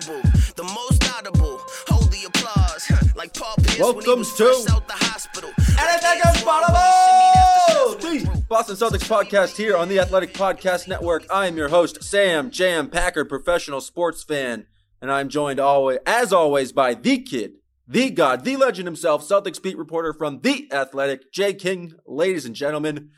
Honorable, 0.00 0.30
the 0.56 0.62
most 0.62 1.16
audible. 1.16 1.60
Hold 1.88 2.10
the 2.10 2.24
applause, 2.26 2.90
like 3.16 3.34
Paul 3.34 3.54
Pierce 3.62 3.78
Welcome 3.78 4.24
to 4.24 4.72
out 4.72 4.86
the 4.86 4.94
hospital. 4.94 5.50
Anything 5.58 6.20
Like 6.24 6.36
is 6.36 6.42
possible! 6.42 8.08
me, 8.08 8.18
that's 8.18 8.24
the 8.24 8.38
The 8.38 8.44
Boston 8.48 8.76
Celtics 8.76 9.08
podcast 9.08 9.56
here 9.56 9.76
on 9.76 9.88
the 9.88 9.98
Athletic 9.98 10.32
Podcast 10.34 10.88
Network. 10.88 11.24
I 11.30 11.46
am 11.46 11.56
your 11.56 11.68
host, 11.68 12.02
Sam 12.02 12.50
Jam 12.50 12.88
Packard, 12.88 13.28
professional 13.28 13.80
sports 13.80 14.22
fan, 14.22 14.66
and 15.00 15.10
I'm 15.10 15.28
joined 15.28 15.60
always, 15.60 15.98
as 16.06 16.32
always, 16.32 16.72
by 16.72 16.94
the 16.94 17.18
kid, 17.18 17.54
the 17.86 18.10
god, 18.10 18.44
the 18.44 18.56
legend 18.56 18.86
himself, 18.86 19.26
Celtics 19.26 19.62
beat 19.62 19.78
reporter 19.78 20.12
from 20.12 20.40
the 20.40 20.68
Athletic, 20.72 21.32
Jay 21.32 21.54
King, 21.54 21.94
ladies 22.06 22.44
and 22.44 22.54
gentlemen. 22.54 23.10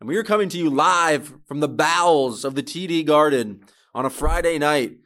And 0.00 0.08
we 0.08 0.16
are 0.16 0.24
coming 0.24 0.48
to 0.50 0.58
you 0.58 0.68
live 0.68 1.34
from 1.46 1.60
the 1.60 1.68
bowels 1.68 2.44
of 2.44 2.54
the 2.54 2.62
TD 2.62 3.06
Garden 3.06 3.64
on 3.94 4.04
a 4.04 4.10
Friday 4.10 4.58
night 4.58 4.96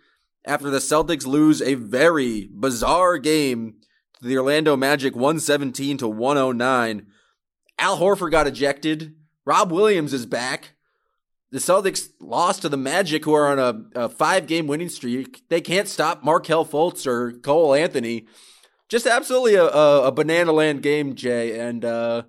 after 0.46 0.70
the 0.70 0.78
Celtics 0.78 1.26
lose 1.26 1.60
a 1.60 1.74
very 1.74 2.48
bizarre 2.52 3.18
game 3.18 3.74
to 4.20 4.26
the 4.26 4.38
Orlando 4.38 4.76
Magic 4.76 5.14
117 5.14 5.98
to 5.98 6.08
109. 6.08 7.06
Al 7.78 7.98
Horford 7.98 8.30
got 8.30 8.46
ejected. 8.46 9.14
Rob 9.44 9.70
Williams 9.70 10.12
is 10.12 10.24
back. 10.24 10.72
The 11.50 11.58
Celtics 11.58 12.08
lost 12.20 12.62
to 12.62 12.68
the 12.68 12.76
Magic, 12.76 13.24
who 13.24 13.34
are 13.34 13.48
on 13.48 13.58
a, 13.94 14.04
a 14.04 14.08
five 14.08 14.46
game 14.46 14.66
winning 14.66 14.88
streak. 14.88 15.42
They 15.48 15.60
can't 15.60 15.88
stop 15.88 16.24
Markelle 16.24 16.64
Fultz 16.64 17.06
or 17.06 17.32
Cole 17.32 17.74
Anthony. 17.74 18.26
Just 18.88 19.06
absolutely 19.06 19.54
a, 19.54 19.64
a, 19.64 20.08
a 20.08 20.12
banana 20.12 20.52
land 20.52 20.82
game, 20.82 21.14
Jay. 21.14 21.58
And 21.58 21.84
uh, 21.84 22.22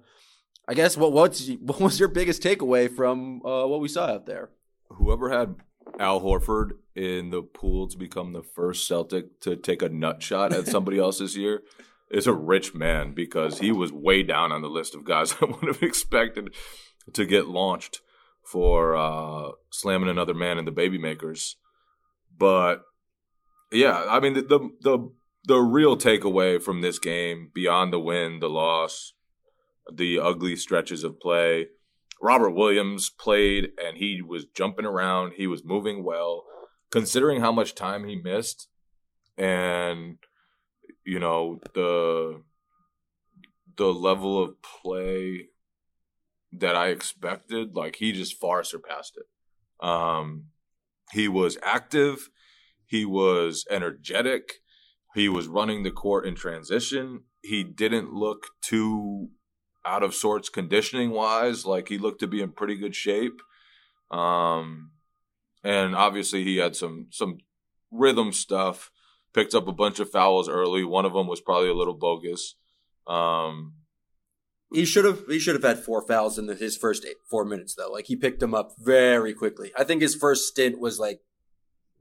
I 0.68 0.74
guess 0.74 0.98
what 0.98 1.14
what's 1.14 1.50
what 1.60 1.80
was 1.80 2.00
your 2.00 2.10
biggest 2.10 2.44
takeaway 2.44 2.94
from 2.94 3.42
uh, 3.46 3.66
what 3.66 3.80
we 3.80 3.88
saw 3.88 4.06
out 4.06 4.26
there? 4.26 4.50
whoever 4.98 5.30
had 5.30 5.56
Al 6.00 6.22
Horford 6.22 6.72
in 6.96 7.30
the 7.30 7.42
pool 7.42 7.88
to 7.88 7.98
become 7.98 8.34
the 8.34 8.44
first 8.44 8.88
Celtic 8.88 9.40
to 9.42 9.56
take 9.56 9.82
a 9.82 9.90
nut 9.90 10.22
shot 10.22 10.54
at 10.54 10.68
somebody 10.68 11.00
else 11.00 11.20
this 11.20 11.36
year 11.36 11.64
is 12.10 12.28
a 12.28 12.34
rich 12.34 12.74
man 12.74 13.14
because 13.14 13.60
he 13.60 13.72
was 13.72 13.92
way 13.92 14.24
down 14.24 14.52
on 14.52 14.62
the 14.62 14.70
list 14.70 14.96
of 14.96 15.04
guys 15.04 15.36
I 15.42 15.46
would 15.46 15.68
have 15.68 15.84
expected 15.84 16.54
to 17.14 17.26
get 17.26 17.48
launched 17.48 18.02
for 18.44 18.96
uh, 18.96 19.52
slamming 19.72 20.10
another 20.10 20.34
man 20.34 20.58
in 20.58 20.66
the 20.66 20.72
baby 20.72 20.98
makers. 20.98 21.58
But 22.38 22.84
yeah, 23.72 24.06
I 24.10 24.20
mean 24.20 24.34
the, 24.34 24.42
the 24.42 24.70
the 24.82 25.12
the 25.46 25.58
real 25.60 25.98
takeaway 25.98 26.62
from 26.62 26.82
this 26.82 27.00
game 27.00 27.52
beyond 27.54 27.92
the 27.92 28.00
win, 28.00 28.40
the 28.40 28.50
loss, 28.50 29.14
the 29.92 30.20
ugly 30.20 30.56
stretches 30.56 31.04
of 31.04 31.20
play 31.20 31.68
Robert 32.22 32.52
Williams 32.52 33.10
played 33.10 33.70
and 33.84 33.98
he 33.98 34.22
was 34.22 34.46
jumping 34.46 34.86
around. 34.86 35.34
He 35.34 35.48
was 35.48 35.64
moving 35.64 36.04
well, 36.04 36.46
considering 36.92 37.42
how 37.42 37.52
much 37.52 37.76
time 37.76 38.08
he 38.08 38.16
missed, 38.16 38.68
and 39.38 40.18
you 41.06 41.20
know 41.20 41.60
the 41.74 42.42
the 43.78 43.94
level 43.94 44.44
of 44.44 44.56
play 44.62 45.50
that 46.52 46.76
I 46.76 46.88
expected. 46.88 47.76
Like 47.76 47.98
he 47.98 48.12
just 48.12 48.40
far 48.40 48.64
surpassed 48.64 49.18
it. 49.18 49.86
Um, 49.86 50.46
he 51.12 51.28
was 51.28 51.58
active. 51.62 52.30
He 52.86 53.06
was 53.06 53.66
energetic. 53.70 54.62
He 55.14 55.30
was 55.30 55.48
running 55.48 55.84
the 55.84 55.92
court 55.92 56.26
in 56.26 56.36
transition. 56.36 57.24
He 57.42 57.64
didn't 57.64 58.14
look 58.14 58.48
too 58.62 59.30
out 59.88 60.04
of 60.04 60.14
sorts 60.14 60.50
conditioning 60.50 61.12
wise. 61.12 61.66
Like 61.66 61.88
he 61.88 61.98
looked 61.98 62.20
to 62.20 62.28
be 62.28 62.42
in 62.42 62.52
pretty 62.52 62.76
good 62.76 62.96
shape. 62.96 63.42
Um, 64.12 64.92
and 65.64 65.96
obviously 65.96 66.44
he 66.44 66.58
had 66.58 66.76
some 66.76 67.08
some 67.12 67.38
rhythm 67.92 68.34
stuff. 68.34 68.92
Picked 69.34 69.54
up 69.54 69.68
a 69.68 69.74
bunch 69.74 70.00
of 70.00 70.10
fouls 70.10 70.50
early. 70.50 70.84
One 70.84 71.06
of 71.06 71.14
them 71.14 71.28
was 71.28 71.42
probably 71.42 71.70
a 71.70 71.74
little 71.74 71.94
bogus. 71.94 72.56
Um, 73.06 73.74
He 74.74 74.84
should 74.86 75.06
have 75.06 75.24
he 75.28 75.40
should 75.40 75.56
have 75.56 75.64
had 75.64 75.84
four 75.84 76.02
fouls 76.06 76.38
in 76.40 76.48
the, 76.48 76.56
his 76.56 76.76
first 76.76 77.06
eight, 77.06 77.18
four 77.30 77.46
minutes 77.46 77.76
though. 77.76 77.92
Like 77.92 78.08
he 78.08 78.16
picked 78.16 78.40
them 78.40 78.54
up 78.56 78.74
very 78.80 79.34
quickly. 79.34 79.72
I 79.78 79.84
think 79.84 80.02
his 80.02 80.16
first 80.16 80.48
stint 80.48 80.80
was 80.80 81.00
like 81.00 81.22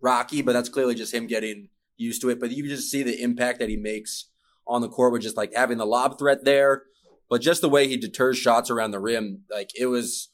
rocky, 0.01 0.43
but 0.43 0.53
that's 0.53 0.69
clearly 0.69 0.95
just 0.95 1.15
him 1.15 1.27
getting 1.27 1.69
used 1.97 2.23
to 2.23 2.31
it. 2.31 2.41
But 2.41 2.53
you 2.53 2.67
just 2.69 2.91
see 2.91 3.03
the 3.03 3.21
impact 3.23 3.59
that 3.59 3.69
he 3.69 3.77
makes 3.77 4.31
on 4.67 4.81
the 4.81 4.89
court 4.89 5.13
with 5.13 5.23
just 5.23 5.37
like 5.37 5.53
having 5.55 5.79
the 5.79 5.87
lob 5.87 6.19
threat 6.19 6.45
there, 6.45 6.85
but 7.29 7.41
just 7.41 7.61
the 7.61 7.69
way 7.69 7.89
he 7.89 7.97
deters 7.97 8.39
shots 8.39 8.71
around 8.71 8.91
the 8.91 9.01
rim. 9.01 9.43
Like 9.51 9.71
it 9.79 9.87
was, 9.87 10.31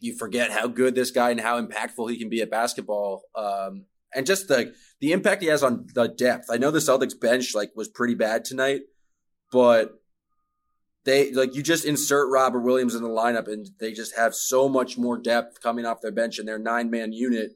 you 0.00 0.16
forget 0.16 0.50
how 0.50 0.66
good 0.68 0.94
this 0.94 1.10
guy 1.10 1.30
and 1.30 1.40
how 1.40 1.60
impactful 1.60 2.10
he 2.10 2.18
can 2.18 2.28
be 2.28 2.40
at 2.40 2.50
basketball. 2.50 3.22
Um, 3.34 3.86
and 4.14 4.26
just 4.26 4.48
the 4.48 4.74
the 5.00 5.12
impact 5.12 5.42
he 5.42 5.48
has 5.48 5.62
on 5.62 5.86
the 5.94 6.08
depth. 6.08 6.46
I 6.50 6.56
know 6.56 6.70
the 6.70 6.78
Celtics 6.78 7.18
bench 7.18 7.54
like 7.54 7.72
was 7.74 7.88
pretty 7.88 8.14
bad 8.14 8.44
tonight, 8.44 8.82
but 9.52 10.00
they 11.04 11.32
like 11.32 11.54
you 11.54 11.62
just 11.62 11.84
insert 11.84 12.30
Robert 12.30 12.60
Williams 12.60 12.94
in 12.94 13.02
the 13.02 13.08
lineup 13.08 13.48
and 13.48 13.66
they 13.80 13.92
just 13.92 14.16
have 14.16 14.34
so 14.34 14.68
much 14.68 14.98
more 14.98 15.16
depth 15.18 15.60
coming 15.60 15.86
off 15.86 16.00
their 16.00 16.12
bench 16.12 16.38
in 16.38 16.46
their 16.46 16.58
nine 16.58 16.90
man 16.90 17.12
unit. 17.12 17.52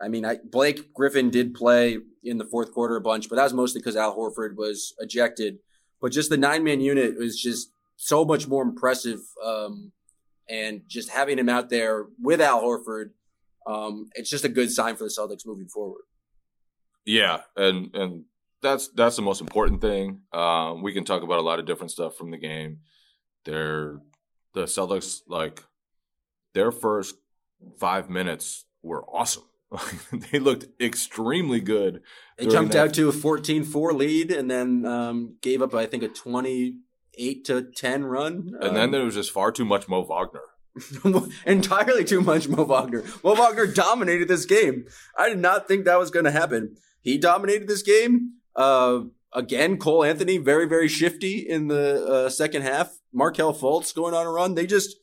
I 0.00 0.08
mean, 0.08 0.24
I, 0.24 0.36
Blake 0.44 0.94
Griffin 0.94 1.30
did 1.30 1.54
play 1.54 1.98
in 2.22 2.38
the 2.38 2.44
fourth 2.44 2.72
quarter 2.72 2.96
a 2.96 3.00
bunch, 3.00 3.28
but 3.28 3.36
that 3.36 3.44
was 3.44 3.54
mostly 3.54 3.80
because 3.80 3.96
Al 3.96 4.16
Horford 4.16 4.54
was 4.56 4.94
ejected. 5.00 5.58
But 6.00 6.12
just 6.12 6.30
the 6.30 6.36
nine 6.36 6.64
man 6.64 6.80
unit 6.80 7.18
was 7.18 7.40
just 7.40 7.72
so 7.96 8.24
much 8.24 8.46
more 8.46 8.62
impressive. 8.62 9.20
Um, 9.44 9.92
and 10.48 10.82
just 10.88 11.10
having 11.10 11.38
him 11.38 11.48
out 11.48 11.68
there 11.68 12.06
with 12.20 12.40
Al 12.40 12.62
Horford, 12.62 13.10
um, 13.66 14.08
it's 14.14 14.30
just 14.30 14.44
a 14.44 14.48
good 14.48 14.70
sign 14.70 14.96
for 14.96 15.04
the 15.04 15.10
Celtics 15.10 15.46
moving 15.46 15.68
forward. 15.68 16.02
Yeah, 17.04 17.40
and 17.56 17.94
and 17.94 18.24
that's 18.62 18.88
that's 18.88 19.16
the 19.16 19.22
most 19.22 19.40
important 19.40 19.80
thing. 19.80 20.22
Um, 20.32 20.82
we 20.82 20.92
can 20.92 21.04
talk 21.04 21.22
about 21.22 21.38
a 21.38 21.42
lot 21.42 21.58
of 21.58 21.66
different 21.66 21.90
stuff 21.90 22.16
from 22.16 22.30
the 22.30 22.38
game. 22.38 22.78
They're 23.44 24.00
the 24.54 24.64
Celtics 24.64 25.20
like 25.28 25.64
their 26.54 26.72
first 26.72 27.16
five 27.78 28.08
minutes 28.10 28.64
were 28.82 29.04
awesome. 29.04 29.44
they 30.32 30.38
looked 30.38 30.66
extremely 30.80 31.60
good. 31.60 32.02
They 32.38 32.46
jumped 32.46 32.72
that- 32.72 32.88
out 32.88 32.94
to 32.94 33.08
a 33.08 33.12
14-4 33.12 33.92
lead 33.94 34.30
and 34.30 34.50
then 34.50 34.86
um, 34.86 35.36
gave 35.42 35.60
up, 35.62 35.74
I 35.74 35.86
think, 35.86 36.02
a 36.02 36.08
28 36.08 37.44
to 37.46 37.62
10 37.76 38.04
run. 38.04 38.52
and 38.60 38.76
then 38.76 38.84
Um, 38.84 38.90
there 38.92 39.04
was 39.04 39.14
just 39.14 39.30
far 39.32 39.52
too 39.52 39.64
much 39.64 39.88
Mo 39.88 40.02
Wagner. 40.02 40.40
entirely 41.46 42.04
too 42.04 42.20
much 42.20 42.48
Mo 42.48 42.64
Wagner. 42.64 43.02
Mo 43.24 43.34
Wagner 43.34 43.66
dominated 43.66 44.28
this 44.28 44.44
game. 44.44 44.86
I 45.18 45.28
did 45.28 45.38
not 45.38 45.66
think 45.68 45.84
that 45.84 45.98
was 45.98 46.10
going 46.10 46.24
to 46.24 46.30
happen. 46.30 46.76
He 47.02 47.18
dominated 47.18 47.68
this 47.68 47.82
game. 47.82 48.34
Uh, 48.54 49.00
again, 49.32 49.76
Cole 49.78 50.04
Anthony, 50.04 50.38
very, 50.38 50.66
very 50.66 50.88
shifty 50.88 51.38
in 51.38 51.68
the 51.68 52.06
uh, 52.06 52.28
second 52.30 52.62
half. 52.62 52.96
Markelle 53.12 53.54
Fultz 53.54 53.94
going 53.94 54.14
on 54.14 54.26
a 54.26 54.30
run. 54.30 54.54
They 54.54 54.66
just 54.66 54.96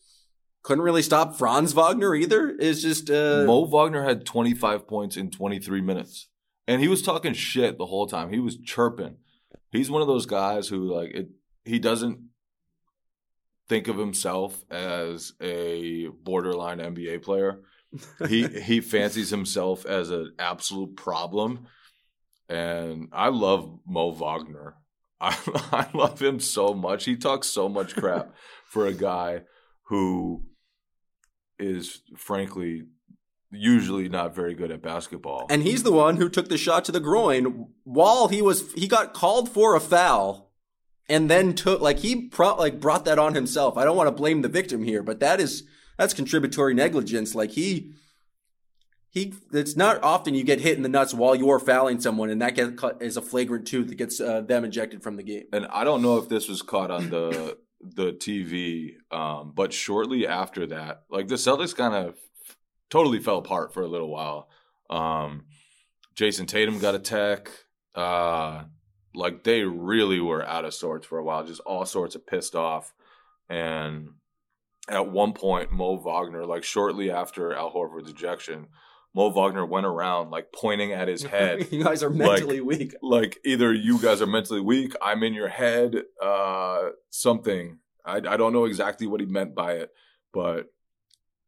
couldn't 0.65 0.83
really 0.83 1.03
stop 1.03 1.37
Franz 1.37 1.73
Wagner 1.73 2.15
either. 2.15 2.55
It's 2.59 2.81
just 2.81 3.11
uh, 3.11 3.43
Mo 3.45 3.65
Wagner 3.65 4.03
had 4.03 4.25
25 4.25 4.87
points 4.87 5.15
in 5.15 5.29
23 5.29 5.79
minutes. 5.81 6.27
And 6.67 6.81
he 6.81 6.87
was 6.87 7.03
talking 7.03 7.33
shit 7.33 7.77
the 7.77 7.85
whole 7.85 8.07
time. 8.07 8.33
He 8.33 8.39
was 8.39 8.57
chirping. 8.57 9.17
He's 9.71 9.91
one 9.91 10.01
of 10.01 10.07
those 10.07 10.25
guys 10.25 10.67
who 10.67 10.91
like 10.91 11.11
it 11.11 11.29
he 11.65 11.77
doesn't 11.77 12.19
think 13.69 13.87
of 13.87 13.97
himself 13.97 14.63
as 14.71 15.33
a 15.39 16.07
borderline 16.23 16.79
NBA 16.79 17.21
player. 17.21 17.61
He 18.27 18.47
he 18.47 18.81
fancies 18.81 19.29
himself 19.29 19.85
as 19.85 20.09
an 20.09 20.33
absolute 20.39 20.97
problem. 20.97 21.67
And 22.49 23.09
I 23.13 23.29
love 23.29 23.79
Mo 23.85 24.11
Wagner. 24.11 24.75
I, 25.21 25.37
I 25.71 25.87
love 25.93 26.19
him 26.19 26.39
so 26.39 26.73
much. 26.73 27.05
He 27.05 27.15
talks 27.15 27.47
so 27.47 27.69
much 27.69 27.95
crap 27.95 28.33
for 28.65 28.87
a 28.87 28.93
guy 28.93 29.43
who 29.83 30.43
is 31.59 32.01
frankly 32.17 32.83
usually 33.51 34.09
not 34.09 34.35
very 34.35 34.53
good 34.53 34.71
at 34.71 34.81
basketball. 34.81 35.47
And 35.49 35.63
he's 35.63 35.83
the 35.83 35.91
one 35.91 36.17
who 36.17 36.29
took 36.29 36.49
the 36.49 36.57
shot 36.57 36.85
to 36.85 36.91
the 36.91 36.99
groin 36.99 37.67
while 37.83 38.27
he 38.27 38.41
was 38.41 38.71
he 38.73 38.87
got 38.87 39.13
called 39.13 39.49
for 39.49 39.75
a 39.75 39.79
foul 39.79 40.51
and 41.07 41.29
then 41.29 41.53
took 41.53 41.81
like 41.81 41.99
he 41.99 42.27
pro- 42.27 42.55
like 42.55 42.79
brought 42.79 43.05
that 43.05 43.19
on 43.19 43.35
himself. 43.35 43.77
I 43.77 43.83
don't 43.83 43.97
want 43.97 44.07
to 44.07 44.11
blame 44.11 44.41
the 44.41 44.49
victim 44.49 44.83
here, 44.83 45.03
but 45.03 45.19
that 45.19 45.39
is 45.39 45.63
that's 45.97 46.13
contributory 46.13 46.73
negligence. 46.73 47.35
Like 47.35 47.51
he 47.51 47.93
he 49.09 49.33
it's 49.53 49.75
not 49.75 50.03
often 50.03 50.35
you 50.35 50.43
get 50.43 50.59
hit 50.59 50.77
in 50.77 50.83
the 50.83 50.89
nuts 50.89 51.13
while 51.13 51.35
you're 51.35 51.59
fouling 51.59 52.01
someone 52.01 52.29
and 52.29 52.41
that 52.41 52.55
gets 52.55 52.83
is 52.99 53.17
a 53.17 53.21
flagrant 53.21 53.67
two 53.67 53.83
that 53.85 53.95
gets 53.95 54.19
uh, 54.19 54.41
them 54.41 54.65
ejected 54.65 55.03
from 55.03 55.15
the 55.15 55.23
game. 55.23 55.45
And 55.53 55.67
I 55.67 55.83
don't 55.83 56.01
know 56.01 56.17
if 56.17 56.27
this 56.27 56.49
was 56.49 56.61
caught 56.61 56.91
on 56.91 57.09
the 57.09 57.57
the 57.81 58.13
TV, 58.13 58.93
um, 59.11 59.53
but 59.55 59.73
shortly 59.73 60.27
after 60.27 60.65
that, 60.67 61.03
like 61.09 61.27
the 61.27 61.35
Celtics 61.35 61.75
kind 61.75 61.93
of 61.93 62.17
totally 62.89 63.19
fell 63.19 63.37
apart 63.37 63.73
for 63.73 63.83
a 63.83 63.87
little 63.87 64.09
while. 64.09 64.49
Um, 64.89 65.45
Jayson 66.15 66.47
Tatum 66.47 66.79
got 66.79 66.95
a 66.95 66.99
tech. 66.99 67.49
Uh, 67.93 68.63
like 69.13 69.43
they 69.43 69.63
really 69.63 70.19
were 70.19 70.45
out 70.45 70.65
of 70.65 70.73
sorts 70.73 71.07
for 71.07 71.17
a 71.17 71.23
while, 71.23 71.45
just 71.45 71.61
all 71.61 71.85
sorts 71.85 72.15
of 72.15 72.27
pissed 72.27 72.55
off. 72.55 72.93
And 73.49 74.09
at 74.89 75.09
one 75.09 75.33
point, 75.33 75.71
Mo 75.71 75.97
Wagner, 75.97 76.45
like 76.45 76.63
shortly 76.63 77.11
after 77.11 77.53
Al 77.53 77.71
Horford's 77.71 78.09
ejection, 78.09 78.67
Mo 79.15 79.29
Wagner 79.29 79.65
went 79.65 79.85
around 79.85 80.29
like 80.29 80.51
pointing 80.53 80.91
at 80.91 81.07
his 81.07 81.23
head. 81.35 81.71
you 81.71 81.83
guys 81.83 82.03
are 82.03 82.09
mentally 82.09 82.59
like, 82.59 82.79
weak. 82.79 82.95
Like 83.01 83.39
either 83.45 83.73
you 83.73 83.99
guys 83.99 84.21
are 84.21 84.27
mentally 84.27 84.59
weak, 84.59 84.93
I'm 85.01 85.23
in 85.23 85.33
your 85.33 85.47
head, 85.47 86.03
uh, 86.21 86.89
something. 87.09 87.79
I, 88.05 88.17
I 88.17 88.37
don't 88.37 88.53
know 88.53 88.65
exactly 88.65 89.07
what 89.07 89.21
he 89.21 89.25
meant 89.25 89.55
by 89.55 89.73
it, 89.73 89.91
but 90.33 90.65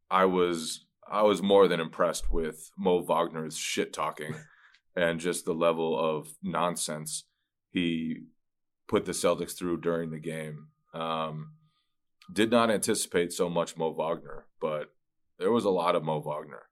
I 0.09 0.25
was 0.25 0.85
I 1.09 1.23
was 1.23 1.41
more 1.41 1.67
than 1.67 1.79
impressed 1.79 2.31
with 2.31 2.71
Mo 2.77 3.01
Wagner's 3.01 3.57
shit 3.57 3.93
talking 3.93 4.35
and 4.95 5.19
just 5.19 5.45
the 5.45 5.53
level 5.53 5.97
of 5.99 6.29
nonsense 6.41 7.25
he 7.69 8.23
put 8.87 9.05
the 9.05 9.11
Celtics 9.11 9.57
through 9.57 9.81
during 9.81 10.11
the 10.11 10.19
game. 10.19 10.67
Um, 10.93 11.51
did 12.31 12.49
not 12.49 12.71
anticipate 12.71 13.33
so 13.33 13.49
much 13.49 13.77
Mo 13.77 13.91
Wagner, 13.91 14.45
but 14.61 14.93
there 15.37 15.51
was 15.51 15.65
a 15.65 15.69
lot 15.69 15.95
of 15.95 16.03
Mo 16.03 16.21
Wagner. 16.21 16.63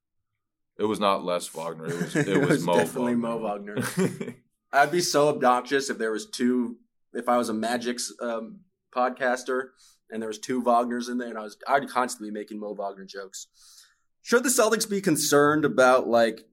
It 0.78 0.86
was 0.86 1.00
not 1.00 1.24
less 1.24 1.48
Wagner. 1.54 1.86
It 1.86 2.02
was 2.02 2.16
it, 2.16 2.28
it 2.28 2.38
was, 2.40 2.50
was 2.50 2.64
Mo 2.64 2.76
definitely 2.76 3.16
Wagner. 3.16 3.76
Mo 3.76 3.82
Wagner. 3.82 4.36
I'd 4.74 4.92
be 4.92 5.02
so 5.02 5.30
obnoxious 5.30 5.90
if 5.90 5.98
there 5.98 6.12
was 6.12 6.26
two. 6.26 6.78
If 7.14 7.30
I 7.30 7.38
was 7.38 7.50
a 7.50 7.54
Magic's 7.54 8.14
um, 8.22 8.60
podcaster 8.94 9.70
and 10.12 10.22
there 10.22 10.28
was 10.28 10.40
two 10.40 10.62
Wagners 10.62 11.10
in 11.10 11.18
there, 11.18 11.30
and 11.30 11.38
I 11.38 11.44
was 11.44 11.58
I'd 11.68 11.90
constantly 11.90 12.30
be 12.30 12.34
making 12.34 12.60
Mo 12.60 12.74
Wagner 12.74 13.06
jokes. 13.06 13.48
Should 14.22 14.44
the 14.44 14.50
Celtics 14.50 14.90
be 14.90 15.02
concerned 15.02 15.66
about 15.66 16.08
like 16.08 16.46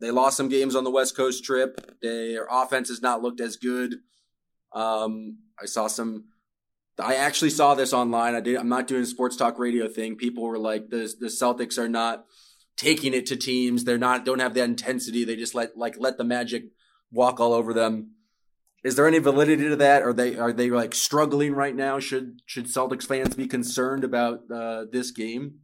they 0.00 0.10
lost 0.10 0.36
some 0.36 0.48
games 0.48 0.74
on 0.74 0.84
the 0.84 0.90
West 0.90 1.16
Coast 1.16 1.44
trip? 1.44 1.96
Their 2.02 2.46
offense 2.50 2.88
has 2.88 3.02
not 3.02 3.22
looked 3.22 3.40
as 3.40 3.56
good. 3.56 3.96
Um, 4.72 5.38
I 5.60 5.66
saw 5.66 5.86
some. 5.86 6.24
I 7.00 7.14
actually 7.14 7.50
saw 7.50 7.76
this 7.76 7.92
online. 7.92 8.34
I 8.34 8.40
did. 8.40 8.56
I'm 8.56 8.68
not 8.68 8.88
doing 8.88 9.02
a 9.02 9.06
sports 9.06 9.36
talk 9.36 9.58
radio 9.58 9.88
thing. 9.88 10.16
People 10.16 10.42
were 10.42 10.58
like, 10.58 10.90
the 10.90 11.12
the 11.20 11.28
Celtics 11.28 11.78
are 11.78 11.88
not 11.88 12.24
taking 12.78 13.12
it 13.12 13.26
to 13.26 13.36
teams. 13.36 13.84
They're 13.84 13.98
not 13.98 14.24
don't 14.24 14.38
have 14.38 14.54
that 14.54 14.64
intensity. 14.64 15.24
They 15.24 15.36
just 15.36 15.54
let 15.54 15.76
like 15.76 15.96
let 15.98 16.16
the 16.16 16.24
Magic 16.24 16.64
walk 17.12 17.40
all 17.40 17.52
over 17.52 17.74
them. 17.74 18.12
Is 18.84 18.94
there 18.94 19.08
any 19.08 19.18
validity 19.18 19.68
to 19.68 19.76
that? 19.76 20.02
Are 20.02 20.14
they 20.14 20.36
are 20.36 20.52
they 20.52 20.70
like 20.70 20.94
struggling 20.94 21.52
right 21.52 21.74
now? 21.74 21.98
Should 21.98 22.40
should 22.46 22.66
Celtics 22.66 23.06
fans 23.06 23.34
be 23.34 23.46
concerned 23.46 24.04
about 24.04 24.50
uh, 24.50 24.84
this 24.90 25.10
game? 25.10 25.56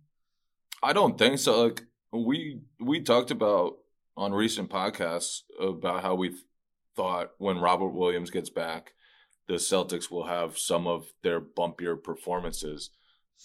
I 0.83 0.93
don't 0.93 1.17
think 1.17 1.39
so. 1.39 1.63
Like 1.63 1.85
we 2.13 2.61
we 2.79 3.01
talked 3.01 3.31
about 3.31 3.79
on 4.17 4.33
recent 4.33 4.69
podcasts 4.69 5.41
about 5.61 6.03
how 6.03 6.17
we 6.17 6.37
thought 6.97 7.31
when 7.39 7.59
Robert 7.59 7.89
Williams 7.89 8.31
gets 8.31 8.51
back, 8.51 8.93
the 9.47 9.55
Celtics 9.55 10.11
will 10.11 10.27
have 10.27 10.59
some 10.59 10.87
of 10.87 11.07
their 11.23 11.41
bumpier 11.41 12.01
performances, 12.01 12.91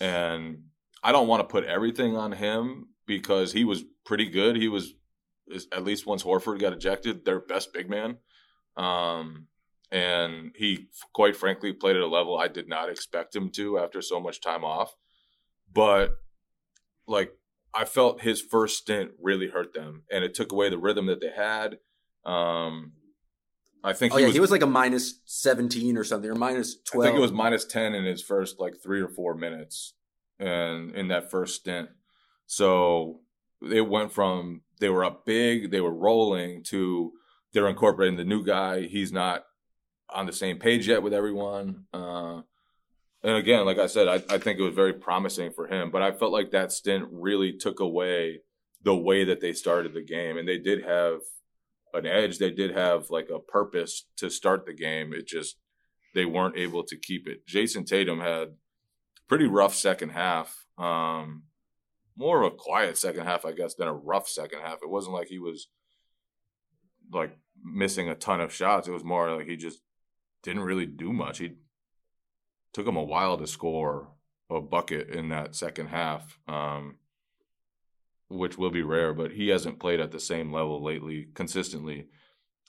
and 0.01 0.63
I 1.03 1.11
don't 1.11 1.27
want 1.27 1.41
to 1.41 1.51
put 1.51 1.63
everything 1.63 2.17
on 2.17 2.31
him 2.31 2.87
because 3.09 3.51
he 3.51 3.65
was 3.65 3.83
pretty 4.05 4.29
good. 4.29 4.55
He 4.55 4.67
was 4.67 4.93
at 5.73 5.83
least 5.83 6.05
once 6.05 6.23
Horford 6.23 6.59
got 6.59 6.73
ejected, 6.73 7.25
their 7.25 7.39
best 7.39 7.73
big 7.73 7.89
man. 7.89 8.17
Um, 8.77 9.47
and 9.91 10.51
he 10.55 10.89
quite 11.11 11.35
frankly 11.35 11.73
played 11.73 11.95
at 11.95 12.03
a 12.03 12.07
level 12.07 12.37
I 12.37 12.47
did 12.47 12.69
not 12.69 12.87
expect 12.87 13.35
him 13.35 13.49
to 13.53 13.79
after 13.79 14.03
so 14.03 14.19
much 14.19 14.41
time 14.41 14.63
off. 14.63 14.95
But 15.73 16.11
like 17.07 17.31
I 17.73 17.85
felt 17.85 18.21
his 18.21 18.41
first 18.41 18.77
stint 18.77 19.11
really 19.19 19.47
hurt 19.47 19.73
them, 19.73 20.03
and 20.11 20.23
it 20.23 20.35
took 20.35 20.51
away 20.51 20.69
the 20.69 20.77
rhythm 20.77 21.07
that 21.07 21.19
they 21.19 21.31
had. 21.35 21.79
Um, 22.23 22.93
I 23.83 23.93
think 23.93 24.13
Oh 24.13 24.17
he 24.17 24.21
yeah, 24.21 24.27
was, 24.27 24.35
he 24.35 24.39
was 24.39 24.51
like 24.51 24.61
a 24.61 24.67
minus 24.67 25.19
seventeen 25.25 25.97
or 25.97 26.03
something, 26.03 26.29
or 26.29 26.35
minus 26.35 26.77
I 26.93 27.01
think 27.01 27.17
it 27.17 27.21
was 27.21 27.31
minus 27.31 27.65
ten 27.65 27.95
in 27.95 28.05
his 28.05 28.21
first 28.21 28.59
like 28.59 28.75
three 28.83 29.01
or 29.01 29.07
four 29.07 29.33
minutes, 29.33 29.95
and 30.37 30.95
in 30.95 31.07
that 31.07 31.31
first 31.31 31.55
stint, 31.55 31.89
so 32.49 33.19
it 33.61 33.87
went 33.87 34.11
from 34.11 34.61
they 34.79 34.89
were 34.89 35.05
up 35.05 35.23
big, 35.23 35.69
they 35.69 35.81
were 35.81 35.93
rolling 35.93 36.63
to 36.63 37.11
they're 37.53 37.67
incorporating 37.67 38.17
the 38.17 38.23
new 38.23 38.43
guy. 38.43 38.87
He's 38.87 39.11
not 39.11 39.43
on 40.09 40.25
the 40.25 40.33
same 40.33 40.57
page 40.57 40.87
yet 40.87 41.03
with 41.03 41.13
everyone. 41.13 41.85
Uh, 41.93 42.41
and 43.21 43.35
again, 43.37 43.65
like 43.65 43.77
I 43.77 43.85
said, 43.85 44.07
I, 44.07 44.15
I 44.33 44.39
think 44.39 44.57
it 44.57 44.63
was 44.63 44.73
very 44.73 44.93
promising 44.93 45.51
for 45.51 45.67
him, 45.67 45.91
but 45.91 46.01
I 46.01 46.11
felt 46.11 46.31
like 46.31 46.49
that 46.51 46.71
stint 46.71 47.07
really 47.11 47.53
took 47.53 47.79
away 47.79 48.41
the 48.83 48.95
way 48.95 49.25
that 49.25 49.41
they 49.41 49.53
started 49.53 49.93
the 49.93 50.03
game. 50.03 50.35
And 50.35 50.47
they 50.47 50.57
did 50.57 50.83
have 50.83 51.19
an 51.93 52.07
edge, 52.07 52.39
they 52.39 52.51
did 52.51 52.75
have 52.75 53.11
like 53.11 53.29
a 53.29 53.39
purpose 53.39 54.07
to 54.17 54.31
start 54.31 54.65
the 54.65 54.73
game. 54.73 55.13
It 55.13 55.27
just, 55.27 55.57
they 56.15 56.25
weren't 56.25 56.57
able 56.57 56.83
to 56.85 56.97
keep 56.97 57.27
it. 57.27 57.45
Jayson 57.45 57.85
Tatum 57.85 58.21
had 58.21 58.55
pretty 59.27 59.45
rough 59.45 59.75
second 59.75 60.09
half. 60.09 60.65
Um, 60.79 61.43
more 62.19 62.43
of 62.43 62.51
a 62.51 62.55
quiet 62.55 62.97
second 62.97 63.25
half, 63.25 63.45
I 63.45 63.53
guess, 63.53 63.75
than 63.75 63.87
a 63.87 63.93
rough 63.93 64.27
second 64.27 64.59
half. 64.59 64.79
It 64.83 64.89
wasn't 64.89 65.15
like 65.15 65.29
he 65.29 65.39
was 65.39 65.69
like 67.11 67.35
missing 67.63 68.09
a 68.09 68.15
ton 68.15 68.41
of 68.41 68.53
shots. 68.53 68.89
It 68.89 68.91
was 68.91 69.05
more 69.05 69.33
like 69.33 69.47
he 69.47 69.55
just 69.55 69.79
didn't 70.43 70.63
really 70.63 70.85
do 70.85 71.13
much. 71.13 71.37
He 71.37 71.53
took 72.73 72.85
him 72.85 72.97
a 72.97 73.03
while 73.03 73.37
to 73.37 73.47
score 73.47 74.09
a 74.49 74.59
bucket 74.59 75.09
in 75.09 75.29
that 75.29 75.55
second 75.55 75.87
half, 75.87 76.37
um, 76.45 76.97
which 78.27 78.57
will 78.57 78.69
be 78.69 78.83
rare. 78.83 79.13
But 79.13 79.31
he 79.31 79.47
hasn't 79.47 79.79
played 79.79 80.01
at 80.01 80.11
the 80.11 80.19
same 80.19 80.51
level 80.51 80.83
lately, 80.83 81.29
consistently, 81.33 82.09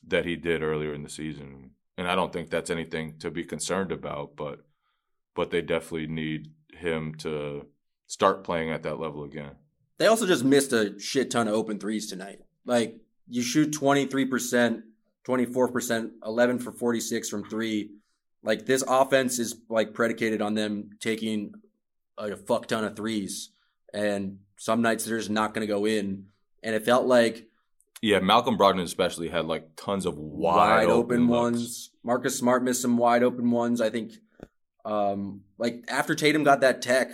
that 0.06 0.26
he 0.26 0.37
did 0.37 0.62
earlier 0.62 0.94
in 0.94 1.02
the 1.02 1.11
season. 1.11 1.73
And 1.99 2.06
I 2.06 2.14
don't 2.14 2.32
think 2.32 2.50
that's 2.50 2.70
anything 2.70 3.19
to 3.19 3.32
be 3.32 3.43
concerned 3.43 3.91
about. 3.91 4.37
But 4.37 4.61
but 5.35 5.50
they 5.50 5.61
definitely 5.61 6.07
need 6.07 6.52
him 6.73 7.16
to 7.16 7.66
start 8.11 8.43
playing 8.43 8.71
at 8.71 8.83
that 8.83 8.99
level 8.99 9.23
again. 9.23 9.52
They 9.99 10.07
also 10.07 10.26
just 10.26 10.45
missed 10.45 10.73
a 10.73 10.99
shit 10.99 11.31
ton 11.31 11.47
of 11.47 11.55
open 11.55 11.79
threes 11.79 12.09
tonight. 12.09 12.40
Like 12.64 12.97
you 13.29 13.43
shoot 13.43 13.73
twenty 13.73 14.07
three 14.07 14.25
percent, 14.25 14.83
twenty 15.23 15.47
four 15.47 15.69
percent, 15.69 16.12
eleven 16.26 16.59
for 16.59 16.73
forty 16.73 17.00
six 17.00 17.29
from 17.29 17.45
three. 17.45 17.90
Like 18.43 18.67
this 18.67 18.83
offense 18.88 19.38
is 19.38 19.55
like 19.69 19.95
predicated 19.95 20.43
on 20.43 20.55
them 20.55 20.90
taking 20.99 21.55
a 22.19 22.37
fuck 22.37 22.67
ton 22.67 22.85
of 22.85 22.97
threes, 22.97 23.50
and 23.95 24.38
some 24.57 24.83
nights 24.83 25.05
they're 25.05 25.19
just 25.19 25.31
not 25.31 25.55
going 25.55 25.67
to 25.67 25.73
go 25.73 25.85
in. 25.87 26.26
And 26.62 26.75
it 26.75 26.85
felt 26.85 27.07
like 27.07 27.47
Yeah, 28.02 28.19
Malcolm 28.21 28.59
Brogdon 28.59 28.83
especially 28.83 29.29
had 29.29 29.45
like 29.47 29.76
tons 29.76 30.05
of 30.05 30.19
wide, 30.19 30.87
wide, 30.87 30.88
open, 30.88 31.29
looks. 31.29 31.40
ones. 31.40 31.90
Marcus 32.02 32.37
Smart 32.37 32.64
missed 32.64 32.83
some 32.83 32.97
wide 32.97 33.23
open 33.23 33.50
ones. 33.50 33.81
I 33.81 33.90
think, 33.90 34.14
um, 34.85 35.43
like 35.59 35.85
after 35.88 36.14
Tatum 36.14 36.43
got 36.45 36.62
that 36.62 36.81
tech, 36.83 37.12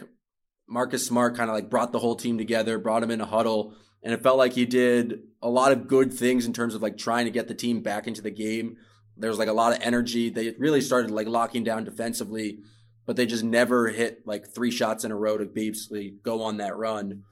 Marcus 0.69 1.07
Smart 1.07 1.37
kind 1.37 1.49
of 1.49 1.55
like 1.55 1.71
brought 1.71 1.93
the 1.93 1.99
whole 1.99 2.17
team 2.17 2.39
together, 2.39 2.79
brought 2.79 3.03
him 3.03 3.11
in 3.11 3.21
a 3.21 3.27
huddle, 3.27 3.75
and 4.03 4.13
it 4.13 4.23
felt 4.23 4.39
like 4.39 4.53
he 4.53 4.67
did 4.67 5.21
a 5.43 5.49
lot 5.49 5.73
of 5.73 5.87
good 5.87 6.13
things 6.13 6.47
in 6.47 6.53
terms 6.53 6.75
of 6.75 6.83
like 6.83 6.99
trying 6.99 7.25
to 7.25 7.31
get 7.31 7.49
the 7.49 7.55
team 7.55 7.81
back 7.81 8.07
into 8.07 8.23
the 8.23 8.31
game. 8.31 8.77
There 9.17 9.31
was 9.31 9.39
like 9.39 9.49
a 9.49 9.53
lot 9.53 9.73
of 9.73 9.83
energy. 9.83 10.31
They 10.31 10.55
really 10.59 10.81
started 10.81 11.11
like 11.11 11.27
locking 11.27 11.65
down 11.65 11.85
defensively, 11.85 12.59
but 13.07 13.17
they 13.17 13.27
just 13.27 13.45
never 13.45 13.89
hit 13.89 14.27
like 14.27 14.47
three 14.55 14.71
shots 14.71 15.05
in 15.05 15.13
a 15.13 15.17
row 15.17 15.39
to 15.39 15.47
basically 15.47 16.15
go 16.23 16.43
on 16.43 16.59
that 16.59 16.77
run. 16.77 17.23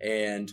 And 0.00 0.52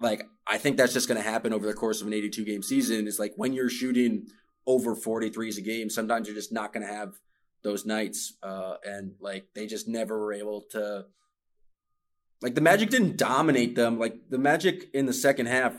like 0.00 0.26
I 0.46 0.58
think 0.58 0.76
that's 0.76 0.92
just 0.92 1.08
going 1.08 1.22
to 1.22 1.28
happen 1.28 1.52
over 1.52 1.66
the 1.66 1.72
course 1.74 2.00
of 2.00 2.06
an 2.06 2.12
82 2.12 2.44
game 2.44 2.62
season. 2.62 3.06
Is 3.06 3.18
like 3.18 3.32
when 3.36 3.52
you're 3.52 3.70
shooting 3.70 4.26
over 4.66 4.94
43s 4.94 5.58
a 5.58 5.62
game, 5.62 5.88
sometimes 5.88 6.26
you're 6.26 6.36
just 6.36 6.52
not 6.52 6.72
going 6.72 6.86
to 6.86 6.92
have 6.92 7.14
those 7.64 7.84
nights. 7.84 8.34
Uh, 8.42 8.74
and 8.84 9.14
like 9.20 9.46
they 9.54 9.66
just 9.66 9.88
never 9.88 10.18
were 10.18 10.32
able 10.32 10.62
to. 10.70 11.06
Like 12.40 12.54
the 12.54 12.60
Magic 12.60 12.90
didn't 12.90 13.16
dominate 13.16 13.74
them. 13.74 13.98
Like 13.98 14.16
the 14.30 14.38
Magic 14.38 14.90
in 14.94 15.06
the 15.06 15.12
second 15.12 15.46
half 15.46 15.74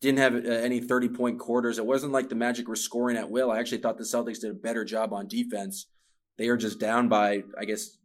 didn't 0.00 0.18
have 0.18 0.34
uh, 0.34 0.48
any 0.48 0.80
30 0.80 1.08
point 1.10 1.38
quarters. 1.38 1.78
It 1.78 1.86
wasn't 1.86 2.12
like 2.12 2.28
the 2.28 2.34
Magic 2.34 2.68
were 2.68 2.76
scoring 2.76 3.16
at 3.16 3.30
will. 3.30 3.50
I 3.50 3.58
actually 3.58 3.78
thought 3.78 3.96
the 3.96 4.04
Celtics 4.04 4.40
did 4.40 4.50
a 4.50 4.54
better 4.54 4.84
job 4.84 5.12
on 5.12 5.28
defense. 5.28 5.86
They 6.36 6.48
are 6.48 6.56
just 6.56 6.80
down 6.80 7.08
by, 7.08 7.44
I 7.58 7.64
guess, 7.66 7.96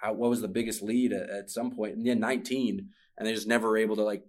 how, 0.00 0.14
what 0.14 0.30
was 0.30 0.40
the 0.40 0.48
biggest 0.48 0.82
lead 0.82 1.12
at, 1.12 1.28
at 1.28 1.50
some 1.50 1.70
point? 1.70 1.96
Yeah, 1.98 2.14
19 2.14 2.88
and 3.18 3.26
they 3.26 3.34
just 3.34 3.46
never 3.46 3.68
were 3.68 3.78
able 3.78 3.96
to 3.96 4.02
like 4.02 4.24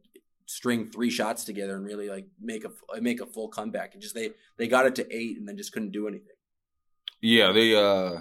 string 0.45 0.85
three 0.85 1.09
shots 1.09 1.45
together 1.45 1.75
and 1.75 1.85
really 1.85 2.09
like 2.09 2.27
make 2.41 2.65
a 2.65 3.01
make 3.01 3.21
a 3.21 3.25
full 3.25 3.47
comeback. 3.47 3.93
And 3.93 4.01
just 4.01 4.15
they 4.15 4.31
they 4.57 4.67
got 4.67 4.85
it 4.85 4.95
to 4.95 5.15
eight 5.15 5.37
and 5.37 5.47
then 5.47 5.57
just 5.57 5.71
couldn't 5.71 5.91
do 5.91 6.07
anything. 6.07 6.32
Yeah, 7.23 7.53
they 7.53 7.73
uh 7.73 8.19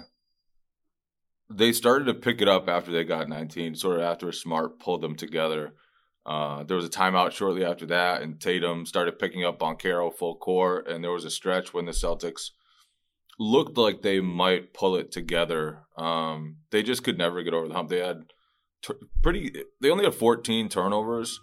they 1.49 1.73
started 1.73 2.05
to 2.05 2.13
pick 2.13 2.39
it 2.39 2.47
up 2.47 2.69
after 2.69 2.89
they 2.89 3.03
got 3.03 3.27
19, 3.27 3.75
sort 3.75 3.97
of 3.97 4.03
after 4.03 4.31
Smart 4.31 4.79
pulled 4.79 5.01
them 5.01 5.17
together. 5.17 5.73
Uh, 6.25 6.63
there 6.63 6.77
was 6.77 6.85
a 6.85 6.89
timeout 6.89 7.31
shortly 7.31 7.65
after 7.65 7.85
that, 7.87 8.21
and 8.21 8.39
Tatum 8.39 8.85
started 8.85 9.19
picking 9.19 9.43
up 9.43 9.59
Banchero 9.59 10.11
full 10.11 10.37
court, 10.37 10.87
and 10.87 11.03
there 11.03 11.11
was 11.11 11.25
a 11.25 11.29
stretch 11.29 11.73
when 11.73 11.83
the 11.83 11.91
Celtics 11.91 12.51
looked 13.37 13.77
like 13.77 14.01
they 14.01 14.21
might 14.21 14.73
pull 14.73 14.95
it 14.95 15.11
together. 15.11 15.79
Um, 15.97 16.59
they 16.71 16.81
just 16.81 17.03
could 17.03 17.17
never 17.17 17.43
get 17.43 17.53
over 17.53 17.67
the 17.67 17.73
hump. 17.73 17.89
They 17.89 17.99
had 17.99 18.23
t- 18.81 18.93
pretty. 19.21 19.53
They 19.81 19.89
only 19.89 20.05
had 20.05 20.15
14 20.15 20.69
turnovers, 20.69 21.41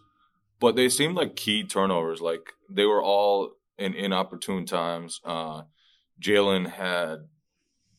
but 0.60 0.76
they 0.76 0.88
seemed 0.88 1.14
like 1.14 1.36
key 1.36 1.64
turnovers. 1.64 2.22
Like 2.22 2.54
they 2.70 2.86
were 2.86 3.02
all 3.02 3.50
in 3.76 3.92
inopportune 3.92 4.64
times. 4.64 5.20
Uh, 5.26 5.64
Jalen 6.22 6.70
had 6.70 7.28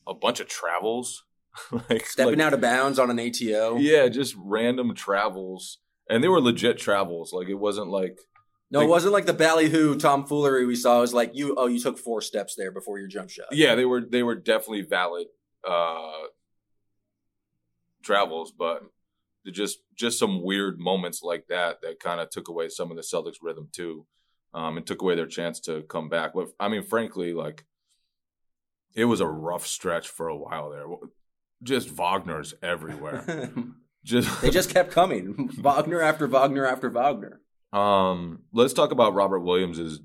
a 0.06 0.14
bunch 0.14 0.40
of 0.40 0.48
travels, 0.48 1.24
like 1.90 2.06
Stepping 2.06 2.38
like- 2.38 2.46
out 2.46 2.54
of 2.54 2.60
bounds 2.60 2.98
on 2.98 3.10
an 3.10 3.18
ATO. 3.20 3.76
Yeah, 3.78 4.08
just 4.08 4.34
random 4.38 4.94
travels, 4.94 5.78
and 6.10 6.22
they 6.22 6.28
were 6.28 6.40
legit 6.40 6.78
travels. 6.78 7.32
Like 7.32 7.48
it 7.48 7.54
wasn't 7.54 7.88
like 7.88 8.18
No, 8.70 8.80
it 8.80 8.88
wasn't 8.88 9.12
like 9.12 9.26
the 9.26 9.32
ballyhoo 9.34 9.96
tomfoolery 9.98 10.66
we 10.66 10.74
saw. 10.76 10.98
It 10.98 11.02
was 11.02 11.14
like 11.14 11.32
you, 11.34 11.54
oh, 11.56 11.66
you 11.66 11.78
took 11.80 11.98
four 11.98 12.20
steps 12.20 12.54
there 12.56 12.72
before 12.72 12.98
your 12.98 13.08
jump 13.08 13.30
shot. 13.30 13.46
yeah, 13.52 13.74
they 13.74 13.84
were 13.84 14.00
they 14.00 14.22
were 14.22 14.34
definitely 14.34 14.82
valid 14.82 15.26
uh 15.68 16.12
travels, 18.02 18.52
but 18.52 18.82
just 19.50 19.78
just 19.96 20.18
some 20.18 20.42
weird 20.42 20.78
moments 20.78 21.22
like 21.22 21.46
that 21.48 21.80
that 21.82 22.00
kind 22.00 22.20
of 22.20 22.30
took 22.30 22.48
away 22.48 22.68
some 22.68 22.90
of 22.90 22.96
the 22.96 23.02
Celtics 23.02 23.36
rhythm 23.42 23.68
too, 23.72 24.06
um, 24.54 24.76
and 24.76 24.86
took 24.86 25.02
away 25.02 25.14
their 25.14 25.26
chance 25.26 25.60
to 25.60 25.82
come 25.82 26.08
back. 26.08 26.32
But 26.34 26.48
I 26.58 26.68
mean, 26.68 26.82
frankly, 26.82 27.32
like 27.32 27.64
it 28.94 29.06
was 29.06 29.20
a 29.20 29.26
rough 29.26 29.66
stretch 29.66 30.08
for 30.08 30.28
a 30.28 30.36
while 30.36 30.70
there. 30.70 30.86
Just 31.62 31.90
Wagner's 31.90 32.54
everywhere. 32.62 33.52
Just 34.04 34.42
they 34.42 34.50
just 34.50 34.70
kept 34.70 34.90
coming. 34.90 35.48
Wagner 35.58 36.00
after 36.00 36.26
Wagner 36.26 36.66
after 36.66 36.90
Wagner. 36.90 37.40
Um, 37.72 38.40
let's 38.52 38.72
talk 38.72 38.90
about 38.90 39.14
Robert 39.14 39.38
Williams's 39.40 40.00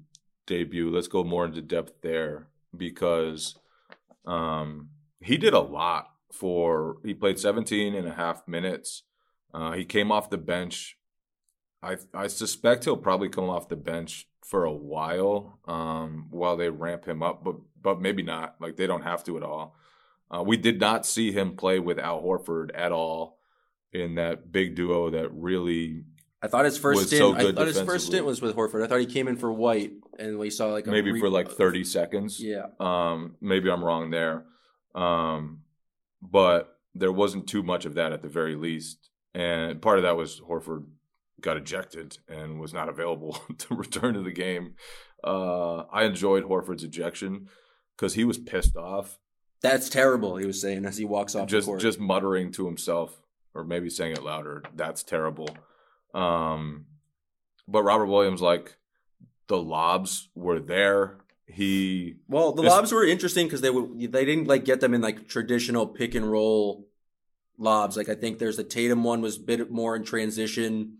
debut. 0.45 0.91
Let's 0.91 1.07
go 1.07 1.23
more 1.23 1.45
into 1.45 1.63
depth 1.63 1.93
there 2.03 2.47
because 2.75 3.55
um, 4.25 4.89
he 5.19 5.37
did 5.37 5.55
a 5.55 5.59
lot 5.59 6.11
for 6.31 6.97
he 7.03 7.15
played 7.15 7.39
17 7.39 7.95
and 7.95 8.07
a 8.07 8.13
half 8.13 8.47
minutes. 8.47 9.01
Uh, 9.51 9.71
he 9.71 9.83
came 9.83 10.11
off 10.11 10.29
the 10.29 10.37
bench. 10.37 10.99
I 11.81 11.97
I 12.13 12.27
suspect 12.27 12.83
he'll 12.83 12.97
probably 12.97 13.29
come 13.29 13.49
off 13.49 13.67
the 13.67 13.75
bench 13.75 14.27
for 14.43 14.63
a 14.63 14.73
while 14.73 15.59
um, 15.67 16.27
while 16.29 16.55
they 16.55 16.69
ramp 16.69 17.05
him 17.05 17.23
up, 17.23 17.43
but 17.43 17.55
but 17.87 18.01
maybe 18.01 18.21
not. 18.21 18.55
Like 18.59 18.75
they 18.75 18.85
don't 18.85 19.03
have 19.03 19.23
to 19.25 19.37
at 19.37 19.43
all. 19.43 19.77
Uh, 20.29 20.43
we 20.43 20.57
did 20.57 20.77
not 20.81 21.05
see 21.05 21.31
him 21.31 21.55
play 21.55 21.79
with 21.79 21.97
Al 21.97 22.21
Horford 22.21 22.71
at 22.75 22.91
all 22.91 23.39
in 23.93 24.15
that 24.15 24.51
big 24.51 24.75
duo 24.75 25.09
that 25.11 25.29
really 25.33 26.03
I 26.41 26.47
thought 26.47 26.65
his 26.65 26.77
first 26.77 27.07
stint. 27.07 27.19
so 27.19 27.33
I 27.33 27.53
thought 27.53 27.67
his 27.67 27.81
first 27.81 28.07
stint 28.07 28.25
was 28.25 28.41
with 28.41 28.57
Horford. 28.57 28.83
I 28.83 28.87
thought 28.87 28.99
he 28.99 29.05
came 29.05 29.29
in 29.29 29.37
for 29.37 29.53
White, 29.53 29.93
and 30.19 30.37
we 30.37 30.49
saw 30.49 30.67
like 30.67 30.85
a 30.85 30.91
maybe 30.91 31.13
re- 31.13 31.19
for 31.21 31.29
like 31.29 31.49
30 31.49 31.85
seconds. 31.85 32.41
Yeah, 32.43 32.65
Um, 32.77 33.37
maybe 33.39 33.71
I'm 33.71 33.81
wrong 33.83 34.09
there. 34.09 34.43
Um, 34.93 35.61
but 36.21 36.77
there 36.93 37.11
wasn't 37.13 37.47
too 37.47 37.63
much 37.63 37.85
of 37.85 37.93
that 37.93 38.11
at 38.11 38.21
the 38.21 38.27
very 38.27 38.55
least. 38.55 39.09
And 39.33 39.81
part 39.81 39.97
of 39.97 40.03
that 40.03 40.17
was 40.17 40.41
Horford 40.41 40.83
got 41.39 41.55
ejected 41.55 42.17
and 42.27 42.59
was 42.59 42.73
not 42.73 42.89
available 42.89 43.39
to 43.59 43.75
return 43.75 44.15
to 44.15 44.21
the 44.23 44.31
game. 44.31 44.73
Uh, 45.23 45.83
I 45.91 46.03
enjoyed 46.03 46.43
Horford's 46.43 46.83
ejection 46.83 47.47
because 47.97 48.13
he 48.13 48.23
was 48.23 48.37
pissed 48.37 48.77
off, 48.77 49.17
that's 49.61 49.89
terrible. 49.89 50.37
He 50.37 50.45
was 50.45 50.61
saying 50.61 50.85
as 50.85 50.97
he 50.97 51.05
walks 51.05 51.35
off 51.35 51.47
just 51.47 51.65
the 51.65 51.71
court. 51.71 51.81
just 51.81 51.99
muttering 51.99 52.51
to 52.53 52.65
himself, 52.65 53.21
or 53.53 53.63
maybe 53.63 53.89
saying 53.89 54.13
it 54.13 54.23
louder. 54.23 54.63
That's 54.75 55.03
terrible. 55.03 55.49
Um, 56.13 56.85
but 57.67 57.83
Robert 57.83 58.05
Williams, 58.05 58.41
like 58.41 58.77
the 59.47 59.57
lobs 59.57 60.29
were 60.35 60.59
there. 60.59 61.17
He 61.47 62.15
well, 62.27 62.51
the 62.51 62.61
lobs 62.61 62.91
were 62.91 63.05
interesting 63.05 63.47
because 63.47 63.61
they 63.61 63.69
would 63.69 64.11
they 64.11 64.25
didn't 64.25 64.47
like 64.47 64.65
get 64.65 64.79
them 64.79 64.93
in 64.93 65.01
like 65.01 65.27
traditional 65.27 65.87
pick 65.87 66.13
and 66.13 66.29
roll 66.29 66.87
lobs. 67.57 67.97
Like 67.97 68.09
I 68.09 68.15
think 68.15 68.37
there's 68.37 68.59
a 68.59 68.63
Tatum 68.63 69.03
one 69.03 69.21
was 69.21 69.37
a 69.37 69.41
bit 69.41 69.71
more 69.71 69.95
in 69.95 70.03
transition, 70.03 70.97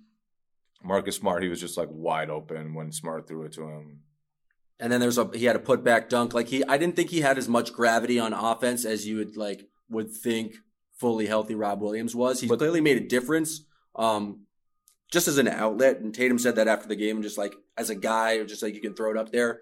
Marcus 0.84 1.16
Smart, 1.16 1.44
he 1.44 1.50
was 1.50 1.60
just 1.60 1.78
like 1.78 1.90
wide 1.92 2.30
open 2.30 2.74
when 2.74 2.92
Smart 2.92 3.28
threw 3.28 3.44
it 3.44 3.54
to 3.54 3.68
him. 3.68 4.02
And 4.80 4.92
then 4.92 5.00
there's 5.02 5.18
a 5.18 5.30
he 5.34 5.46
had 5.46 5.56
a 5.56 5.60
putback 5.60 6.08
dunk. 6.10 6.34
Like 6.34 6.48
he, 6.50 6.64
I 6.66 6.78
didn't 6.78 6.96
think 6.96 7.10
he 7.10 7.22
had 7.22 7.38
as 7.38 7.48
much 7.48 7.74
gravity 7.74 8.20
on 8.20 8.34
offense 8.34 8.86
as 8.86 9.08
you 9.08 9.18
would 9.18 9.36
like 9.36 9.68
would 9.90 10.12
think 10.12 10.56
fully 11.00 11.26
healthy 11.28 11.56
Rob 11.56 11.82
Williams 11.82 12.16
was. 12.16 12.42
He 12.42 12.48
But- 12.48 12.60
clearly 12.60 12.82
made 12.82 12.98
a 12.98 13.08
difference. 13.08 13.66
Um, 13.96 14.42
just 15.12 15.28
as 15.28 15.38
an 15.38 15.48
outlet, 15.48 16.00
and 16.02 16.14
Tatum 16.14 16.38
said 16.38 16.58
that 16.58 16.68
after 16.68 16.88
the 16.88 16.96
game, 16.96 17.22
just 17.22 17.38
like 17.38 17.56
as 17.78 17.90
a 17.90 17.96
guy, 17.96 18.44
just 18.44 18.62
like 18.62 18.76
you 18.76 18.82
can 18.82 18.94
throw 18.94 19.10
it 19.12 19.18
up 19.18 19.32
there. 19.32 19.62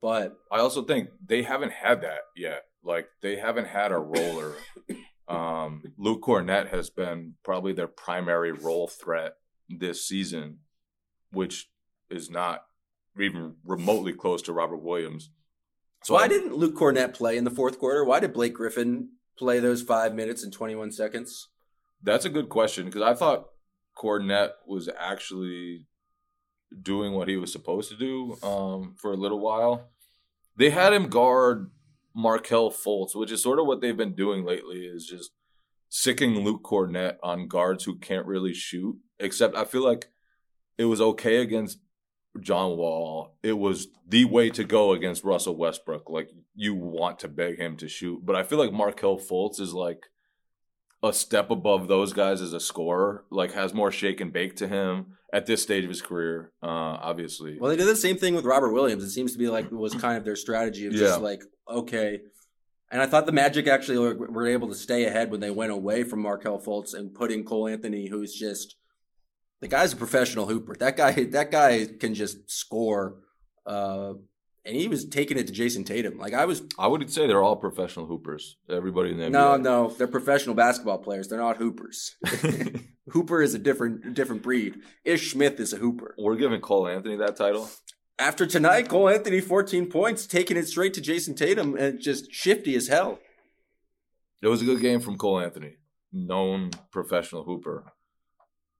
But 0.00 0.36
I 0.50 0.58
also 0.60 0.82
think 0.82 1.10
they 1.24 1.42
haven't 1.42 1.72
had 1.72 2.00
that 2.02 2.20
yet. 2.34 2.62
Like 2.82 3.08
they 3.20 3.36
haven't 3.36 3.66
had 3.66 3.92
a 3.92 3.98
roller. 3.98 4.54
um, 5.28 5.82
Luke 5.98 6.22
Kornet 6.22 6.70
has 6.70 6.90
been 6.90 7.34
probably 7.44 7.72
their 7.74 7.86
primary 7.88 8.52
role 8.52 8.88
threat 8.88 9.34
this 9.68 10.06
season, 10.08 10.58
which 11.32 11.68
is 12.10 12.30
not 12.30 12.62
even 13.20 13.56
remotely 13.64 14.12
close 14.12 14.42
to 14.42 14.52
Robert 14.52 14.82
Williams. 14.82 15.30
So 16.04 16.14
why 16.14 16.22
I'm- 16.22 16.30
didn't 16.30 16.54
Luke 16.54 16.74
Kornet 16.74 17.14
play 17.14 17.36
in 17.36 17.44
the 17.44 17.50
fourth 17.50 17.78
quarter? 17.78 18.04
Why 18.04 18.20
did 18.20 18.32
Blake 18.32 18.54
Griffin 18.54 19.10
play 19.36 19.58
those 19.60 19.82
five 19.82 20.14
minutes 20.14 20.42
and 20.42 20.52
21 20.52 20.92
seconds? 20.92 21.48
That's 22.02 22.24
a 22.24 22.30
good 22.30 22.48
question 22.48 22.86
because 22.86 23.02
I 23.02 23.14
thought 23.14 23.50
Kornet 23.96 24.52
was 24.66 24.88
actually 24.98 25.86
doing 26.82 27.14
what 27.14 27.28
he 27.28 27.36
was 27.36 27.50
supposed 27.50 27.90
to 27.90 27.96
do 27.96 28.36
um, 28.46 28.94
for 28.96 29.12
a 29.12 29.16
little 29.16 29.40
while. 29.40 29.88
They 30.56 30.70
had 30.70 30.92
him 30.92 31.08
guard 31.08 31.70
Markelle 32.14 32.70
Fultz, 32.70 33.14
which 33.14 33.32
is 33.32 33.42
sort 33.42 33.58
of 33.58 33.66
what 33.66 33.80
they've 33.80 33.96
been 33.96 34.14
doing 34.14 34.44
lately, 34.44 34.80
is 34.86 35.06
just 35.06 35.30
sicking 35.88 36.44
Luke 36.44 36.62
Kornet 36.62 37.16
on 37.22 37.48
guards 37.48 37.84
who 37.84 37.96
can't 37.98 38.26
really 38.26 38.54
shoot. 38.54 38.96
Except 39.18 39.56
I 39.56 39.64
feel 39.64 39.82
like 39.84 40.06
it 40.76 40.84
was 40.84 41.00
okay 41.00 41.38
against 41.38 41.78
John 42.40 42.76
Wall. 42.76 43.36
It 43.42 43.58
was 43.58 43.88
the 44.06 44.24
way 44.24 44.50
to 44.50 44.64
go 44.64 44.92
against 44.92 45.24
Russell 45.24 45.56
Westbrook. 45.56 46.08
Like 46.10 46.30
you 46.54 46.74
want 46.74 47.18
to 47.20 47.28
beg 47.28 47.58
him 47.58 47.76
to 47.78 47.88
shoot, 47.88 48.24
but 48.24 48.36
I 48.36 48.42
feel 48.42 48.58
like 48.58 48.72
Markelle 48.72 49.18
Fultz 49.18 49.60
is 49.60 49.74
like 49.74 50.04
a 51.02 51.12
step 51.12 51.50
above 51.50 51.88
those 51.88 52.12
guys 52.12 52.40
as 52.40 52.52
a 52.52 52.60
scorer. 52.60 53.24
Like 53.30 53.52
has 53.52 53.74
more 53.74 53.90
shake 53.90 54.20
and 54.20 54.32
bake 54.32 54.56
to 54.56 54.68
him 54.68 55.18
at 55.32 55.46
this 55.46 55.62
stage 55.62 55.84
of 55.84 55.90
his 55.90 56.02
career. 56.02 56.52
Uh, 56.62 56.66
obviously, 56.66 57.58
Well, 57.58 57.70
they 57.70 57.76
did 57.76 57.86
the 57.86 57.96
same 57.96 58.16
thing 58.16 58.34
with 58.34 58.44
Robert 58.44 58.72
Williams. 58.72 59.04
It 59.04 59.10
seems 59.10 59.32
to 59.32 59.38
be 59.38 59.48
like 59.48 59.66
it 59.66 59.72
was 59.72 59.94
kind 59.94 60.16
of 60.16 60.24
their 60.24 60.36
strategy 60.36 60.86
of 60.86 60.94
just 60.94 61.20
like, 61.20 61.42
okay. 61.68 62.20
And 62.90 63.02
I 63.02 63.06
thought 63.06 63.26
the 63.26 63.32
Magic 63.32 63.68
actually 63.68 63.98
were, 63.98 64.14
were 64.14 64.46
able 64.46 64.68
to 64.68 64.74
stay 64.74 65.04
ahead 65.04 65.30
when 65.30 65.40
they 65.40 65.50
went 65.50 65.72
away 65.72 66.04
from 66.04 66.20
Markelle 66.20 66.58
Fultz 66.58 66.94
and 66.94 67.14
put 67.14 67.30
in 67.30 67.44
Cole 67.44 67.68
Anthony, 67.68 68.08
who's 68.08 68.34
just 68.34 68.76
the 69.60 69.68
guy's 69.68 69.92
a 69.92 69.96
professional 69.96 70.46
hooper. 70.46 70.74
That 70.78 70.96
guy, 70.96 71.24
that 71.24 71.50
guy 71.50 71.86
can 71.98 72.14
just 72.14 72.50
score. 72.50 73.16
Uh, 73.66 74.14
and 74.64 74.76
he 74.76 74.86
was 74.88 75.06
taking 75.06 75.38
it 75.38 75.46
to 75.46 75.52
Jayson 75.52 75.84
Tatum. 75.84 76.18
Like 76.18 76.34
I 76.34 76.44
was, 76.44 76.62
I 76.78 76.86
would 76.86 77.10
say 77.10 77.26
they're 77.26 77.42
all 77.42 77.56
professional 77.56 78.06
hoopers. 78.06 78.56
Everybody 78.68 79.10
in 79.10 79.18
the 79.18 79.24
NBA. 79.24 79.30
no, 79.30 79.56
no, 79.56 79.88
they're 79.88 80.06
professional 80.06 80.54
basketball 80.54 80.98
players. 80.98 81.28
They're 81.28 81.38
not 81.38 81.56
hoopers. 81.56 82.16
Hooper 83.10 83.40
is 83.40 83.54
a 83.54 83.58
different, 83.58 84.14
different 84.14 84.42
breed. 84.42 84.80
Ish 85.04 85.32
Smith 85.32 85.58
is 85.60 85.72
a 85.72 85.76
hooper. 85.76 86.14
We're 86.18 86.36
giving 86.36 86.60
Cole 86.60 86.88
Anthony 86.88 87.16
that 87.16 87.36
title. 87.36 87.70
After 88.18 88.46
tonight, 88.46 88.88
Cole 88.88 89.08
Anthony, 89.08 89.40
14 89.40 89.86
points, 89.86 90.26
taking 90.26 90.56
it 90.56 90.66
straight 90.66 90.92
to 90.94 91.00
Jayson 91.00 91.34
Tatum 91.34 91.76
and 91.76 92.00
just 92.00 92.32
shifty 92.32 92.74
as 92.74 92.88
hell. 92.88 93.18
It 94.42 94.48
was 94.48 94.62
a 94.62 94.64
good 94.64 94.80
game 94.80 95.00
from 95.00 95.16
Cole 95.16 95.40
Anthony, 95.40 95.76
known 96.12 96.70
professional 96.90 97.44
hooper. 97.44 97.92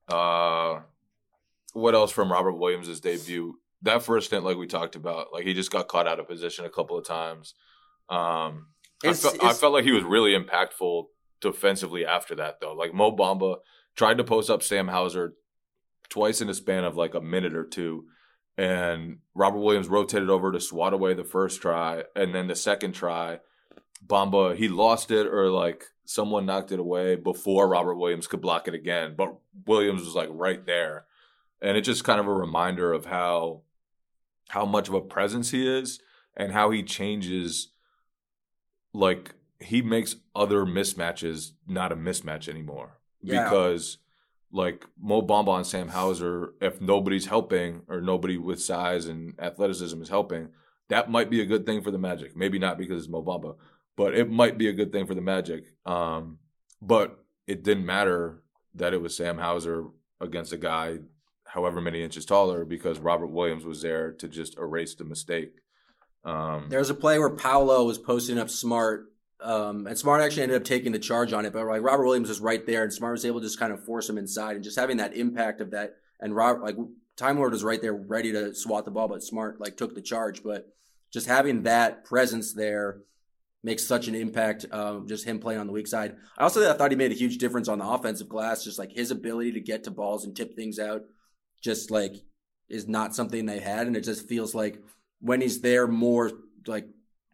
Uh, 0.08 0.80
what 1.72 1.94
else 1.94 2.10
from 2.10 2.32
Robert 2.32 2.54
Williams' 2.54 3.00
debut? 3.00 3.54
That 3.82 4.02
first 4.02 4.28
stint, 4.28 4.44
like 4.44 4.56
we 4.56 4.66
talked 4.66 4.96
about, 4.96 5.32
like 5.32 5.44
he 5.44 5.54
just 5.54 5.70
got 5.70 5.88
caught 5.88 6.08
out 6.08 6.18
of 6.18 6.26
position 6.26 6.64
a 6.64 6.70
couple 6.70 6.98
of 6.98 7.06
times. 7.06 7.54
Um, 8.08 8.68
I, 9.04 9.12
felt, 9.12 9.44
I 9.44 9.52
felt 9.52 9.72
like 9.72 9.84
he 9.84 9.92
was 9.92 10.02
really 10.02 10.36
impactful 10.36 11.04
defensively 11.40 12.04
after 12.04 12.34
that, 12.36 12.60
though. 12.60 12.72
Like 12.74 12.92
Mo 12.92 13.14
Bamba 13.14 13.58
tried 13.94 14.18
to 14.18 14.24
post 14.24 14.50
up 14.50 14.62
Sam 14.62 14.88
Hauser 14.88 15.34
twice 16.08 16.40
in 16.40 16.48
a 16.48 16.54
span 16.54 16.84
of 16.84 16.96
like 16.96 17.14
a 17.14 17.20
minute 17.20 17.54
or 17.54 17.64
two. 17.64 18.06
And 18.56 19.18
Robert 19.34 19.60
Williams 19.60 19.88
rotated 19.88 20.30
over 20.30 20.50
to 20.50 20.60
swat 20.60 20.92
away 20.92 21.14
the 21.14 21.22
first 21.22 21.62
try. 21.62 22.04
And 22.16 22.34
then 22.34 22.48
the 22.48 22.56
second 22.56 22.92
try, 22.92 23.38
Bamba, 24.04 24.56
he 24.56 24.68
lost 24.68 25.10
it 25.12 25.26
or 25.26 25.50
like 25.50 25.84
someone 26.10 26.46
knocked 26.46 26.72
it 26.72 26.78
away 26.80 27.16
before 27.16 27.68
Robert 27.68 27.96
Williams 27.96 28.26
could 28.26 28.40
block 28.40 28.66
it 28.66 28.72
again. 28.72 29.12
But 29.14 29.34
Williams 29.66 30.02
was 30.02 30.14
like 30.14 30.30
right 30.32 30.64
there. 30.64 31.04
And 31.60 31.76
it's 31.76 31.84
just 31.84 32.02
kind 32.02 32.18
of 32.18 32.26
a 32.26 32.32
reminder 32.32 32.94
of 32.94 33.04
how 33.04 33.60
how 34.48 34.64
much 34.64 34.88
of 34.88 34.94
a 34.94 35.02
presence 35.02 35.50
he 35.50 35.68
is 35.68 36.00
and 36.34 36.50
how 36.52 36.70
he 36.70 36.82
changes 36.82 37.72
like 38.94 39.34
he 39.60 39.82
makes 39.82 40.16
other 40.34 40.64
mismatches 40.64 41.50
not 41.66 41.92
a 41.92 41.96
mismatch 41.96 42.48
anymore 42.48 42.98
Yeah. 43.20 43.44
because 43.44 43.98
like 44.50 44.86
Mo 44.98 45.20
Bamba 45.20 45.56
and 45.58 45.66
Sam 45.66 45.88
Hauser, 45.88 46.54
if 46.62 46.80
nobody's 46.80 47.26
helping 47.26 47.82
or 47.86 48.00
nobody 48.00 48.38
with 48.38 48.62
size 48.62 49.04
and 49.04 49.34
athleticism 49.38 50.00
is 50.00 50.08
helping, 50.08 50.48
that 50.88 51.10
might 51.10 51.28
be 51.28 51.42
a 51.42 51.44
good 51.44 51.66
thing 51.66 51.82
for 51.82 51.90
the 51.90 51.98
Magic. 51.98 52.34
Maybe 52.34 52.58
not 52.58 52.78
because 52.78 53.02
it's 53.02 53.10
Mo 53.12 53.22
Bamba, 53.22 53.56
but 53.98 54.14
it 54.14 54.30
might 54.30 54.56
be 54.56 54.68
a 54.68 54.72
good 54.72 54.92
thing 54.92 55.06
for 55.06 55.14
the 55.14 55.20
Magic. 55.20 55.64
Um, 55.84 56.38
but 56.80 57.18
it 57.48 57.64
didn't 57.64 57.84
matter 57.84 58.44
that 58.76 58.94
it 58.94 59.02
was 59.02 59.16
Sam 59.16 59.38
Hauser 59.38 59.86
against 60.20 60.52
a 60.52 60.56
guy 60.56 60.98
however 61.44 61.80
many 61.80 62.04
inches 62.04 62.24
taller 62.24 62.64
because 62.64 63.00
Robert 63.00 63.26
Williams 63.26 63.64
was 63.64 63.82
there 63.82 64.12
to 64.12 64.28
just 64.28 64.56
erase 64.56 64.94
the 64.94 65.04
mistake. 65.04 65.50
Um, 66.24 66.68
There 66.68 66.78
was 66.78 66.90
a 66.90 66.94
play 66.94 67.18
where 67.18 67.30
Paolo 67.30 67.84
was 67.84 67.98
posting 67.98 68.38
up 68.38 68.50
Smart, 68.50 69.06
um, 69.40 69.88
and 69.88 69.98
Smart 69.98 70.22
actually 70.22 70.44
ended 70.44 70.58
up 70.58 70.64
taking 70.64 70.92
the 70.92 70.98
charge 71.00 71.32
on 71.32 71.44
it. 71.44 71.52
But 71.52 71.66
like 71.66 71.82
Robert 71.82 72.04
Williams 72.04 72.28
was 72.28 72.40
right 72.40 72.64
there, 72.64 72.84
and 72.84 72.92
Smart 72.92 73.12
was 73.12 73.24
able 73.24 73.40
to 73.40 73.46
just 73.46 73.58
kind 73.58 73.72
of 73.72 73.84
force 73.84 74.08
him 74.08 74.18
inside, 74.18 74.54
and 74.54 74.62
just 74.62 74.78
having 74.78 74.98
that 74.98 75.16
impact 75.16 75.60
of 75.60 75.72
that. 75.72 75.96
And 76.20 76.36
Robert, 76.36 76.62
like 76.62 76.76
Time 77.16 77.38
Lord 77.38 77.52
was 77.52 77.64
right 77.64 77.82
there, 77.82 77.94
ready 77.94 78.30
to 78.30 78.54
swat 78.54 78.84
the 78.84 78.92
ball, 78.92 79.08
but 79.08 79.24
Smart 79.24 79.60
like 79.60 79.76
took 79.76 79.96
the 79.96 80.02
charge. 80.02 80.44
But 80.44 80.68
just 81.10 81.26
having 81.26 81.64
that 81.64 82.04
presence 82.04 82.52
there 82.52 83.00
makes 83.62 83.84
such 83.84 84.08
an 84.08 84.14
impact. 84.14 84.66
Um, 84.70 85.06
just 85.06 85.24
him 85.24 85.38
playing 85.38 85.60
on 85.60 85.66
the 85.66 85.72
weak 85.72 85.86
side. 85.86 86.16
I 86.36 86.42
also 86.42 86.72
thought 86.74 86.90
he 86.90 86.96
made 86.96 87.12
a 87.12 87.16
huge 87.16 87.38
difference 87.38 87.68
on 87.68 87.78
the 87.78 87.88
offensive 87.88 88.28
glass. 88.28 88.64
Just 88.64 88.78
like 88.78 88.92
his 88.92 89.10
ability 89.10 89.52
to 89.52 89.60
get 89.60 89.84
to 89.84 89.90
balls 89.90 90.24
and 90.24 90.36
tip 90.36 90.54
things 90.54 90.78
out, 90.78 91.02
just 91.62 91.90
like 91.90 92.14
is 92.68 92.86
not 92.86 93.14
something 93.14 93.46
they 93.46 93.60
had, 93.60 93.86
and 93.86 93.96
it 93.96 94.04
just 94.04 94.28
feels 94.28 94.54
like 94.54 94.82
when 95.20 95.40
he's 95.40 95.60
there, 95.60 95.86
more 95.86 96.30
like 96.66 96.86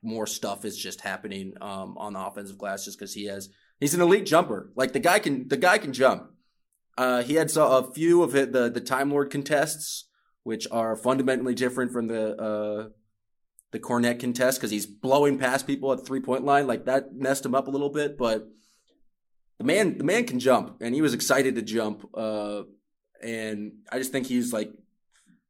more 0.02 0.26
stuff 0.26 0.64
is 0.64 0.76
just 0.76 1.00
happening 1.00 1.54
um, 1.61 1.97
on 1.99 2.12
the 2.12 2.21
offensive 2.21 2.59
glass, 2.59 2.85
just 2.85 2.99
because 2.99 3.14
he 3.14 3.26
has 3.26 3.49
he's 3.81 3.95
an 3.95 4.00
elite 4.00 4.26
jumper. 4.26 4.71
Like 4.76 4.93
the 4.93 5.00
guy 5.00 5.19
can 5.19 5.49
the 5.49 5.57
guy 5.57 5.78
can 5.78 5.93
jump. 5.93 6.31
Uh, 6.97 7.23
he 7.23 7.35
had 7.35 7.50
so, 7.50 7.66
a 7.66 7.93
few 7.93 8.23
of 8.23 8.33
the 8.33 8.71
the 8.71 8.81
Time 8.81 9.11
Lord 9.11 9.31
contests, 9.31 10.09
which 10.43 10.66
are 10.71 10.97
fundamentally 10.97 11.54
different 11.54 11.93
from 11.93 12.07
the 12.07 12.37
uh, 12.37 12.88
the 13.75 13.81
Kornet 13.81 14.21
contest 14.21 14.59
because 14.59 14.71
he's 14.71 14.87
blowing 14.87 15.37
past 15.37 15.66
people 15.66 15.93
at 15.93 16.07
three 16.07 16.21
point 16.21 16.45
line. 16.45 16.69
Like 16.69 16.87
that 16.87 17.12
messed 17.12 17.45
him 17.45 17.57
up 17.57 17.66
a 17.66 17.71
little 17.71 17.90
bit, 17.90 18.16
but 18.16 18.49
the 19.59 19.64
man 19.64 19.99
the 19.99 20.04
man 20.04 20.25
can 20.25 20.38
jump, 20.38 20.76
and 20.81 20.95
he 20.95 21.02
was 21.02 21.12
excited 21.12 21.57
to 21.57 21.62
jump. 21.62 22.09
Uh, 22.14 22.62
and 23.21 23.73
I 23.90 23.99
just 23.99 24.12
think 24.12 24.28
he's 24.28 24.52
like 24.52 24.71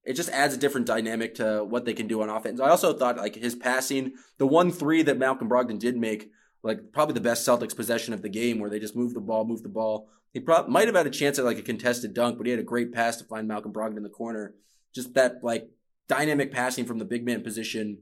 it 0.05 0.15
just 0.15 0.31
adds 0.31 0.55
a 0.55 0.59
different 0.59 0.87
dynamic 0.87 1.35
to 1.35 1.65
what 1.65 1.85
they 1.85 1.93
can 1.93 2.09
do 2.09 2.23
on 2.23 2.31
offense. 2.31 2.61
I 2.61 2.71
also 2.71 2.95
thought 2.95 3.19
like 3.19 3.35
his 3.35 3.55
passing, 3.55 4.15
the 4.39 4.47
one 4.47 4.73
three 4.73 5.03
that 5.03 5.19
Malcolm 5.19 5.49
Brogdon 5.49 5.79
did 5.79 5.97
make, 5.99 6.31
like 6.63 6.93
probably 6.93 7.13
the 7.13 7.21
best 7.21 7.47
Celtics 7.47 7.77
possession 7.77 8.15
of 8.15 8.23
the 8.23 8.31
game, 8.31 8.59
where 8.59 8.71
they 8.71 8.81
just 8.81 8.97
moved 8.97 9.15
the 9.15 9.21
ball, 9.21 9.45
moved 9.45 9.65
the 9.65 9.69
ball. 9.69 10.09
He 10.33 10.41
might 10.41 10.87
have 10.87 10.97
had 10.97 11.07
a 11.07 11.11
chance 11.11 11.39
at 11.39 11.45
like 11.45 11.59
a 11.59 11.63
contested 11.63 12.15
dunk, 12.15 12.39
but 12.39 12.47
he 12.47 12.51
had 12.51 12.59
a 12.59 12.65
great 12.65 12.91
pass 12.91 13.19
to 13.19 13.25
find 13.25 13.47
Malcolm 13.47 13.73
Brogdon 13.73 13.99
in 13.99 14.03
the 14.03 14.09
corner. 14.09 14.55
Just 14.95 15.13
that 15.13 15.45
like 15.45 15.69
dynamic 16.09 16.53
passing 16.53 16.87
from 16.87 16.99
the 16.99 17.05
big 17.05 17.25
man 17.25 17.43
position. 17.43 17.99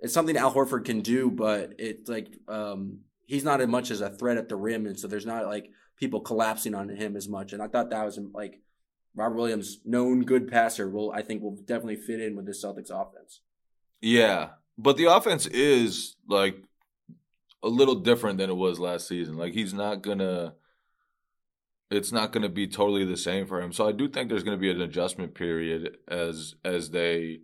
It's 0.00 0.14
something 0.14 0.36
Al 0.36 0.52
Horford 0.52 0.84
can 0.84 1.00
do, 1.00 1.30
but 1.30 1.74
it's 1.78 2.08
like 2.08 2.28
um, 2.48 3.00
he's 3.26 3.44
not 3.44 3.60
as 3.60 3.68
much 3.68 3.90
as 3.90 4.00
a 4.00 4.10
threat 4.10 4.38
at 4.38 4.48
the 4.48 4.56
rim, 4.56 4.86
and 4.86 4.98
so 4.98 5.08
there's 5.08 5.26
not 5.26 5.46
like 5.46 5.70
people 5.96 6.20
collapsing 6.20 6.74
on 6.74 6.88
him 6.88 7.16
as 7.16 7.28
much. 7.28 7.52
And 7.52 7.62
I 7.62 7.68
thought 7.68 7.90
that 7.90 8.04
was 8.04 8.18
like 8.32 8.60
Robert 9.14 9.36
Williams, 9.36 9.80
known 9.84 10.22
good 10.22 10.48
passer, 10.48 10.88
will 10.88 11.12
I 11.12 11.22
think 11.22 11.42
will 11.42 11.56
definitely 11.56 11.96
fit 11.96 12.20
in 12.20 12.36
with 12.36 12.46
this 12.46 12.64
Celtics 12.64 12.90
offense. 12.90 13.40
Yeah, 14.00 14.50
but 14.78 14.96
the 14.96 15.04
offense 15.04 15.46
is 15.46 16.16
like 16.28 16.56
a 17.62 17.68
little 17.68 17.96
different 17.96 18.38
than 18.38 18.50
it 18.50 18.56
was 18.56 18.80
last 18.80 19.06
season. 19.06 19.36
Like 19.36 19.52
he's 19.52 19.74
not 19.74 20.02
gonna 20.02 20.54
it's 21.90 22.12
not 22.12 22.32
gonna 22.32 22.48
be 22.48 22.66
totally 22.66 23.04
the 23.04 23.16
same 23.16 23.46
for 23.46 23.60
him. 23.60 23.72
So 23.72 23.86
I 23.86 23.92
do 23.92 24.08
think 24.08 24.28
there's 24.28 24.44
gonna 24.44 24.56
be 24.56 24.70
an 24.70 24.80
adjustment 24.80 25.34
period 25.34 25.98
as 26.08 26.54
as 26.64 26.90
they 26.90 27.40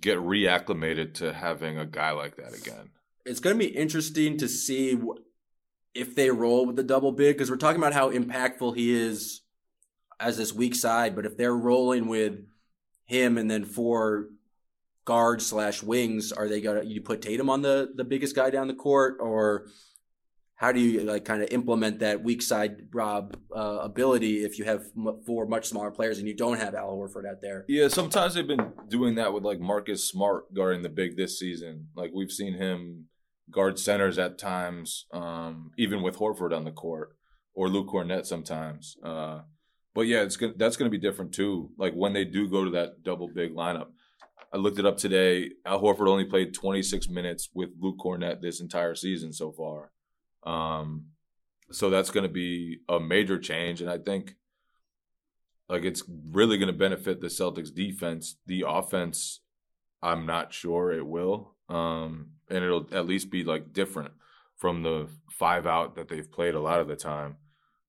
get 0.00 0.18
reacclimated 0.18 1.14
to 1.14 1.32
having 1.32 1.78
a 1.78 1.86
guy 1.86 2.10
like 2.12 2.36
that 2.36 2.54
again. 2.54 2.90
It's 3.24 3.40
going 3.40 3.58
to 3.58 3.58
be 3.58 3.74
interesting 3.74 4.36
to 4.38 4.48
see 4.48 4.98
if 5.94 6.14
they 6.14 6.30
roll 6.30 6.66
with 6.66 6.76
the 6.76 6.82
double 6.82 7.12
big 7.12 7.36
because 7.36 7.50
we're 7.50 7.56
talking 7.56 7.80
about 7.80 7.94
how 7.94 8.10
impactful 8.10 8.76
he 8.76 8.92
is 8.92 9.42
as 10.20 10.36
this 10.36 10.52
weak 10.52 10.74
side, 10.74 11.14
but 11.14 11.26
if 11.26 11.36
they're 11.36 11.56
rolling 11.56 12.06
with 12.06 12.38
him 13.04 13.38
and 13.38 13.50
then 13.50 13.64
four 13.64 14.28
guards 15.04 15.46
slash 15.46 15.82
wings, 15.82 16.32
are 16.32 16.48
they 16.48 16.60
gonna 16.60 16.82
you 16.82 17.00
put 17.00 17.22
Tatum 17.22 17.50
on 17.50 17.62
the 17.62 17.92
the 17.94 18.04
biggest 18.04 18.34
guy 18.34 18.50
down 18.50 18.68
the 18.68 18.74
court 18.74 19.16
or 19.20 19.68
how 20.56 20.72
do 20.72 20.80
you 20.80 21.02
like 21.02 21.24
kind 21.24 21.42
of 21.42 21.50
implement 21.50 21.98
that 21.98 22.24
weak 22.24 22.40
side 22.40 22.88
Rob 22.92 23.36
uh, 23.54 23.78
ability 23.82 24.42
if 24.42 24.58
you 24.58 24.64
have 24.64 24.86
m- 24.96 25.20
four 25.26 25.46
much 25.46 25.66
smaller 25.66 25.90
players 25.90 26.18
and 26.18 26.26
you 26.26 26.34
don't 26.34 26.58
have 26.58 26.74
Al 26.74 26.96
Horford 26.96 27.28
out 27.28 27.42
there? 27.42 27.66
Yeah, 27.68 27.88
sometimes 27.88 28.34
they've 28.34 28.46
been 28.46 28.72
doing 28.88 29.16
that 29.16 29.32
with 29.34 29.44
like 29.44 29.60
Marcus 29.60 30.08
Smart 30.08 30.52
guarding 30.54 30.82
the 30.82 30.88
big 30.88 31.16
this 31.16 31.38
season. 31.38 31.88
Like 31.94 32.10
we've 32.14 32.32
seen 32.32 32.54
him 32.54 33.04
guard 33.50 33.78
centers 33.78 34.18
at 34.18 34.38
times, 34.38 35.04
um, 35.12 35.72
even 35.76 36.02
with 36.02 36.16
Horford 36.16 36.56
on 36.56 36.64
the 36.64 36.72
court 36.72 37.16
or 37.54 37.68
Luke 37.68 37.88
Kornet 37.88 38.24
sometimes. 38.24 38.96
Uh, 39.04 39.40
but 39.94 40.06
yeah, 40.06 40.22
it's 40.22 40.36
gonna, 40.36 40.54
that's 40.56 40.76
going 40.76 40.90
to 40.90 40.98
be 40.98 41.00
different 41.00 41.34
too. 41.34 41.70
Like 41.76 41.92
when 41.92 42.14
they 42.14 42.24
do 42.24 42.48
go 42.48 42.64
to 42.64 42.70
that 42.70 43.02
double 43.02 43.28
big 43.28 43.54
lineup. 43.54 43.88
I 44.54 44.58
looked 44.58 44.78
it 44.78 44.86
up 44.86 44.96
today. 44.96 45.50
Al 45.66 45.82
Horford 45.82 46.08
only 46.08 46.24
played 46.24 46.54
26 46.54 47.08
minutes 47.10 47.50
with 47.52 47.70
Luke 47.78 47.98
Cornett 47.98 48.40
this 48.40 48.60
entire 48.60 48.94
season 48.94 49.32
so 49.32 49.52
far. 49.52 49.90
Um, 50.86 51.06
so 51.70 51.90
that's 51.90 52.10
going 52.10 52.22
to 52.22 52.32
be 52.32 52.80
a 52.88 53.00
major 53.00 53.38
change, 53.38 53.80
and 53.80 53.90
I 53.90 53.98
think 53.98 54.36
like 55.68 55.84
it's 55.84 56.04
really 56.30 56.58
going 56.58 56.72
to 56.72 56.78
benefit 56.78 57.20
the 57.20 57.26
Celtics 57.26 57.74
defense. 57.74 58.36
The 58.46 58.64
offense, 58.66 59.40
I'm 60.02 60.26
not 60.26 60.52
sure 60.52 60.92
it 60.92 61.06
will, 61.06 61.54
um, 61.68 62.28
and 62.48 62.62
it'll 62.64 62.86
at 62.92 63.06
least 63.06 63.30
be 63.30 63.42
like 63.42 63.72
different 63.72 64.12
from 64.56 64.82
the 64.82 65.08
five 65.30 65.66
out 65.66 65.96
that 65.96 66.08
they've 66.08 66.30
played 66.30 66.54
a 66.54 66.60
lot 66.60 66.80
of 66.80 66.88
the 66.88 66.96
time, 66.96 67.36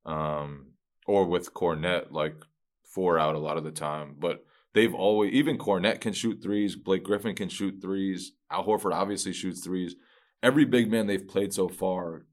um, 0.06 0.72
or 1.06 1.26
with 1.26 1.54
Kornet 1.54 2.12
like 2.12 2.36
four 2.84 3.20
out 3.20 3.36
a 3.36 3.40
lot 3.40 3.58
of 3.58 3.64
the 3.64 3.72
time. 3.72 4.16
But 4.18 4.44
they've 4.74 4.96
always 4.96 5.34
even 5.34 5.60
Kornet 5.60 6.02
can 6.02 6.14
shoot 6.14 6.42
threes. 6.42 6.76
Blake 6.76 7.04
Griffin 7.04 7.36
can 7.36 7.50
shoot 7.50 7.80
threes. 7.80 8.32
Al 8.50 8.66
Horford 8.66 8.94
obviously 8.94 9.34
shoots 9.34 9.64
threes. 9.64 9.96
Every 10.42 10.66
big 10.66 10.90
man 10.90 11.06
they've 11.06 11.28
played 11.28 11.54
so 11.54 11.68
far 11.68 12.26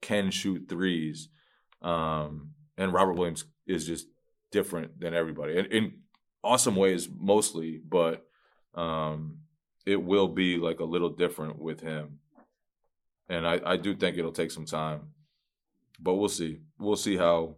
can 0.00 0.30
shoot 0.30 0.66
threes. 0.68 1.28
Um, 1.82 2.50
and 2.78 2.92
Robert 2.92 3.14
Williams 3.14 3.44
is 3.66 3.86
just 3.86 4.06
different 4.50 5.00
than 5.00 5.14
everybody 5.14 5.56
in, 5.56 5.66
in 5.66 5.92
awesome 6.42 6.76
ways 6.76 7.08
mostly, 7.18 7.80
but 7.86 8.26
um, 8.74 9.38
it 9.84 10.02
will 10.02 10.28
be 10.28 10.58
like 10.58 10.80
a 10.80 10.84
little 10.84 11.10
different 11.10 11.58
with 11.58 11.80
him. 11.80 12.18
And 13.28 13.46
I, 13.46 13.60
I 13.64 13.76
do 13.76 13.94
think 13.94 14.16
it'll 14.16 14.32
take 14.32 14.50
some 14.50 14.66
time, 14.66 15.08
but 15.98 16.14
we'll 16.14 16.28
see. 16.28 16.60
We'll 16.78 16.96
see 16.96 17.16
how. 17.16 17.56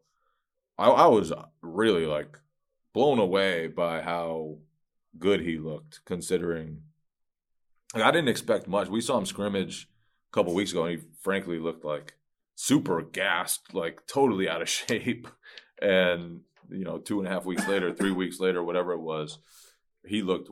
I, 0.79 0.89
I 0.89 1.07
was 1.07 1.33
really 1.61 2.07
like 2.07 2.39
blown 2.95 3.19
away 3.19 3.67
by 3.67 4.01
how 4.01 4.59
good 5.19 5.41
he 5.41 5.59
looked, 5.59 6.05
considering. 6.05 6.83
Like, 7.95 8.05
I 8.05 8.11
didn't 8.11 8.29
expect 8.29 8.69
much. 8.69 8.89
We 8.89 9.01
saw 9.01 9.19
him 9.19 9.27
scrimmage 9.27 9.89
a 10.31 10.33
couple 10.33 10.55
weeks 10.55 10.73
ago, 10.73 10.85
and 10.85 10.99
he 10.99 11.07
frankly 11.21 11.59
looked 11.59 11.85
like 11.85 12.15
super 12.61 13.01
gassed, 13.03 13.73
like 13.73 14.01
totally 14.09 14.49
out 14.49 14.63
of 14.63 14.69
shape. 14.81 15.29
And 15.81 16.41
you 16.69 16.85
know, 16.85 16.99
two 16.99 17.21
and 17.21 17.29
a 17.29 17.31
half 17.31 17.47
weeks 17.47 17.67
later, 17.69 17.95
three 17.95 18.11
weeks 18.11 18.41
later, 18.41 18.63
whatever 18.63 18.93
it 18.93 19.01
was, 19.01 19.39
he 20.05 20.23
looked 20.23 20.51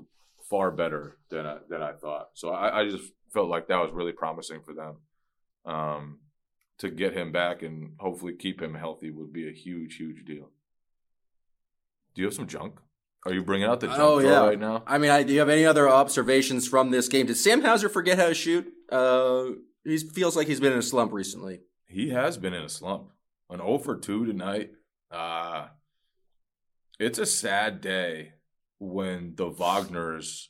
far 0.49 0.71
better 0.71 1.19
than 1.31 1.45
I 1.45 1.59
than 1.69 1.83
I 1.83 1.93
thought. 1.93 2.29
So 2.35 2.51
I, 2.51 2.81
I 2.81 2.89
just 2.89 3.13
felt 3.35 3.49
like 3.49 3.67
that 3.69 3.83
was 3.83 3.91
really 3.93 4.13
promising 4.13 4.61
for 4.63 4.73
them. 4.73 4.97
Um, 5.65 6.21
to 6.79 6.91
get 6.91 7.15
him 7.15 7.33
back 7.33 7.63
and 7.63 7.95
hopefully 7.99 8.35
keep 8.35 8.63
him 8.63 8.75
healthy 8.75 9.11
would 9.11 9.33
be 9.33 9.49
a 9.49 9.53
huge, 9.53 9.97
huge 9.97 10.25
deal. 10.25 10.51
Do 12.15 12.21
you 12.23 12.27
have 12.27 12.35
some 12.35 12.47
junk? 12.47 12.79
Are 13.25 13.33
you 13.33 13.43
bringing 13.43 13.67
out 13.67 13.81
the 13.81 13.89
junk 13.89 13.99
Oh 13.99 14.19
yeah. 14.21 14.47
right 14.47 14.61
now? 14.61 14.85
I 14.87 14.99
mean, 14.99 15.11
I, 15.11 15.23
do 15.25 15.33
you 15.33 15.41
have 15.41 15.49
any 15.49 15.65
other 15.65 15.89
observations 15.89 16.69
from 16.69 16.91
this 16.91 17.09
game? 17.09 17.27
Did 17.27 17.39
Sam 17.39 17.63
Hauser 17.63 17.89
forget 17.89 18.19
how 18.19 18.29
to 18.29 18.35
shoot? 18.35 18.73
Uh, 18.93 19.47
he 19.85 19.97
feels 19.99 20.37
like 20.37 20.47
he's 20.47 20.61
been 20.61 20.73
in 20.75 20.79
a 20.79 20.83
slump 20.83 21.13
recently. 21.13 21.61
He 21.87 22.11
has 22.11 22.37
been 22.37 22.55
in 22.55 22.63
a 22.63 22.69
slump. 22.69 23.11
An 23.49 23.59
0 23.59 23.79
for 23.79 23.97
2 23.97 24.27
tonight. 24.27 24.73
Uh, 25.11 25.69
it's 26.99 27.19
a 27.19 27.27
sad 27.27 27.81
day 27.81 28.33
when 28.79 29.35
the 29.37 29.49
Wagners, 29.49 30.49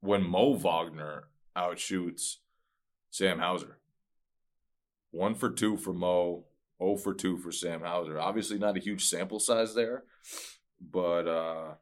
when 0.00 0.22
Mo 0.22 0.54
Wagner 0.54 1.24
outshoots 1.56 2.36
Sam 3.10 3.38
Hauser. 3.38 3.78
1 5.10 5.34
for 5.34 5.50
2 5.50 5.76
for 5.76 5.92
Mo, 5.92 6.44
0 6.82 6.96
for 6.96 7.14
2 7.14 7.38
for 7.38 7.52
Sam 7.52 7.82
Hauser. 7.82 8.18
Obviously, 8.18 8.58
not 8.58 8.76
a 8.76 8.80
huge 8.80 9.04
sample 9.04 9.40
size 9.40 9.74
there, 9.74 10.04
but 10.80 11.28
uh, 11.28 11.74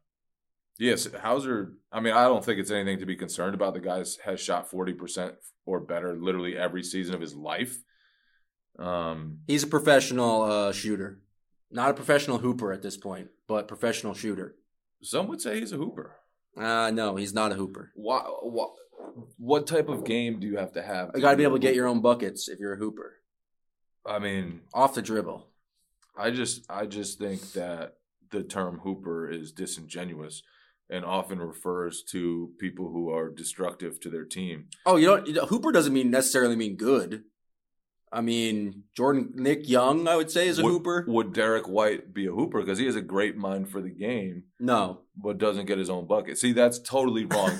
Yes, 0.79 1.07
Hauser. 1.11 1.73
I 1.91 1.99
mean, 1.99 2.13
I 2.13 2.25
don't 2.25 2.45
think 2.45 2.59
it's 2.59 2.71
anything 2.71 2.99
to 2.99 3.05
be 3.05 3.15
concerned 3.15 3.55
about. 3.55 3.73
The 3.73 3.79
guy 3.79 4.03
has 4.23 4.39
shot 4.39 4.69
forty 4.69 4.93
percent 4.93 5.33
or 5.67 5.81
better 5.81 6.15
literally 6.15 6.57
every 6.57 6.81
season 6.81 7.13
of 7.13 7.21
his 7.21 7.35
life. 7.35 7.77
Um, 8.79 9.39
He's 9.45 9.63
a 9.63 9.67
professional 9.67 10.41
uh, 10.41 10.71
shooter, 10.71 11.19
not 11.69 11.91
a 11.91 11.93
professional 11.93 12.39
hooper 12.39 12.71
at 12.71 12.81
this 12.81 12.97
point, 12.97 13.27
but 13.47 13.67
professional 13.67 14.13
shooter. 14.13 14.55
some 15.03 15.27
would 15.27 15.41
say 15.41 15.59
he's 15.59 15.73
a 15.73 15.77
hooper. 15.77 16.15
Uh, 16.57 16.89
no, 16.91 17.15
he's 17.17 17.33
not 17.33 17.51
a 17.51 17.55
hooper. 17.55 17.91
Why, 17.95 18.21
what, 18.41 18.71
what 19.37 19.67
type 19.67 19.89
of 19.89 20.05
game 20.05 20.39
do 20.39 20.47
you 20.47 20.57
have 20.57 20.71
to 20.73 20.81
have? 20.81 21.11
You 21.13 21.21
got 21.21 21.31
to 21.31 21.37
be 21.37 21.43
able 21.43 21.57
to 21.57 21.61
get 21.61 21.75
your 21.75 21.87
own 21.87 22.01
buckets 22.01 22.47
if 22.47 22.59
you're 22.59 22.73
a 22.73 22.77
hooper 22.77 23.13
I 24.05 24.19
mean, 24.19 24.61
off 24.73 24.95
the 24.95 25.01
dribble. 25.01 25.45
I 26.17 26.31
just, 26.31 26.65
I 26.71 26.85
just 26.85 27.19
think 27.19 27.51
that 27.53 27.95
the 28.31 28.41
term 28.41 28.79
hooper 28.79 29.29
is 29.29 29.51
disingenuous 29.51 30.41
and 30.89 31.03
often 31.03 31.39
refers 31.39 32.03
to 32.11 32.51
people 32.59 32.89
who 32.89 33.09
are 33.09 33.29
destructive 33.29 33.99
to 33.99 34.09
their 34.09 34.25
team. 34.25 34.67
Oh, 34.85 34.95
you 34.95 35.07
know, 35.07 35.45
Hooper 35.45 35.71
doesn't 35.71 35.93
mean 35.93 36.09
necessarily 36.11 36.55
mean 36.55 36.77
good. 36.77 37.23
I 38.11 38.21
mean, 38.21 38.83
Jordan 38.95 39.33
Nick 39.35 39.67
Young, 39.67 40.07
I 40.07 40.15
would 40.15 40.31
say, 40.31 40.47
is 40.47 40.59
a 40.59 40.63
would, 40.63 40.71
hooper. 40.71 41.05
Would 41.07 41.33
Derrick 41.33 41.67
White 41.67 42.13
be 42.13 42.25
a 42.25 42.31
hooper 42.31 42.61
because 42.61 42.79
he 42.79 42.85
has 42.85 42.95
a 42.95 43.01
great 43.01 43.35
mind 43.35 43.69
for 43.69 43.81
the 43.81 43.89
game, 43.89 44.43
No, 44.59 45.01
but 45.15 45.37
doesn't 45.37 45.65
get 45.65 45.77
his 45.77 45.89
own 45.89 46.07
bucket? 46.07 46.37
See, 46.37 46.53
that's 46.53 46.79
totally 46.79 47.25
wrong. 47.25 47.51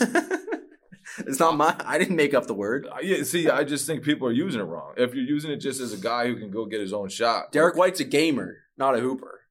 it's 1.20 1.40
not 1.40 1.58
my. 1.58 1.76
I 1.86 1.98
didn't 1.98 2.16
make 2.16 2.34
up 2.34 2.48
the 2.48 2.54
word. 2.54 2.88
Uh, 2.90 3.00
yeah, 3.02 3.24
see, 3.24 3.50
I 3.50 3.66
just 3.66 3.86
think 3.86 4.04
people 4.04 4.26
are 4.28 4.32
using 4.32 4.62
it 4.62 4.66
wrong. 4.66 4.94
If 4.96 5.14
you're 5.14 5.26
using 5.26 5.52
it 5.52 5.58
just 5.58 5.82
as 5.82 5.92
a 5.92 5.98
guy 5.98 6.28
who 6.28 6.38
can 6.38 6.50
go 6.50 6.66
get 6.66 6.80
his 6.80 6.94
own 6.94 7.10
shot, 7.10 7.52
Derrick 7.52 7.76
White's 7.76 8.00
a 8.00 8.06
gamer, 8.06 8.60
not 8.78 8.96
a 8.96 9.00
hooper. 9.00 9.42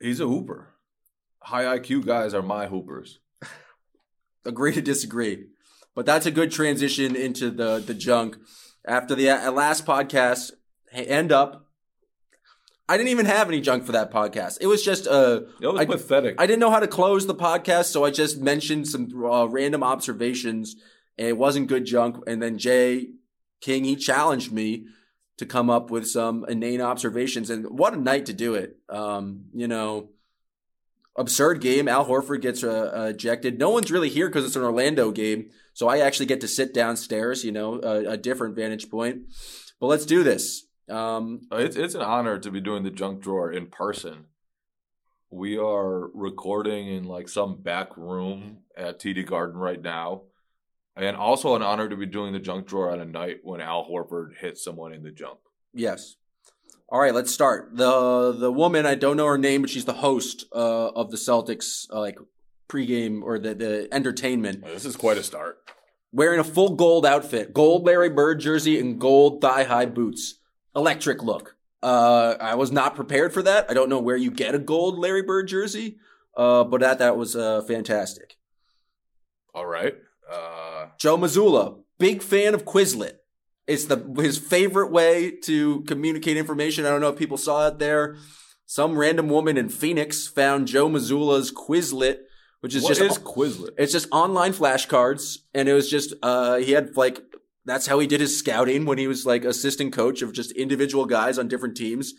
he's 0.00 0.20
a 0.20 0.26
hooper. 0.26 0.74
High 1.48 1.78
IQ 1.78 2.04
guys 2.04 2.34
are 2.34 2.42
my 2.42 2.66
hoopers. 2.66 3.20
Agree 4.44 4.72
to 4.74 4.82
disagree, 4.82 5.46
but 5.94 6.04
that's 6.04 6.26
a 6.26 6.30
good 6.30 6.50
transition 6.50 7.16
into 7.16 7.50
the 7.50 7.78
the 7.78 7.94
junk. 7.94 8.36
After 8.86 9.14
the 9.14 9.30
uh, 9.30 9.50
last 9.52 9.86
podcast, 9.86 10.52
end 10.92 11.32
up. 11.32 11.64
I 12.90 12.96
didn't 12.96 13.10
even 13.10 13.26
have 13.26 13.48
any 13.48 13.60
junk 13.60 13.84
for 13.84 13.92
that 13.92 14.10
podcast. 14.10 14.58
It 14.62 14.66
was 14.66 14.82
just 14.82 15.06
uh, 15.06 15.40
It 15.60 15.66
was 15.66 15.80
I- 15.80 15.84
pathetic. 15.86 16.36
I 16.38 16.46
didn't 16.46 16.60
know 16.60 16.70
how 16.70 16.80
to 16.80 16.86
close 16.88 17.26
the 17.26 17.34
podcast, 17.34 17.86
so 17.86 18.04
I 18.04 18.10
just 18.10 18.40
mentioned 18.40 18.86
some 18.88 19.08
uh, 19.24 19.46
random 19.46 19.82
observations, 19.82 20.76
and 21.18 21.28
it 21.28 21.36
wasn't 21.38 21.68
good 21.68 21.84
junk. 21.86 22.16
And 22.26 22.42
then 22.42 22.58
Jay 22.58 23.08
King 23.62 23.84
he 23.84 23.96
challenged 23.96 24.52
me 24.52 24.86
to 25.38 25.46
come 25.46 25.70
up 25.70 25.90
with 25.90 26.06
some 26.06 26.44
inane 26.46 26.80
observations, 26.82 27.48
and 27.48 27.66
what 27.70 27.94
a 27.94 27.96
night 27.96 28.26
to 28.26 28.32
do 28.34 28.54
it! 28.54 28.76
Um, 28.88 29.44
you 29.54 29.68
know, 29.68 30.10
absurd 31.18 31.60
game. 31.60 31.88
Al 31.88 32.06
Horford 32.06 32.40
gets 32.40 32.64
uh, 32.64 33.10
ejected. 33.14 33.58
No 33.58 33.70
one's 33.70 33.90
really 33.90 34.08
here 34.08 34.28
because 34.28 34.46
it's 34.46 34.56
an 34.56 34.62
Orlando 34.62 35.10
game, 35.10 35.50
so 35.74 35.88
I 35.88 35.98
actually 35.98 36.26
get 36.26 36.40
to 36.40 36.48
sit 36.48 36.72
downstairs. 36.72 37.44
You 37.44 37.52
know, 37.52 37.80
a, 37.82 38.12
a 38.12 38.16
different 38.16 38.56
vantage 38.56 38.90
point. 38.90 39.22
But 39.80 39.88
let's 39.88 40.06
do 40.06 40.22
this. 40.22 40.64
Um, 40.88 41.42
It's 41.52 41.76
it's 41.76 41.94
an 41.94 42.02
honor 42.02 42.38
to 42.38 42.50
be 42.50 42.60
doing 42.60 42.82
the 42.82 42.90
junk 42.90 43.22
drawer 43.22 43.52
in 43.52 43.66
person. 43.66 44.24
We 45.30 45.58
are 45.58 46.08
recording 46.14 46.88
in 46.88 47.04
like 47.04 47.28
some 47.28 47.60
back 47.60 47.96
room 47.98 48.60
at 48.76 48.98
TD 48.98 49.26
Garden 49.26 49.58
right 49.58 49.80
now, 49.80 50.22
and 50.96 51.16
also 51.16 51.54
an 51.54 51.62
honor 51.62 51.88
to 51.88 51.96
be 51.96 52.06
doing 52.06 52.32
the 52.32 52.38
junk 52.38 52.66
drawer 52.66 52.90
on 52.90 53.00
a 53.00 53.04
night 53.04 53.38
when 53.42 53.60
Al 53.60 53.86
Horford 53.86 54.36
hits 54.38 54.64
someone 54.64 54.94
in 54.94 55.02
the 55.02 55.10
junk. 55.10 55.38
Yes. 55.74 56.16
All 56.90 57.00
right, 57.00 57.12
let's 57.14 57.30
start. 57.32 57.76
the 57.76 58.32
The 58.32 58.50
woman 58.52 58.86
I 58.86 58.94
don't 58.94 59.16
know 59.16 59.26
her 59.26 59.38
name, 59.38 59.60
but 59.62 59.70
she's 59.70 59.84
the 59.84 59.92
host 59.94 60.44
uh, 60.54 60.88
of 60.88 61.10
the 61.10 61.16
Celtics 61.16 61.86
uh, 61.92 62.00
like 62.00 62.18
pregame 62.68 63.22
or 63.22 63.38
the 63.38 63.54
the 63.54 63.88
entertainment, 63.92 64.64
This 64.64 64.84
is 64.84 64.96
quite 64.96 65.18
a 65.18 65.22
start. 65.22 65.58
wearing 66.12 66.40
a 66.40 66.44
full 66.44 66.70
gold 66.76 67.04
outfit, 67.06 67.52
gold 67.52 67.84
Larry 67.84 68.08
Bird 68.10 68.40
jersey 68.40 68.78
and 68.80 68.98
gold 69.00 69.40
thigh 69.40 69.64
high 69.64 69.86
boots. 69.86 70.40
Electric 70.76 71.22
look. 71.22 71.56
Uh, 71.82 72.34
I 72.40 72.54
was 72.56 72.70
not 72.72 72.94
prepared 72.96 73.32
for 73.32 73.42
that. 73.42 73.66
I 73.70 73.74
don't 73.74 73.88
know 73.88 74.00
where 74.00 74.16
you 74.16 74.30
get 74.30 74.54
a 74.54 74.58
gold 74.58 74.98
Larry 74.98 75.22
Bird 75.22 75.48
jersey, 75.48 75.98
uh, 76.36 76.64
but 76.64 76.80
that 76.80 76.98
that 76.98 77.16
was 77.16 77.36
uh, 77.36 77.62
fantastic. 77.62 78.36
All 79.54 79.66
right. 79.66 79.94
Uh, 80.30 80.86
Joe 80.98 81.16
Mazzulla, 81.16 81.78
big 81.98 82.22
fan 82.22 82.54
of 82.54 82.64
Quizlet. 82.64 83.14
It's 83.68 83.84
the 83.84 83.98
his 84.16 84.38
favorite 84.38 84.90
way 84.90 85.30
to 85.42 85.82
communicate 85.82 86.36
information. 86.38 86.86
I 86.86 86.90
don't 86.90 87.02
know 87.02 87.10
if 87.10 87.18
people 87.18 87.36
saw 87.36 87.68
it 87.68 87.78
there. 87.78 88.16
Some 88.64 88.98
random 88.98 89.28
woman 89.28 89.56
in 89.56 89.68
Phoenix 89.68 90.26
found 90.26 90.68
Joe 90.68 90.88
Mazzulla's 90.88 91.52
Quizlet, 91.52 92.18
which 92.60 92.74
is 92.74 92.82
what 92.82 92.96
just 92.96 93.00
is 93.02 93.18
Quizlet? 93.18 93.70
it's 93.78 93.92
just 93.92 94.08
online 94.10 94.52
flashcards, 94.52 95.38
and 95.54 95.68
it 95.68 95.74
was 95.74 95.90
just 95.90 96.14
uh 96.22 96.56
he 96.56 96.72
had 96.72 96.96
like 96.96 97.20
that's 97.66 97.86
how 97.86 97.98
he 97.98 98.06
did 98.06 98.20
his 98.20 98.38
scouting 98.38 98.86
when 98.86 98.96
he 98.96 99.06
was 99.06 99.26
like 99.26 99.44
assistant 99.44 99.92
coach 99.92 100.22
of 100.22 100.32
just 100.32 100.52
individual 100.52 101.04
guys 101.04 101.38
on 101.38 101.46
different 101.48 101.76
teams. 101.76 102.14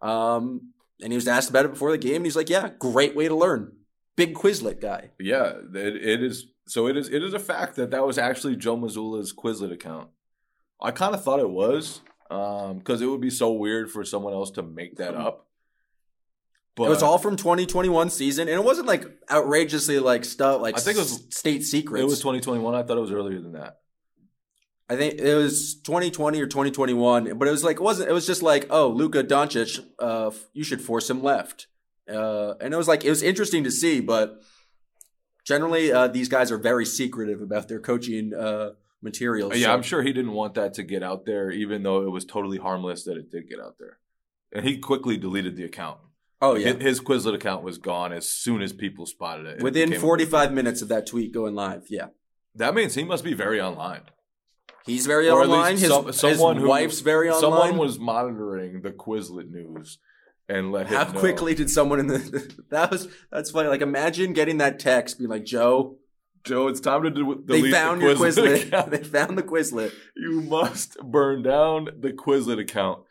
Um, 0.00 0.72
and 1.02 1.12
he 1.12 1.16
was 1.16 1.26
asked 1.26 1.50
about 1.50 1.64
it 1.64 1.72
before 1.72 1.90
the 1.90 1.98
game, 1.98 2.16
and 2.16 2.26
he's 2.26 2.36
like, 2.36 2.48
"Yeah, 2.50 2.70
great 2.78 3.16
way 3.16 3.26
to 3.26 3.34
learn." 3.34 3.72
Big 4.16 4.34
Quizlet 4.34 4.80
guy. 4.80 5.10
Yeah, 5.18 5.54
it, 5.74 5.96
it 5.96 6.22
is. 6.22 6.46
So 6.66 6.86
it 6.86 6.96
is. 6.96 7.08
It 7.08 7.22
is 7.24 7.34
a 7.34 7.40
fact 7.40 7.74
that 7.76 7.90
that 7.90 8.06
was 8.06 8.16
actually 8.16 8.54
Joe 8.54 8.76
Mazzulla's 8.76 9.32
Quizlet 9.32 9.72
account. 9.72 10.10
I 10.84 10.90
kind 10.90 11.14
of 11.14 11.24
thought 11.24 11.40
it 11.40 11.50
was 11.50 12.00
because 12.28 13.00
it 13.00 13.06
would 13.06 13.20
be 13.20 13.30
so 13.30 13.52
weird 13.52 13.90
for 13.90 14.04
someone 14.04 14.32
else 14.32 14.50
to 14.52 14.62
make 14.62 14.96
that 14.96 15.14
up. 15.14 15.46
But 16.76 16.84
it 16.84 16.88
was 16.90 17.02
all 17.02 17.18
from 17.18 17.36
2021 17.36 18.10
season, 18.10 18.48
and 18.48 18.58
it 18.60 18.64
wasn't 18.64 18.88
like 18.88 19.04
outrageously 19.30 20.00
like 20.00 20.24
stuff 20.24 20.60
like 20.60 20.76
I 20.76 20.80
think 20.80 20.96
it 20.96 21.00
was- 21.00 21.24
state 21.30 21.62
secrets. 21.62 22.02
It 22.02 22.06
was 22.06 22.18
2021. 22.18 22.74
I 22.74 22.82
thought 22.82 22.96
it 22.96 23.00
was 23.00 23.12
earlier 23.12 23.40
than 23.40 23.52
that. 23.52 23.78
I 24.88 24.96
think 24.96 25.14
it 25.14 25.34
was 25.34 25.76
2020 25.76 26.42
or 26.42 26.46
2021, 26.46 27.38
but 27.38 27.48
it 27.48 27.50
was 27.50 27.64
like 27.64 27.76
it 27.76 27.82
wasn't. 27.82 28.10
It 28.10 28.12
was 28.12 28.26
just 28.26 28.42
like, 28.42 28.66
oh, 28.70 28.88
Luka 28.88 29.24
Doncic, 29.24 29.82
uh, 29.98 30.30
you 30.52 30.64
should 30.64 30.82
force 30.82 31.08
him 31.08 31.22
left, 31.22 31.68
uh, 32.12 32.54
and 32.60 32.74
it 32.74 32.76
was 32.76 32.88
like 32.88 33.04
it 33.04 33.08
was 33.10 33.22
interesting 33.22 33.64
to 33.64 33.70
see, 33.70 34.00
but 34.00 34.42
generally 35.44 35.90
uh, 35.92 36.08
these 36.08 36.28
guys 36.28 36.50
are 36.52 36.58
very 36.58 36.84
secretive 36.84 37.40
about 37.40 37.68
their 37.68 37.80
coaching 37.80 38.34
uh, 38.34 38.70
materials. 39.04 39.56
yeah, 39.56 39.66
so- 39.66 39.72
I'm 39.74 39.82
sure 39.82 40.02
he 40.02 40.12
didn't 40.12 40.32
want 40.32 40.54
that 40.54 40.74
to 40.74 40.82
get 40.82 41.02
out 41.04 41.26
there, 41.26 41.50
even 41.50 41.82
though 41.84 42.02
it 42.02 42.10
was 42.10 42.24
totally 42.24 42.58
harmless 42.58 43.04
that 43.04 43.16
it 43.16 43.30
did 43.30 43.48
get 43.48 43.60
out 43.60 43.76
there. 43.78 43.98
And 44.52 44.64
he 44.64 44.78
quickly 44.78 45.16
deleted 45.16 45.56
the 45.56 45.64
account. 45.64 45.98
Oh 46.42 46.54
yeah, 46.56 46.72
His- 46.72 46.82
His 46.82 47.00
Quizlet 47.00 47.34
account 47.34 47.62
was 47.62 47.78
gone 47.78 48.12
as 48.12 48.28
soon 48.28 48.60
as 48.62 48.72
people 48.72 49.06
spotted 49.06 49.46
it. 49.46 49.58
It 49.58 49.62
within 49.62 49.90
became- 49.90 50.00
45 50.00 50.52
minutes 50.52 50.82
of 50.82 50.88
that 50.88 51.06
tweet 51.06 51.32
going 51.32 51.54
live. 51.54 51.84
Yeah, 51.88 52.06
That 52.56 52.74
means 52.74 52.94
he 52.94 53.04
must 53.04 53.22
be 53.24 53.34
very 53.34 53.60
online. 53.60 54.02
he's 54.86 55.06
very 55.06 55.28
Or 55.30 55.42
online. 55.42 55.76
His, 55.78 55.88
some- 55.88 56.06
his 56.06 56.16
someone 56.16 56.56
who- 56.56 56.68
wife's 56.68 57.00
very 57.00 57.28
online. 57.30 57.40
Someone 57.40 57.78
was 57.78 57.98
monitoring 57.98 58.82
the 58.82 58.90
Quizlet 58.90 59.50
news 59.50 59.98
and 60.48 60.70
let 60.72 60.88
him 60.88 60.96
How 60.96 61.04
quickly 61.06 61.54
did 61.54 61.70
someone 61.70 61.98
in 62.00 62.06
the 62.08 62.54
that 62.70 62.90
was 62.90 63.08
that's 63.32 63.50
funny. 63.50 63.68
Like 63.68 63.80
imagine 63.80 64.32
getting 64.34 64.58
that 64.58 64.78
text, 64.78 65.18
being 65.18 65.30
like, 65.30 65.44
"Joe, 65.46 65.96
Joe, 66.44 66.68
it's 66.68 66.80
time 66.80 67.02
to 67.04 67.10
do, 67.10 67.42
the 67.44 67.62
they 67.62 67.70
found 67.70 68.02
the 68.02 68.06
your 68.06 68.16
Quizlet. 68.16 68.44
Quizlet. 68.44 68.66
account. 68.68 68.90
they 68.90 69.02
found 69.02 69.38
the 69.38 69.42
Quizlet." 69.42 69.92
you 70.14 70.42
must 70.42 70.98
burn 71.00 71.42
down 71.42 71.88
the 71.98 72.12
Quizlet 72.12 72.60
account. 72.60 73.02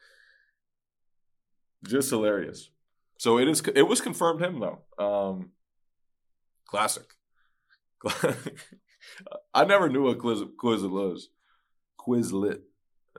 Just 1.84 2.10
hilarious. 2.12 2.70
So 3.18 3.40
it 3.40 3.48
is. 3.48 3.62
It 3.76 3.84
was 3.84 4.02
confirmed 4.02 4.42
him 4.42 4.60
though. 4.60 4.82
Um, 5.04 5.52
classic. 6.66 7.06
I 9.54 9.66
never 9.66 9.90
knew 9.90 10.04
what 10.04 10.20
Quiz, 10.20 10.42
Quizlet 10.62 10.92
was. 10.92 11.30
Quizlet. 12.00 12.62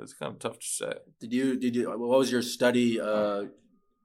It's 0.00 0.12
kind 0.12 0.32
of 0.32 0.38
tough 0.38 0.58
to 0.58 0.66
say. 0.66 0.92
Did 1.20 1.32
you 1.32 1.58
did 1.58 1.76
you 1.76 1.88
what 1.88 2.18
was 2.18 2.30
your 2.30 2.42
study 2.42 3.00
uh 3.00 3.44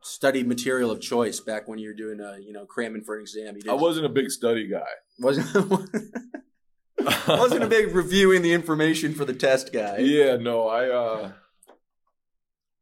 study 0.02 0.44
material 0.44 0.92
of 0.92 1.02
choice 1.02 1.40
back 1.40 1.68
when 1.68 1.78
you 1.80 1.90
were 1.90 1.94
doing 1.96 2.20
a 2.20 2.40
you 2.40 2.54
know 2.54 2.66
cramming 2.66 3.04
for 3.04 3.16
an 3.16 3.22
exam? 3.22 3.58
I 3.70 3.74
wasn't 3.74 4.06
a 4.06 4.10
big 4.10 4.32
study 4.32 4.68
guy. 4.68 4.88
wasn't 5.20 5.54
wasn't 7.28 7.64
a 7.64 7.68
big 7.68 7.94
reviewing 7.96 8.42
the 8.42 8.54
information 8.54 9.14
for 9.14 9.26
the 9.26 9.34
test 9.34 9.72
guy. 9.74 9.98
Yeah, 10.00 10.36
no, 10.38 10.68
I 10.68 10.90
uh 10.90 11.32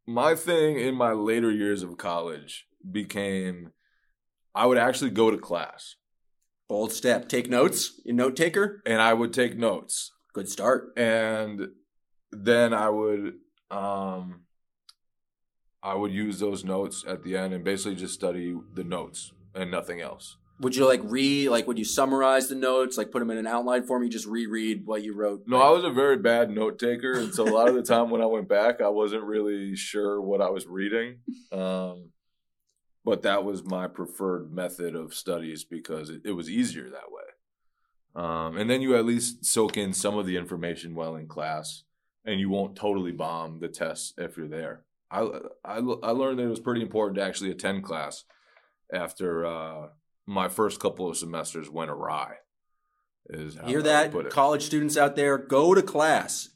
my 0.06 0.36
thing 0.36 0.80
in 0.80 0.96
my 0.96 1.12
later 1.12 1.52
years 1.52 1.84
of 1.84 1.98
college 1.98 2.66
became 2.90 3.72
I 4.56 4.66
would 4.66 4.78
actually 4.78 5.12
go 5.12 5.30
to 5.32 5.38
class 5.38 5.96
Bold 6.70 6.92
step. 6.92 7.30
Take 7.30 7.50
notes. 7.50 7.94
You 8.04 8.12
note 8.14 8.36
taker. 8.36 8.82
and 8.86 9.02
I 9.02 9.14
would 9.14 9.34
take 9.34 9.58
notes 9.58 10.12
Good 10.34 10.50
start. 10.50 10.94
and 10.98 11.70
then 12.32 12.74
I 12.74 12.90
would 12.90 13.36
um 13.72 14.42
I 15.88 15.94
would 15.94 16.12
use 16.12 16.40
those 16.40 16.66
notes 16.66 17.06
at 17.08 17.24
the 17.24 17.38
end 17.38 17.54
and 17.54 17.64
basically 17.64 17.96
just 17.96 18.14
study 18.14 18.54
the 18.74 18.84
notes 18.84 19.32
and 19.56 19.72
nothing 19.72 20.02
else. 20.02 20.36
Would 20.60 20.76
you 20.76 20.86
like 20.86 21.00
re 21.02 21.48
like 21.48 21.66
would 21.66 21.78
you 21.78 21.86
summarize 21.86 22.50
the 22.50 22.56
notes 22.56 22.98
like 22.98 23.10
put 23.10 23.20
them 23.20 23.32
in 23.32 23.38
an 23.38 23.48
outline 23.48 23.84
form? 23.84 24.04
You 24.04 24.10
just 24.10 24.26
reread 24.26 24.86
what 24.86 25.02
you 25.02 25.14
wrote. 25.14 25.44
No, 25.48 25.62
I 25.62 25.70
was 25.70 25.86
a 25.86 25.90
very 25.90 26.18
bad 26.18 26.50
note 26.50 26.78
taker, 26.78 27.14
and 27.14 27.34
so 27.34 27.48
a 27.48 27.54
lot 27.54 27.70
of 27.70 27.76
the 27.76 27.84
time 27.84 28.10
when 28.10 28.22
I 28.22 28.26
went 28.26 28.50
back, 28.50 28.82
I 28.82 28.90
wasn't 28.90 29.24
really 29.24 29.78
sure 29.78 30.20
what 30.20 30.42
I 30.42 30.50
was 30.50 30.68
reading. 30.68 31.20
Um, 31.54 32.10
but 33.06 33.22
that 33.22 33.46
was 33.46 33.64
my 33.64 33.88
preferred 33.88 34.52
method 34.52 34.94
of 34.94 35.14
studies 35.14 35.64
because 35.64 36.10
it, 36.10 36.24
it 36.26 36.32
was 36.34 36.50
easier 36.50 36.90
that 36.90 37.12
way. 37.12 38.22
Um, 38.22 38.58
and 38.58 38.70
then 38.70 38.82
you 38.82 38.98
at 38.98 39.06
least 39.06 39.46
soak 39.46 39.78
in 39.78 39.94
some 39.94 40.18
of 40.18 40.26
the 40.26 40.36
information 40.36 40.96
well 40.96 41.16
in 41.16 41.28
class, 41.28 41.84
and 42.26 42.42
you 42.42 42.50
won't 42.50 42.76
totally 42.76 43.14
bomb 43.14 43.60
the 43.60 43.70
tests 43.70 44.14
if 44.18 44.36
you're 44.36 44.50
there. 44.50 44.84
I, 45.10 45.22
I, 45.64 45.78
I 45.78 46.12
learned 46.12 46.40
that 46.40 46.44
it 46.44 46.50
was 46.50 46.60
pretty 46.60 46.82
important 46.82 47.18
to 47.18 47.24
actually 47.24 47.52
attend 47.52 47.84
class 47.84 48.26
after 48.94 49.46
uh, 49.46 49.88
my 50.26 50.50
first 50.50 50.80
couple 50.80 51.10
of 51.10 51.18
semesters 51.18 51.70
went 51.70 51.92
awry. 51.92 52.36
Is 53.30 53.58
Hear 53.66 53.82
that, 53.82 54.30
college 54.30 54.64
students 54.64 54.96
out 54.96 55.16
there? 55.16 55.38
Go 55.38 55.74
to 55.74 55.82
class. 55.82 56.50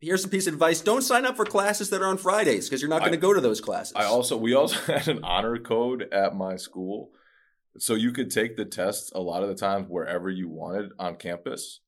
Here's 0.00 0.24
a 0.24 0.28
piece 0.28 0.46
of 0.46 0.54
advice: 0.54 0.80
don't 0.80 1.02
sign 1.02 1.26
up 1.26 1.36
for 1.36 1.44
classes 1.44 1.90
that 1.90 2.02
are 2.02 2.06
on 2.06 2.18
Fridays 2.18 2.68
because 2.68 2.80
you're 2.80 2.90
not 2.90 3.00
going 3.00 3.12
to 3.12 3.18
go 3.18 3.32
to 3.32 3.40
those 3.40 3.60
classes. 3.60 3.92
I 3.94 4.04
also 4.04 4.36
we 4.36 4.54
also 4.54 4.76
had 4.92 5.08
an 5.08 5.22
honor 5.22 5.58
code 5.58 6.08
at 6.12 6.34
my 6.34 6.56
school, 6.56 7.10
so 7.78 7.94
you 7.94 8.12
could 8.12 8.30
take 8.30 8.56
the 8.56 8.64
tests 8.64 9.12
a 9.14 9.20
lot 9.20 9.42
of 9.42 9.48
the 9.48 9.54
times 9.54 9.86
wherever 9.88 10.30
you 10.30 10.48
wanted 10.48 10.92
on 10.98 11.16
campus, 11.16 11.80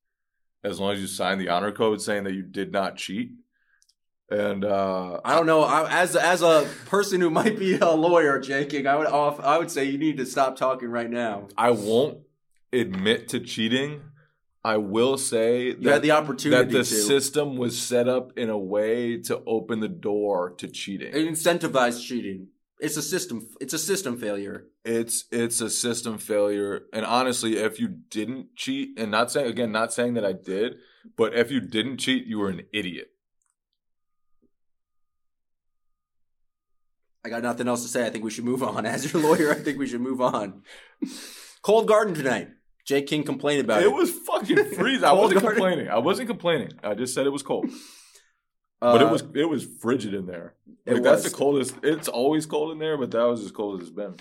as 0.62 0.81
long 0.81 0.92
as 0.92 1.00
you 1.00 1.07
signed 1.07 1.40
the 1.40 1.48
honor 1.48 1.72
code 1.72 2.02
saying 2.02 2.24
that 2.24 2.35
you 2.35 2.42
did 2.42 2.72
not 2.72 2.96
cheat. 2.96 3.33
And 4.28 4.64
uh, 4.64 5.20
I 5.24 5.34
don't 5.36 5.46
know. 5.46 5.62
I, 5.62 6.02
as 6.02 6.16
as 6.16 6.42
a 6.42 6.68
person 6.86 7.20
who 7.20 7.30
might 7.30 7.58
be 7.58 7.76
a 7.76 7.90
lawyer, 7.92 8.40
Jay 8.40 8.66
King, 8.66 8.86
I 8.86 8.96
would 8.96 9.06
off. 9.06 9.38
I 9.40 9.58
would 9.58 9.70
say 9.70 9.84
you 9.84 9.98
need 9.98 10.16
to 10.16 10.26
stop 10.26 10.56
talking 10.56 10.88
right 10.88 11.08
now. 11.10 11.46
I 11.56 11.70
won't 11.70 12.18
admit 12.72 13.28
to 13.28 13.40
cheating. 13.40 14.00
I 14.64 14.78
will 14.78 15.16
say 15.16 15.76
You 15.78 15.90
had 15.90 16.02
the 16.02 16.10
opportunity 16.10 16.64
that 16.64 16.72
the 16.72 16.78
to. 16.78 16.84
system 16.84 17.56
was 17.56 17.80
set 17.80 18.08
up 18.08 18.36
in 18.36 18.50
a 18.50 18.58
way 18.58 19.16
to 19.22 19.40
open 19.46 19.78
the 19.78 19.88
door 19.88 20.50
to 20.58 20.66
cheating. 20.66 21.12
It 21.14 21.24
incentivized 21.28 22.04
cheating. 22.04 22.48
It's 22.80 22.96
a 22.96 23.02
system. 23.02 23.46
It's 23.60 23.74
a 23.74 23.78
system 23.78 24.18
failure. 24.18 24.66
it's 24.84 25.26
it's 25.30 25.60
a 25.60 25.70
system 25.70 26.18
failure 26.18 26.82
and 26.92 27.06
honestly 27.06 27.56
if 27.58 27.78
you 27.80 27.88
didn't 28.10 28.54
cheat 28.56 28.98
and 28.98 29.10
not 29.10 29.30
saying 29.32 29.46
again 29.48 29.72
not 29.72 29.92
saying 29.92 30.14
that 30.14 30.24
i 30.24 30.32
did 30.32 30.76
but 31.16 31.34
if 31.34 31.50
you 31.50 31.60
didn't 31.60 31.96
cheat 31.98 32.24
you 32.26 32.38
were 32.38 32.48
an 32.50 32.62
idiot 32.72 33.08
I 37.26 37.28
got 37.28 37.42
nothing 37.42 37.66
else 37.66 37.82
to 37.82 37.88
say. 37.88 38.06
I 38.06 38.10
think 38.10 38.22
we 38.22 38.30
should 38.30 38.44
move 38.44 38.62
on. 38.62 38.86
As 38.94 39.12
your 39.12 39.20
lawyer, 39.20 39.50
I 39.50 39.56
think 39.56 39.78
we 39.78 39.86
should 39.88 40.00
move 40.00 40.20
on. 40.20 40.62
Cold 41.62 41.88
Garden 41.88 42.14
tonight. 42.14 42.50
Jay 42.86 43.02
King 43.02 43.24
complained 43.24 43.62
about 43.64 43.82
it. 43.82 43.86
it 43.86 43.92
was 43.92 44.10
fucking 44.12 44.64
freezing 44.76 45.02
i 45.04 45.12
wasn't 45.22 45.40
garden. 45.40 45.60
complaining 45.60 45.88
i 45.88 45.98
wasn't 45.98 46.28
complaining 46.28 46.70
i 46.84 46.94
just 46.94 47.12
said 47.14 47.26
it 47.26 47.30
was 47.30 47.42
cold 47.42 47.68
but 48.80 49.00
it 49.02 49.08
Uh, 49.08 49.10
was 49.10 49.24
it 49.34 49.46
was 49.48 49.66
frigid 49.80 50.14
in 50.14 50.26
there 50.26 50.54
like 50.86 51.02
that's 51.02 51.24
the 51.24 51.30
coldest 51.30 51.74
it's 51.82 52.06
always 52.06 52.46
cold 52.46 52.70
in 52.70 52.78
there 52.78 52.96
but 52.96 53.10
that 53.10 53.24
was 53.24 53.42
as 53.44 53.50
cold 53.50 53.80
as 53.80 53.88
it's 53.88 53.96
been 53.96 54.14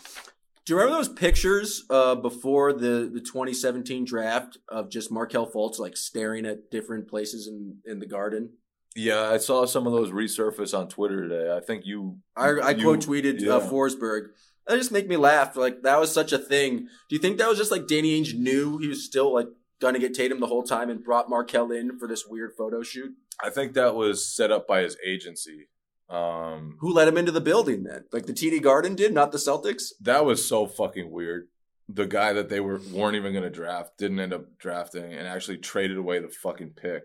Do 0.65 0.73
you 0.73 0.77
remember 0.79 0.97
those 0.97 1.09
pictures 1.09 1.83
uh, 1.91 2.15
before 2.15 2.73
the, 2.73 3.07
the 3.13 3.19
2017 3.21 4.03
draft 4.03 4.57
of 4.67 4.89
just 4.89 5.11
Markelle 5.11 5.45
Fultz 5.51 5.77
like 5.77 5.95
staring 5.95 6.47
at 6.47 6.71
different 6.71 7.07
places 7.07 7.47
in, 7.47 7.77
in 7.85 7.99
the 7.99 8.07
garden? 8.07 8.53
Yeah 8.95 9.29
i 9.29 9.37
saw 9.37 9.65
some 9.65 9.85
of 9.87 9.93
those 9.93 10.11
resurface 10.11 10.77
on 10.77 10.87
twitter 10.87 11.27
today 11.27 11.53
i 11.55 11.59
think 11.59 11.85
you 11.85 12.17
I, 12.35 12.49
I 12.49 12.69
you- 12.71 12.83
quote 12.83 13.01
tweeted 13.01 13.41
yeah. 13.41 13.55
uh, 13.55 13.69
Forsberg. 13.69 14.27
That 14.67 14.77
just 14.77 14.91
make 14.91 15.07
me 15.07 15.15
laugh. 15.15 15.55
Like 15.55 15.83
that 15.83 15.99
was 15.99 16.11
such 16.11 16.31
a 16.33 16.39
thing. 16.39 16.87
Do 17.07 17.15
you 17.15 17.19
think 17.19 17.37
that 17.37 17.47
was 17.47 17.59
just 17.59 17.69
like 17.71 17.85
Danny 17.85 18.19
Ainge 18.19 18.33
knew 18.33 18.79
he 18.79 18.87
was 18.87 19.05
still 19.05 19.31
like 19.31 19.45
gonna 19.79 19.99
get 19.99 20.15
Tatum 20.15 20.39
the 20.39 20.47
whole 20.47 20.63
time 20.63 20.89
and 20.89 21.03
brought 21.03 21.29
Markelle 21.29 21.71
in 21.71 21.99
for 21.99 22.07
this 22.07 22.25
weird 22.27 22.53
photo 22.57 22.81
shoot? 22.81 23.11
i 23.43 23.49
think 23.49 23.73
that 23.73 23.93
was 23.95 24.25
set 24.25 24.49
up 24.49 24.65
by 24.65 24.79
his 24.81 24.95
agency 25.05 25.67
um 26.09 26.77
Who 26.79 26.91
let 26.93 27.07
him 27.07 27.17
into 27.17 27.31
the 27.31 27.41
building 27.41 27.83
then? 27.83 28.05
Like 28.11 28.25
the 28.27 28.33
TD 28.33 28.61
Garden 28.61 28.95
did, 28.95 29.13
not 29.13 29.31
the 29.31 29.37
Celtics. 29.37 29.91
That 30.01 30.23
was 30.25 30.47
so 30.47 30.67
fucking 30.67 31.11
weird. 31.11 31.47
The 31.89 32.05
guy 32.07 32.33
that 32.33 32.49
they 32.49 32.59
were 32.59 32.79
weren't 32.91 33.15
even 33.15 33.33
going 33.33 33.43
to 33.43 33.49
draft 33.49 33.97
didn't 33.97 34.19
end 34.19 34.33
up 34.33 34.57
drafting 34.57 35.13
and 35.13 35.27
actually 35.27 35.57
traded 35.57 35.97
away 35.97 36.19
the 36.19 36.29
fucking 36.29 36.71
pick 36.75 37.03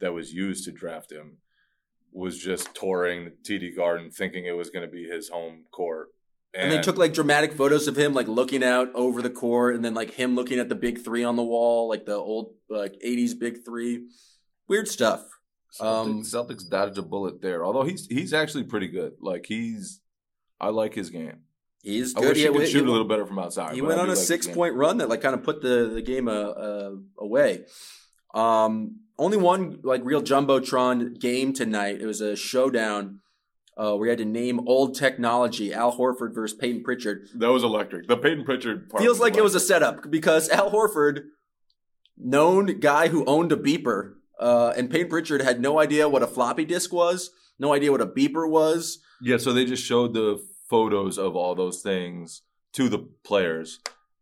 that 0.00 0.12
was 0.12 0.32
used 0.32 0.64
to 0.64 0.72
draft 0.72 1.12
him. 1.12 1.38
Was 2.12 2.38
just 2.38 2.74
touring 2.74 3.24
the 3.24 3.30
TD 3.30 3.76
Garden, 3.76 4.10
thinking 4.10 4.44
it 4.44 4.56
was 4.56 4.70
going 4.70 4.84
to 4.84 4.90
be 4.92 5.04
his 5.04 5.28
home 5.28 5.64
court. 5.70 6.08
And, 6.52 6.72
they 6.72 6.80
took 6.80 6.98
like 6.98 7.12
dramatic 7.12 7.52
photos 7.52 7.86
of 7.86 7.96
him 7.96 8.12
like 8.12 8.26
looking 8.26 8.64
out 8.64 8.88
over 8.94 9.22
the 9.22 9.30
court 9.30 9.76
and 9.76 9.84
then 9.84 9.94
like 9.94 10.10
him 10.10 10.34
looking 10.34 10.58
at 10.58 10.68
the 10.68 10.74
big 10.74 11.04
three 11.04 11.22
on 11.22 11.36
the 11.36 11.44
wall, 11.44 11.88
like 11.88 12.06
the 12.06 12.16
old 12.16 12.54
like 12.68 12.94
80s 13.06 13.38
big 13.38 13.64
three. 13.64 14.08
Weird 14.66 14.88
stuff. 14.88 15.24
um, 15.78 16.22
Celtics, 16.22 16.34
Celtics 16.34 16.68
dodged 16.68 16.98
a 16.98 17.02
bullet 17.02 17.40
there. 17.40 17.64
Although 17.64 17.84
he's 17.84 18.06
he's 18.08 18.32
actually 18.32 18.64
pretty 18.64 18.88
good. 18.88 19.12
Like 19.20 19.46
he's, 19.46 20.00
I 20.60 20.70
like 20.70 20.92
his 20.94 21.10
game. 21.10 21.42
He's 21.82 22.16
I 22.16 22.20
good. 22.20 22.28
wish 22.30 22.38
he, 22.38 22.44
could 22.46 22.56
went- 22.56 22.68
shoot 22.68 22.86
a 22.86 22.90
little 22.90 23.06
better 23.06 23.26
from 23.26 23.38
outside. 23.38 23.74
He 23.74 23.80
went 23.82 24.00
I 24.00 24.02
on 24.02 24.08
a 24.08 24.14
like 24.14 24.18
six 24.18 24.48
point 24.48 24.74
run 24.74 24.98
that 24.98 25.08
like 25.08 25.20
kind 25.22 25.34
of 25.34 25.44
put 25.44 25.62
the 25.62 25.90
the 25.94 26.02
game 26.02 26.26
uh, 26.26 26.32
uh, 26.32 26.92
away. 27.18 27.64
Um, 28.34 29.00
only 29.20 29.36
one 29.36 29.78
like 29.84 30.00
real 30.02 30.22
jumbotron 30.22 31.20
game 31.20 31.52
tonight. 31.52 32.00
It 32.00 32.06
was 32.06 32.20
a 32.20 32.34
showdown. 32.34 33.20
Uh, 33.76 33.96
we 33.96 34.08
had 34.08 34.18
to 34.18 34.24
name 34.24 34.60
old 34.66 34.94
technology. 34.94 35.72
Al 35.72 35.96
Horford 35.96 36.34
versus 36.34 36.56
Payton 36.56 36.82
Pritchard. 36.82 37.28
That 37.34 37.50
was 37.50 37.62
electric. 37.62 38.08
The 38.08 38.16
Payton 38.16 38.44
Pritchard 38.44 38.88
part 38.88 39.02
Feels 39.02 39.20
like 39.20 39.36
it 39.36 39.44
was 39.44 39.54
a 39.54 39.60
setup 39.60 40.10
because 40.10 40.48
Al 40.48 40.70
Horford, 40.70 41.24
known 42.16 42.80
guy 42.80 43.08
who 43.08 43.24
owned 43.26 43.52
a 43.52 43.56
beeper, 43.56 44.14
uh, 44.38 44.72
and 44.76 44.90
Payton 44.90 45.08
Pritchard 45.08 45.42
had 45.42 45.60
no 45.60 45.78
idea 45.78 46.08
what 46.08 46.22
a 46.22 46.26
floppy 46.26 46.64
disk 46.64 46.92
was, 46.92 47.30
no 47.58 47.72
idea 47.72 47.92
what 47.92 48.00
a 48.00 48.06
beeper 48.06 48.48
was. 48.48 48.98
Yeah, 49.20 49.36
so 49.36 49.52
they 49.52 49.66
just 49.66 49.84
showed 49.84 50.14
the 50.14 50.42
photos 50.68 51.18
of 51.18 51.36
all 51.36 51.54
those 51.54 51.82
things 51.82 52.42
to 52.72 52.88
the 52.88 52.98
players, 53.24 53.80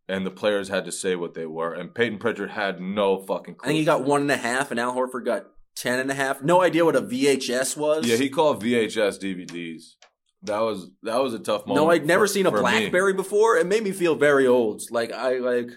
and 0.08 0.24
the 0.24 0.30
players 0.30 0.68
had 0.68 0.84
to 0.86 0.92
say 0.92 1.14
what 1.16 1.34
they 1.34 1.46
were. 1.46 1.74
And 1.74 1.94
Payton 1.94 2.18
Pritchard 2.18 2.50
had 2.50 2.80
no 2.80 3.18
fucking 3.18 3.54
I 3.54 3.56
clue. 3.56 3.68
think 3.68 3.78
he 3.78 3.84
got 3.84 4.04
one 4.04 4.22
and 4.22 4.30
a 4.30 4.36
half, 4.36 4.70
and 4.70 4.80
Al 4.80 4.94
Horford 4.94 5.24
got 5.24 5.46
ten 5.76 5.98
and 5.98 6.10
a 6.10 6.14
half. 6.14 6.42
No 6.42 6.62
idea 6.62 6.84
what 6.84 6.96
a 6.96 7.02
VHS 7.02 7.76
was. 7.76 8.06
Yeah, 8.06 8.16
he 8.16 8.28
called 8.30 8.62
VHS 8.62 9.18
DVDs. 9.20 9.94
That 10.42 10.60
was 10.60 10.90
that 11.02 11.20
was 11.20 11.34
a 11.34 11.38
tough 11.38 11.66
moment. 11.66 11.84
No, 11.84 11.90
I'd 11.90 12.06
never 12.06 12.26
for- 12.26 12.32
seen 12.32 12.46
a 12.46 12.50
for 12.50 12.56
me. 12.58 12.62
BlackBerry 12.62 13.12
before. 13.12 13.56
It 13.56 13.66
made 13.66 13.82
me 13.82 13.92
feel 13.92 14.14
very 14.14 14.46
old. 14.46 14.82
Like 14.90 15.12
I 15.12 15.38
like 15.38 15.70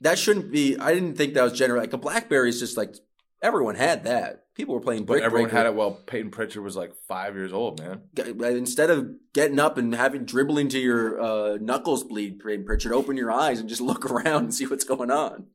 that 0.00 0.18
shouldn't 0.18 0.50
be. 0.50 0.76
I 0.78 0.94
didn't 0.94 1.16
think 1.16 1.34
that 1.34 1.42
was 1.42 1.52
general. 1.52 1.80
Like 1.80 1.92
a 1.92 1.98
BlackBerry 1.98 2.48
is 2.48 2.58
just 2.60 2.76
like 2.76 2.94
everyone 3.42 3.74
had 3.76 4.04
that. 4.04 4.44
People 4.60 4.74
were 4.74 4.80
playing 4.82 5.06
But 5.06 5.22
everyone 5.22 5.48
breaker. 5.48 5.56
had 5.56 5.66
it 5.66 5.74
while 5.74 5.92
Payton 5.92 6.32
Pritchard 6.32 6.62
was 6.62 6.76
like 6.76 6.92
five 7.08 7.34
years 7.34 7.50
old, 7.50 7.80
man. 7.80 8.02
Instead 8.44 8.90
of 8.90 9.08
getting 9.32 9.58
up 9.58 9.78
and 9.78 9.94
having 9.94 10.26
dribbling 10.26 10.68
to 10.68 10.78
your 10.78 11.18
uh, 11.18 11.56
knuckles 11.58 12.04
bleed, 12.04 12.40
Payton 12.40 12.66
Pritchard, 12.66 12.92
open 12.92 13.16
your 13.16 13.32
eyes 13.32 13.58
and 13.58 13.70
just 13.70 13.80
look 13.90 14.04
around 14.10 14.44
and 14.44 14.54
see 14.54 14.66
what's 14.66 14.84
going 14.84 15.10
on. 15.10 15.46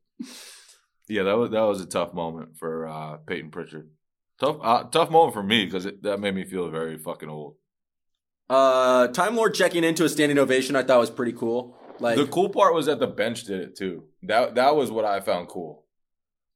Yeah, 1.07 1.21
that 1.21 1.37
was 1.37 1.51
that 1.51 1.61
was 1.61 1.81
a 1.81 1.85
tough 1.85 2.15
moment 2.15 2.57
for 2.57 2.87
uh, 2.87 3.17
Payton 3.17 3.51
Pritchard. 3.51 3.89
Tough 4.39 4.57
uh, 4.63 4.83
tough 4.85 5.11
moment 5.11 5.35
for 5.35 5.43
me 5.43 5.65
because 5.65 5.87
that 6.01 6.19
made 6.19 6.33
me 6.33 6.43
feel 6.43 6.67
very 6.69 6.97
fucking 6.97 7.29
old. 7.29 7.57
Uh, 8.49 9.07
Time 9.09 9.35
Lord 9.35 9.53
checking 9.53 9.83
into 9.83 10.03
a 10.03 10.09
standing 10.09 10.39
ovation, 10.39 10.75
I 10.75 10.81
thought 10.81 10.99
was 10.99 11.11
pretty 11.11 11.33
cool. 11.33 11.77
Like 11.99 12.17
the 12.17 12.25
cool 12.25 12.49
part 12.49 12.73
was 12.73 12.87
that 12.87 12.99
the 12.99 13.05
bench 13.07 13.43
did 13.43 13.59
it 13.61 13.77
too. 13.77 14.05
That 14.23 14.55
that 14.55 14.75
was 14.75 14.89
what 14.89 15.05
I 15.05 15.19
found 15.19 15.47
cool. 15.47 15.85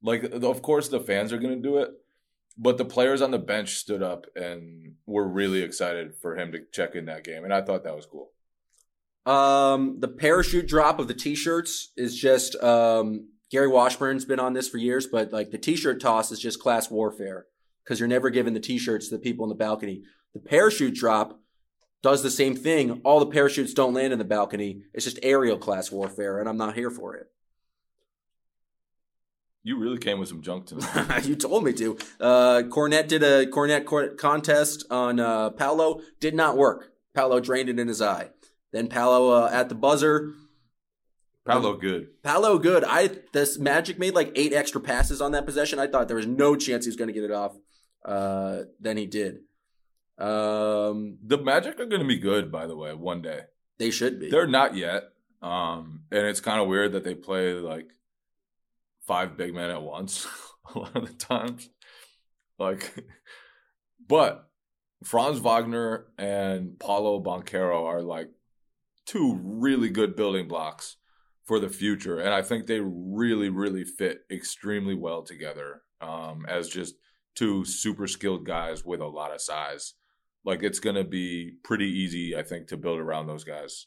Like, 0.02 0.24
of 0.24 0.62
course, 0.62 0.88
the 0.88 0.98
fans 0.98 1.32
are 1.32 1.38
gonna 1.38 1.56
do 1.56 1.78
it, 1.78 1.90
but 2.58 2.78
the 2.78 2.84
players 2.84 3.22
on 3.22 3.30
the 3.30 3.38
bench 3.38 3.76
stood 3.76 4.02
up 4.02 4.26
and 4.36 4.94
were 5.06 5.26
really 5.26 5.62
excited 5.62 6.14
for 6.20 6.36
him 6.36 6.52
to 6.52 6.60
check 6.72 6.94
in 6.94 7.06
that 7.06 7.24
game, 7.24 7.44
and 7.44 7.54
I 7.54 7.62
thought 7.62 7.84
that 7.84 7.96
was 7.96 8.06
cool. 8.06 8.30
Um, 9.26 10.00
the 10.00 10.08
parachute 10.08 10.66
drop 10.66 10.98
of 10.98 11.08
the 11.08 11.14
t-shirts 11.14 11.92
is 11.96 12.16
just 12.16 12.56
um, 12.62 13.28
Gary 13.50 13.68
Washburn's 13.68 14.24
been 14.24 14.40
on 14.40 14.54
this 14.54 14.68
for 14.68 14.78
years, 14.78 15.06
but 15.06 15.32
like 15.32 15.50
the 15.50 15.58
t-shirt 15.58 16.00
toss 16.00 16.30
is 16.32 16.40
just 16.40 16.60
class 16.60 16.90
warfare 16.90 17.46
because 17.84 18.00
you're 18.00 18.08
never 18.08 18.30
giving 18.30 18.54
the 18.54 18.60
t-shirts 18.60 19.08
to 19.08 19.16
the 19.16 19.22
people 19.22 19.44
in 19.44 19.50
the 19.50 19.54
balcony. 19.54 20.02
The 20.32 20.40
parachute 20.40 20.94
drop 20.94 21.40
does 22.02 22.22
the 22.22 22.30
same 22.30 22.56
thing. 22.56 23.00
All 23.04 23.20
the 23.20 23.26
parachutes 23.26 23.74
don't 23.74 23.94
land 23.94 24.12
in 24.12 24.18
the 24.18 24.24
balcony. 24.24 24.82
It's 24.94 25.04
just 25.04 25.18
aerial 25.22 25.58
class 25.58 25.90
warfare, 25.90 26.38
and 26.38 26.48
I'm 26.48 26.56
not 26.56 26.74
here 26.74 26.90
for 26.90 27.14
it. 27.16 27.26
You 29.62 29.78
really 29.78 29.98
came 29.98 30.18
with 30.18 30.28
some 30.28 30.40
junk 30.40 30.66
tonight. 30.66 31.24
you 31.26 31.36
told 31.36 31.64
me 31.64 31.72
to. 31.74 31.98
Uh, 32.18 32.62
Kornet 32.68 33.08
did 33.08 33.22
a 33.22 33.46
Kornet 33.46 33.84
cor- 33.84 34.14
contest 34.14 34.84
on 34.90 35.20
uh, 35.20 35.50
Paolo. 35.50 36.00
Did 36.18 36.34
not 36.34 36.56
work. 36.56 36.92
Paolo 37.14 37.40
drained 37.40 37.68
it 37.68 37.78
in 37.78 37.86
his 37.88 38.00
eye. 38.00 38.30
Then 38.72 38.86
Paolo 38.88 39.30
uh, 39.44 39.50
at 39.52 39.68
the 39.68 39.74
buzzer. 39.74 40.32
Paolo 41.44 41.76
good. 41.76 42.08
Paolo 42.22 42.58
good. 42.58 42.84
I 42.86 43.10
this 43.32 43.58
Magic 43.58 43.98
made 43.98 44.14
like 44.14 44.32
eight 44.34 44.52
extra 44.52 44.80
passes 44.80 45.20
on 45.20 45.32
that 45.32 45.44
possession. 45.46 45.78
I 45.78 45.86
thought 45.88 46.06
there 46.08 46.16
was 46.16 46.26
no 46.26 46.54
chance 46.56 46.84
he 46.84 46.88
was 46.88 46.96
going 46.96 47.08
to 47.08 47.14
get 47.14 47.24
it 47.24 47.32
off. 47.32 47.56
Uh, 48.04 48.62
then 48.78 48.96
he 48.96 49.06
did. 49.06 49.40
Um, 50.18 51.18
The 51.24 51.38
Magic 51.38 51.80
are 51.80 51.86
going 51.86 52.02
to 52.02 52.06
be 52.08 52.18
good, 52.18 52.52
by 52.52 52.66
the 52.66 52.76
way, 52.76 52.94
one 52.94 53.22
day. 53.22 53.40
they 53.78 53.90
should 53.90 54.20
be. 54.20 54.30
They're 54.30 54.46
not 54.46 54.76
yet, 54.76 55.04
um, 55.42 56.02
and 56.12 56.26
it's 56.26 56.40
kind 56.40 56.60
of 56.60 56.68
weird 56.68 56.92
that 56.92 57.04
they 57.04 57.14
play 57.14 57.54
like 57.54 57.88
five 59.06 59.36
big 59.36 59.54
men 59.54 59.70
at 59.70 59.82
once 59.82 60.26
a 60.74 60.78
lot 60.78 60.96
of 60.96 61.06
the 61.06 61.14
times. 61.14 61.68
Like, 62.58 63.04
but 64.06 64.48
Franz 65.04 65.38
Wagner 65.38 66.06
and 66.18 66.78
Paolo 66.78 67.22
Banchero 67.22 67.84
are 67.84 68.02
like 68.02 68.28
two 69.06 69.40
really 69.42 69.88
good 69.88 70.14
building 70.14 70.46
blocks 70.46 70.96
for 71.44 71.58
the 71.58 71.68
future, 71.68 72.18
and 72.18 72.32
I 72.32 72.42
think 72.42 72.66
they 72.66 72.80
really, 72.80 73.48
really 73.48 73.84
fit 73.84 74.20
extremely 74.30 74.94
well 74.94 75.22
together 75.22 75.82
um, 76.00 76.44
as 76.48 76.68
just 76.68 76.94
two 77.34 77.64
super 77.64 78.06
skilled 78.06 78.46
guys 78.46 78.84
with 78.84 79.00
a 79.00 79.06
lot 79.06 79.32
of 79.32 79.40
size. 79.40 79.94
Like 80.44 80.62
it's 80.62 80.80
going 80.80 80.96
to 80.96 81.04
be 81.04 81.54
pretty 81.64 81.86
easy, 81.86 82.36
I 82.36 82.42
think, 82.42 82.68
to 82.68 82.76
build 82.76 82.98
around 82.98 83.26
those 83.26 83.44
guys. 83.44 83.86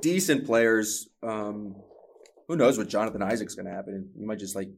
decent 0.00 0.46
players. 0.46 1.08
Um, 1.22 1.76
who 2.48 2.56
knows 2.56 2.76
what 2.76 2.88
Jonathan 2.88 3.22
Isaac's 3.22 3.54
going 3.54 3.66
to 3.66 3.72
happen? 3.72 4.10
He 4.16 4.24
might 4.24 4.38
just 4.38 4.56
like 4.56 4.68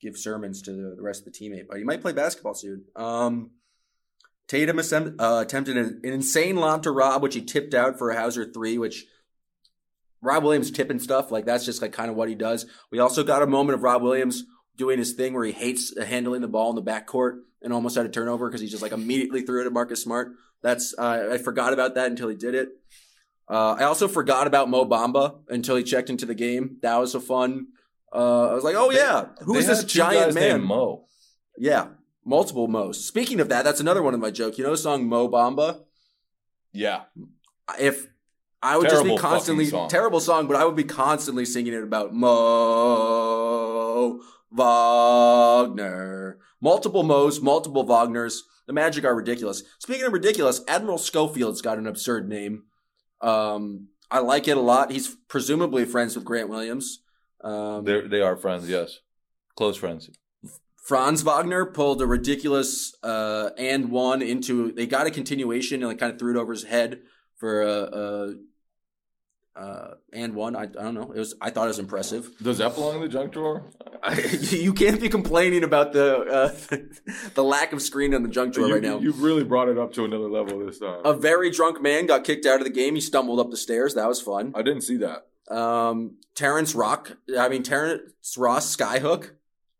give 0.00 0.16
sermons 0.16 0.62
to 0.62 0.72
the, 0.72 0.96
rest 1.00 1.26
of 1.26 1.32
the 1.32 1.38
teammate, 1.38 1.66
but 1.68 1.78
he 1.78 1.84
might 1.84 2.02
play 2.02 2.12
basketball 2.12 2.54
soon. 2.54 2.84
Um, 2.96 3.50
Tatum 4.48 4.78
uh, 4.78 5.40
attempted 5.40 5.76
an, 5.76 6.00
an, 6.02 6.12
insane 6.12 6.56
lob 6.56 6.82
to 6.82 6.90
Rob, 6.90 7.22
which 7.22 7.34
he 7.34 7.42
tipped 7.42 7.74
out 7.74 7.98
for 7.98 8.10
a 8.10 8.20
Hauser 8.20 8.44
three, 8.44 8.76
which 8.76 9.06
Rob 10.20 10.42
Williams 10.42 10.70
tipping 10.70 10.98
stuff 10.98 11.30
like 11.30 11.44
that's 11.46 11.64
just 11.64 11.80
like 11.80 11.92
kind 11.92 12.10
of 12.10 12.16
what 12.16 12.28
he 12.28 12.34
does. 12.34 12.66
We 12.90 12.98
also 12.98 13.24
got 13.24 13.42
a 13.42 13.46
moment 13.46 13.76
of 13.76 13.82
Rob 13.82 14.02
Williams 14.02 14.44
doing 14.76 14.98
his 14.98 15.12
thing 15.12 15.34
where 15.34 15.44
he 15.44 15.52
hates 15.52 15.96
handling 15.98 16.40
the 16.40 16.48
ball 16.48 16.70
in 16.70 16.76
the 16.76 16.82
backcourt 16.82 17.40
and 17.62 17.72
almost 17.72 17.96
had 17.96 18.06
a 18.06 18.08
turnover 18.08 18.48
because 18.48 18.60
he 18.60 18.68
just 18.68 18.82
like 18.82 18.92
immediately 18.92 19.42
threw 19.42 19.62
it 19.62 19.66
at 19.66 19.72
Marcus 19.72 20.02
Smart. 20.02 20.32
That's 20.62 20.94
uh, 20.98 21.30
I 21.32 21.38
forgot 21.38 21.72
about 21.72 21.94
that 21.94 22.10
until 22.10 22.28
he 22.28 22.36
did 22.36 22.54
it. 22.54 22.68
Uh, 23.48 23.76
I 23.78 23.84
also 23.84 24.08
forgot 24.08 24.46
about 24.46 24.70
Mo 24.70 24.84
Bamba 24.84 25.36
until 25.48 25.76
he 25.76 25.82
checked 25.82 26.10
into 26.10 26.26
the 26.26 26.34
game. 26.34 26.78
That 26.82 26.96
was 26.96 27.14
a 27.14 27.20
fun. 27.20 27.68
Uh, 28.14 28.50
I 28.50 28.54
was 28.54 28.64
like, 28.64 28.76
oh 28.76 28.90
yeah, 28.90 29.26
who 29.40 29.56
is 29.56 29.66
this 29.66 29.84
giant 29.84 30.34
man? 30.34 30.62
Mo. 30.62 31.06
Yeah, 31.58 31.88
multiple 32.24 32.68
Mo's. 32.68 33.04
Speaking 33.04 33.40
of 33.40 33.48
that, 33.48 33.64
that's 33.64 33.80
another 33.80 34.02
one 34.02 34.14
of 34.14 34.20
my 34.20 34.30
jokes. 34.30 34.58
You 34.58 34.64
know 34.64 34.70
the 34.70 34.76
song 34.76 35.06
Mo 35.06 35.28
Bamba? 35.28 35.80
Yeah. 36.72 37.02
If 37.78 38.06
I 38.62 38.76
would 38.76 38.88
terrible 38.88 39.16
just 39.16 39.22
be 39.22 39.28
constantly 39.28 39.66
song. 39.66 39.88
terrible 39.88 40.20
song, 40.20 40.46
but 40.46 40.56
I 40.56 40.64
would 40.64 40.76
be 40.76 40.84
constantly 40.84 41.44
singing 41.44 41.72
it 41.72 41.82
about 41.82 42.14
Mo 42.14 44.20
Wagner. 44.52 46.38
Multiple 46.60 47.02
Mo's, 47.02 47.40
multiple 47.40 47.84
Wagners. 47.84 48.42
The 48.66 48.72
Magic 48.72 49.04
are 49.04 49.16
ridiculous. 49.16 49.64
Speaking 49.80 50.04
of 50.04 50.12
ridiculous, 50.12 50.60
Admiral 50.68 50.98
Schofield's 50.98 51.60
got 51.60 51.78
an 51.78 51.88
absurd 51.88 52.28
name. 52.28 52.64
Um, 53.22 53.88
I 54.10 54.18
like 54.18 54.48
it 54.48 54.56
a 54.56 54.60
lot. 54.60 54.90
He's 54.90 55.16
presumably 55.28 55.84
friends 55.84 56.14
with 56.14 56.24
Grant 56.24 56.48
Williams. 56.48 57.00
Um, 57.42 57.84
They're, 57.84 58.06
they 58.06 58.20
are 58.20 58.36
friends, 58.36 58.68
yes, 58.68 59.00
close 59.56 59.76
friends. 59.76 60.10
Franz 60.76 61.22
Wagner 61.22 61.64
pulled 61.64 62.02
a 62.02 62.06
ridiculous 62.06 62.94
uh, 63.02 63.50
and 63.56 63.90
one 63.90 64.20
into. 64.20 64.72
They 64.72 64.86
got 64.86 65.06
a 65.06 65.10
continuation 65.10 65.80
and 65.80 65.88
like 65.88 65.98
kind 65.98 66.12
of 66.12 66.18
threw 66.18 66.36
it 66.36 66.40
over 66.40 66.52
his 66.52 66.64
head 66.64 67.02
for 67.36 67.62
a, 67.62 67.82
a 67.82 68.34
uh, 69.54 69.94
and 70.12 70.34
one. 70.34 70.56
I, 70.56 70.62
I 70.62 70.66
don't 70.66 70.94
know. 70.94 71.12
It 71.12 71.18
was. 71.18 71.34
I 71.40 71.50
thought 71.50 71.64
it 71.64 71.68
was 71.68 71.78
impressive. 71.78 72.30
Does 72.42 72.58
that 72.58 72.74
belong 72.74 72.96
in 72.96 73.02
the 73.02 73.08
junk 73.08 73.32
drawer? 73.32 73.70
you 74.50 74.72
can't 74.72 75.00
be 75.00 75.08
complaining 75.08 75.62
about 75.62 75.92
the 75.92 76.16
uh, 76.16 76.76
the 77.34 77.44
lack 77.44 77.72
of 77.72 77.82
screen 77.82 78.14
on 78.14 78.22
the 78.22 78.28
junk 78.28 78.54
drawer 78.54 78.68
you, 78.68 78.74
right 78.74 78.82
now. 78.82 78.98
You've 78.98 79.22
really 79.22 79.44
brought 79.44 79.68
it 79.68 79.78
up 79.78 79.92
to 79.94 80.04
another 80.04 80.30
level 80.30 80.64
this 80.64 80.78
time. 80.78 81.00
A 81.04 81.12
very 81.12 81.50
drunk 81.50 81.82
man 81.82 82.06
got 82.06 82.24
kicked 82.24 82.46
out 82.46 82.58
of 82.58 82.64
the 82.64 82.72
game. 82.72 82.94
He 82.94 83.00
stumbled 83.00 83.40
up 83.40 83.50
the 83.50 83.56
stairs. 83.56 83.94
That 83.94 84.08
was 84.08 84.20
fun. 84.20 84.52
I 84.54 84.62
didn't 84.62 84.82
see 84.82 84.96
that. 84.98 85.26
Um, 85.54 86.16
Terrence 86.34 86.74
Rock. 86.74 87.16
I 87.38 87.48
mean 87.48 87.62
Terrence 87.62 88.36
Ross 88.38 88.74
skyhook. 88.74 89.32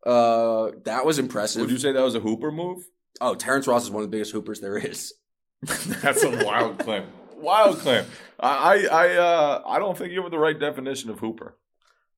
Uh, 0.05 0.71
that 0.83 1.05
was 1.05 1.17
impressive. 1.17 1.61
Would 1.61 1.71
you 1.71 1.77
say 1.77 1.91
that 1.91 2.03
was 2.03 2.15
a 2.15 2.19
hooper 2.19 2.51
move? 2.51 2.83
Oh, 3.21 3.35
Terrence 3.35 3.67
Ross 3.67 3.83
is 3.83 3.91
one 3.91 4.03
of 4.03 4.09
the 4.09 4.15
biggest 4.15 4.31
hoopers 4.31 4.59
there 4.59 4.77
is. 4.77 5.13
That's 5.61 6.23
a 6.23 6.43
wild 6.45 6.79
claim. 6.79 7.05
Wild 7.43 7.77
claim. 7.79 8.05
I 8.39 8.87
I 8.91 9.15
uh 9.15 9.63
I 9.65 9.79
don't 9.79 9.97
think 9.97 10.11
you 10.11 10.21
have 10.21 10.31
the 10.31 10.39
right 10.39 10.59
definition 10.59 11.09
of 11.09 11.19
hooper. 11.19 11.57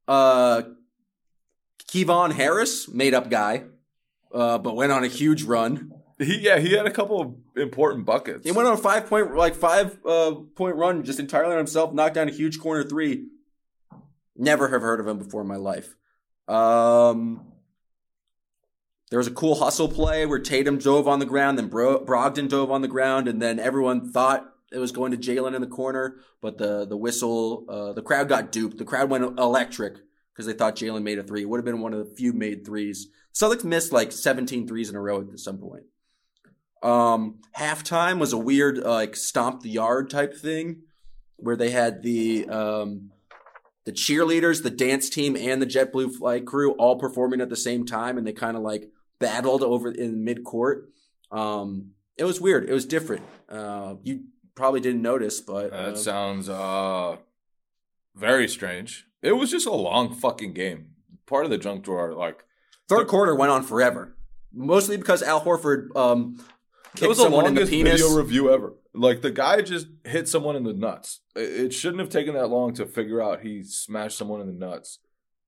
Uh, 0.08 0.62
Kevon 1.88 2.34
Harris, 2.34 2.88
made 2.88 3.14
up 3.14 3.30
guy, 3.30 3.64
uh, 4.34 4.58
but 4.60 4.76
went 4.76 4.92
on 4.92 5.04
a 5.04 5.08
huge 5.08 5.44
run. 5.44 5.92
He 6.20 6.40
yeah 6.40 6.60
he 6.60 6.74
had 6.74 6.86
a 6.86 6.92
couple 6.92 7.20
of 7.22 7.36
important 7.58 8.06
buckets. 8.06 8.46
He 8.46 8.52
went 8.52 8.68
on 8.68 8.76
a 8.76 8.78
five 8.78 9.08
point 9.08 9.36
like 9.36 9.56
five 9.56 9.98
uh, 10.06 10.36
point 10.56 10.76
run 10.76 11.04
just 11.04 11.20
entirely 11.20 11.52
on 11.52 11.58
himself, 11.58 11.94
knocked 11.94 12.16
down 12.16 12.30
a 12.30 12.32
huge 12.32 12.60
corner 12.60 12.84
three. 12.84 13.26
Never 14.38 14.70
have 14.70 14.82
heard 14.82 15.00
of 15.00 15.08
him 15.08 15.18
before 15.18 15.42
in 15.42 15.48
my 15.48 15.56
life. 15.56 15.96
Um, 16.48 17.52
there 19.10 19.20
was 19.20 19.28
a 19.28 19.32
cool 19.32 19.56
hustle 19.56 19.88
play 19.88 20.26
where 20.26 20.40
Tatum 20.40 20.78
dove 20.78 21.08
on 21.08 21.20
the 21.20 21.26
ground, 21.26 21.58
then 21.58 21.68
Bro- 21.68 22.06
Brogdon 22.06 22.50
dove 22.50 22.72
on 22.72 22.82
the 22.82 22.88
ground, 22.88 23.28
and 23.28 23.42
then 23.42 23.60
everyone 23.60 24.12
thought 24.12 24.55
it 24.72 24.80
was 24.80 24.92
going 24.92 25.12
to 25.12 25.18
Jalen 25.18 25.56
in 25.56 25.62
the 25.62 25.68
corner, 25.68 26.18
but 26.42 26.58
the 26.58 26.86
the 26.86 26.98
whistle, 26.98 27.66
uh, 27.70 27.94
the 27.94 28.02
crowd 28.02 28.30
got 28.30 28.52
duped. 28.52 28.78
The 28.78 28.86
crowd 28.86 29.10
went 29.10 29.40
electric 29.40 29.98
because 30.34 30.46
they 30.46 30.54
thought 30.54 30.76
Jalen 30.76 31.04
made 31.04 31.20
a 31.20 31.24
three. 31.24 31.44
It 31.44 31.50
would 31.50 31.58
have 31.58 31.66
been 31.66 31.82
one 31.82 31.94
of 31.94 32.00
the 32.00 32.16
few 32.16 32.34
made 32.34 32.66
threes. 32.66 33.08
Celtics 33.34 33.64
missed 33.64 33.92
like 33.92 34.12
17 34.12 34.68
threes 34.68 34.90
in 34.90 34.96
a 34.96 35.02
row 35.02 35.22
at 35.22 35.40
some 35.40 35.58
point. 35.58 35.84
Um, 36.84 37.40
halftime 37.58 38.20
was 38.20 38.34
a 38.34 38.38
weird 38.38 38.80
uh, 38.80 38.92
like 38.92 39.16
stomp 39.16 39.62
the 39.62 39.70
yard 39.70 40.10
type 40.10 40.36
thing 40.36 40.84
where 41.38 41.56
they 41.56 41.72
had 41.72 42.04
the 42.04 42.48
um, 42.50 43.12
the 43.86 43.92
cheerleaders, 43.92 44.64
the 44.64 44.70
dance 44.70 45.10
team, 45.10 45.36
and 45.36 45.62
the 45.62 45.68
JetBlue 45.68 46.16
flight 46.16 46.46
crew 46.46 46.72
all 46.74 46.98
performing 46.98 47.42
at 47.42 47.50
the 47.50 47.56
same 47.56 47.86
time, 47.86 48.18
and 48.18 48.26
they 48.26 48.34
kind 48.34 48.58
of 48.58 48.64
like 48.64 48.90
battled 49.20 49.64
over 49.64 49.92
in 49.92 50.24
mid 50.24 50.44
court. 50.44 50.90
Um, 51.32 51.92
it 52.18 52.24
was 52.24 52.40
weird. 52.40 52.70
It 52.70 52.74
was 52.74 52.86
different. 52.86 53.24
Uh, 53.50 53.96
you 54.04 54.26
probably 54.56 54.80
didn't 54.80 55.02
notice, 55.02 55.42
but 55.42 55.72
that 55.72 55.94
uh, 55.94 55.96
sounds 55.96 56.50
uh, 56.50 57.18
very 58.16 58.48
strange. 58.48 59.06
It 59.22 59.34
was 59.34 59.52
just 59.52 59.68
a 59.68 59.74
long 59.74 60.14
fucking 60.14 60.54
game. 60.54 60.92
Part 61.26 61.46
of 61.46 61.52
the 61.52 61.58
junk 61.58 61.84
drawer, 61.84 62.14
like 62.14 62.44
third 62.88 63.02
the, 63.02 63.06
quarter, 63.06 63.36
went 63.36 63.52
on 63.52 63.64
forever, 63.64 64.16
mostly 64.54 64.98
because 64.98 65.24
Al 65.24 65.44
Horford 65.44 65.96
um, 65.96 66.38
kicked 66.96 67.10
was 67.10 67.18
someone 67.18 67.48
in 67.48 67.56
the 67.56 67.66
penis. 67.66 68.02
Video 68.02 68.16
review 68.16 68.54
ever. 68.54 68.74
Like 68.94 69.22
the 69.22 69.32
guy 69.32 69.62
just 69.62 69.88
hit 70.04 70.30
someone 70.30 70.56
in 70.56 70.64
the 70.64 70.74
nuts. 70.74 71.22
It 71.36 71.74
shouldn't 71.74 72.00
have 72.00 72.10
taken 72.10 72.36
that 72.36 72.48
long 72.48 72.74
to 72.76 72.86
figure 72.86 73.22
out 73.22 73.42
he 73.42 73.64
smashed 73.64 74.18
someone 74.18 74.40
in 74.42 74.48
the 74.48 74.54
nuts. 74.54 75.00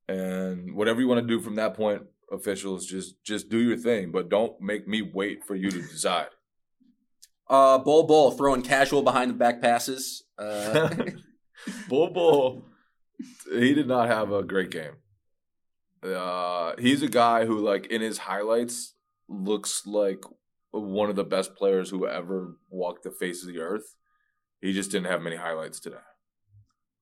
And 0.10 0.74
whatever 0.74 1.00
you 1.00 1.08
want 1.08 1.22
to 1.22 1.28
do 1.28 1.40
from 1.40 1.56
that 1.56 1.74
point, 1.74 2.02
officials, 2.32 2.86
just 2.86 3.24
just 3.24 3.50
do 3.50 3.60
your 3.60 3.78
thing, 3.78 4.12
but 4.12 4.30
don't 4.30 4.60
make 4.60 4.88
me 4.88 5.02
wait 5.02 5.44
for 5.46 5.56
you 5.56 5.70
to 5.70 5.82
decide. 5.82 6.28
Uh, 7.50 7.78
Bol 7.78 8.04
Bol 8.04 8.32
throwing 8.32 8.62
casual 8.62 9.02
behind 9.02 9.32
the 9.32 9.36
back 9.36 9.62
passes. 9.62 10.24
Uh, 10.38 10.90
Bull 11.90 12.12
Bol, 12.12 12.66
he 13.52 13.74
did 13.74 13.88
not 13.88 14.08
have 14.08 14.32
a 14.32 14.44
great 14.44 14.70
game. 14.70 14.94
Uh, 16.04 16.74
he's 16.78 17.02
a 17.02 17.08
guy 17.08 17.46
who, 17.46 17.60
like, 17.60 17.88
in 17.88 18.02
his 18.02 18.20
highlights, 18.20 18.94
looks 19.28 19.86
like 19.86 20.24
one 20.72 21.10
of 21.10 21.16
the 21.16 21.24
best 21.24 21.56
players 21.56 21.90
who 21.90 22.08
ever 22.08 22.58
walked 22.70 23.04
the 23.04 23.12
face 23.12 23.42
of 23.42 23.50
the 23.50 23.60
earth. 23.60 23.96
He 24.62 24.74
just 24.74 24.92
didn't 24.92 25.08
have 25.08 25.22
many 25.22 25.36
highlights 25.38 25.80
today. 25.80 25.98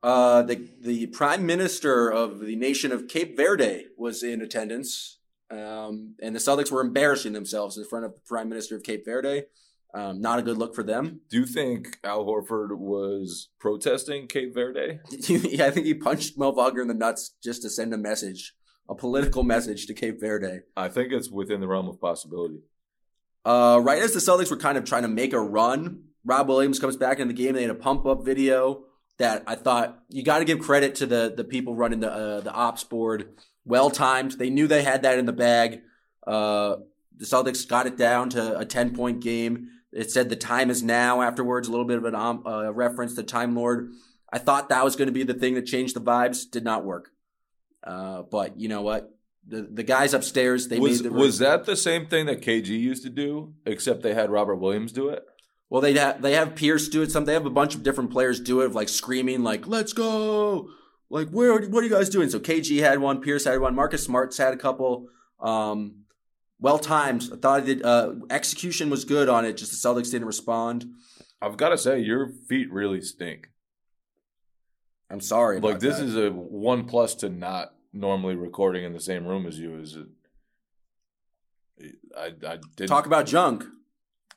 Uh, 0.03 0.43
the 0.43 0.69
the 0.81 1.07
prime 1.07 1.45
minister 1.45 2.11
of 2.11 2.39
the 2.39 2.55
nation 2.55 2.91
of 2.91 3.07
Cape 3.07 3.35
Verde 3.35 3.85
was 3.97 4.21
in 4.21 4.41
attendance, 4.41 5.17
um, 5.49 6.15
and 6.21 6.35
the 6.35 6.39
Celtics 6.39 6.71
were 6.71 6.81
embarrassing 6.81 7.33
themselves 7.33 7.77
in 7.77 7.85
front 7.85 8.05
of 8.05 8.13
the 8.13 8.19
prime 8.27 8.47
minister 8.47 8.75
of 8.75 8.83
Cape 8.83 9.03
Verde. 9.03 9.45
Um, 9.93 10.19
not 10.19 10.39
a 10.39 10.41
good 10.41 10.57
look 10.57 10.75
for 10.75 10.83
them. 10.83 11.21
Do 11.29 11.37
you 11.37 11.45
think 11.45 11.99
Al 12.03 12.25
Horford 12.25 12.77
was 12.77 13.49
protesting 13.59 14.27
Cape 14.27 14.53
Verde? 14.53 14.99
yeah, 15.29 15.67
I 15.67 15.71
think 15.71 15.85
he 15.85 15.93
punched 15.93 16.37
Mo 16.37 16.51
Wagner 16.51 16.81
in 16.81 16.89
the 16.89 16.93
nuts 16.93 17.35
just 17.41 17.61
to 17.61 17.69
send 17.69 17.93
a 17.93 17.97
message, 17.97 18.53
a 18.89 18.95
political 18.95 19.43
message 19.43 19.87
to 19.87 19.93
Cape 19.93 20.19
Verde. 20.19 20.61
I 20.75 20.89
think 20.89 21.13
it's 21.13 21.29
within 21.29 21.61
the 21.61 21.67
realm 21.67 21.87
of 21.87 22.01
possibility. 22.01 22.59
Uh, 23.45 23.79
right 23.81 24.01
as 24.01 24.13
the 24.13 24.19
Celtics 24.19 24.49
were 24.49 24.57
kind 24.57 24.77
of 24.77 24.83
trying 24.83 25.03
to 25.03 25.07
make 25.07 25.31
a 25.31 25.39
run, 25.39 26.05
Rob 26.25 26.47
Williams 26.47 26.79
comes 26.79 26.97
back 26.97 27.19
in 27.19 27.27
the 27.27 27.33
game. 27.33 27.53
They 27.53 27.61
had 27.61 27.71
a 27.71 27.75
pump 27.75 28.05
up 28.05 28.25
video 28.25 28.85
that 29.17 29.43
I 29.47 29.55
thought 29.55 30.03
you 30.09 30.23
got 30.23 30.39
to 30.39 30.45
give 30.45 30.59
credit 30.59 30.95
to 30.95 31.05
the 31.05 31.33
the 31.35 31.43
people 31.43 31.75
running 31.75 31.99
the 31.99 32.11
uh, 32.11 32.41
the 32.41 32.51
ops 32.51 32.83
board. 32.83 33.35
Well 33.63 33.89
timed. 33.89 34.33
They 34.33 34.49
knew 34.49 34.67
they 34.67 34.83
had 34.83 35.03
that 35.03 35.19
in 35.19 35.25
the 35.25 35.33
bag. 35.33 35.81
Uh, 36.25 36.77
the 37.15 37.25
Celtics 37.25 37.67
got 37.67 37.87
it 37.87 37.97
down 37.97 38.29
to 38.31 38.57
a 38.57 38.65
ten 38.65 38.95
point 38.95 39.21
game. 39.21 39.69
It 39.95 40.11
said 40.11 40.29
the 40.29 40.35
time 40.35 40.69
is 40.69 40.83
now. 40.83 41.21
Afterwards, 41.21 41.67
a 41.67 41.71
little 41.71 41.85
bit 41.85 41.97
of 41.97 42.05
an 42.05 42.15
um, 42.15 42.45
uh, 42.45 42.71
reference 42.71 43.15
to 43.15 43.23
Time 43.23 43.55
Lord. 43.55 43.93
I 44.31 44.39
thought 44.39 44.69
that 44.69 44.83
was 44.83 44.95
going 44.95 45.07
to 45.07 45.13
be 45.13 45.23
the 45.23 45.33
thing 45.33 45.53
that 45.53 45.65
changed 45.65 45.95
the 45.95 46.01
vibes. 46.01 46.49
Did 46.49 46.65
not 46.65 46.83
work. 46.83 47.11
Uh, 47.81 48.23
but 48.23 48.59
you 48.59 48.67
know 48.67 48.81
what? 48.81 49.11
The 49.47 49.61
the 49.61 49.83
guys 49.83 50.13
upstairs 50.13 50.67
they 50.67 50.79
was 50.79 51.01
made 51.01 51.11
the 51.11 51.15
was 51.15 51.39
that 51.39 51.65
the 51.65 51.77
same 51.77 52.07
thing 52.07 52.25
that 52.25 52.41
KG 52.41 52.67
used 52.67 53.03
to 53.03 53.09
do, 53.09 53.53
except 53.65 54.01
they 54.01 54.13
had 54.13 54.29
Robert 54.31 54.55
Williams 54.55 54.91
do 54.91 55.09
it? 55.09 55.23
Well, 55.69 55.81
they 55.81 55.93
have 55.93 56.21
they 56.21 56.33
have 56.33 56.55
Pierce 56.55 56.89
do 56.89 57.01
it. 57.01 57.11
Some 57.11 57.25
they 57.25 57.33
have 57.33 57.45
a 57.45 57.51
bunch 57.51 57.75
of 57.75 57.83
different 57.83 58.11
players 58.11 58.39
do 58.39 58.61
it, 58.61 58.65
of 58.65 58.75
like 58.75 58.89
screaming, 58.89 59.43
like 59.43 59.67
"Let's 59.67 59.93
go!" 59.93 60.69
Like 61.09 61.29
where? 61.29 61.53
What 61.53 61.83
are 61.83 61.87
you 61.87 61.93
guys 61.93 62.09
doing? 62.09 62.29
So 62.29 62.39
KG 62.39 62.81
had 62.81 62.99
one, 62.99 63.21
Pierce 63.21 63.45
had 63.45 63.61
one, 63.61 63.75
Marcus 63.75 64.03
Smart's 64.03 64.37
had 64.37 64.53
a 64.53 64.57
couple. 64.57 65.07
Um, 65.39 66.04
well 66.65 66.79
timed. 66.79 67.29
I 67.31 67.35
thought 67.35 67.69
it, 67.69 67.85
uh, 67.85 68.13
execution 68.31 68.89
was 68.89 69.05
good 69.05 69.29
on 69.29 69.45
it. 69.45 69.55
Just 69.55 69.71
the 69.71 69.87
Celtics 69.87 70.09
didn't 70.09 70.25
respond. 70.25 70.87
I've 71.39 71.57
got 71.57 71.69
to 71.69 71.77
say, 71.77 71.99
your 71.99 72.27
feet 72.49 72.71
really 72.71 73.01
stink. 73.01 73.51
I'm 75.11 75.21
sorry. 75.21 75.59
Like 75.59 75.79
this 75.79 75.99
that. 75.99 76.05
is 76.05 76.15
a 76.15 76.31
one 76.31 76.85
plus 76.85 77.13
to 77.17 77.29
not 77.29 77.75
normally 77.93 78.33
recording 78.33 78.83
in 78.83 78.93
the 78.93 78.99
same 78.99 79.27
room 79.27 79.45
as 79.45 79.59
you. 79.59 79.77
Is 79.77 79.95
it? 79.95 80.07
I 82.17 82.33
I 82.53 82.57
didn't 82.75 82.89
talk 82.89 83.05
about 83.05 83.27
junk. 83.27 83.63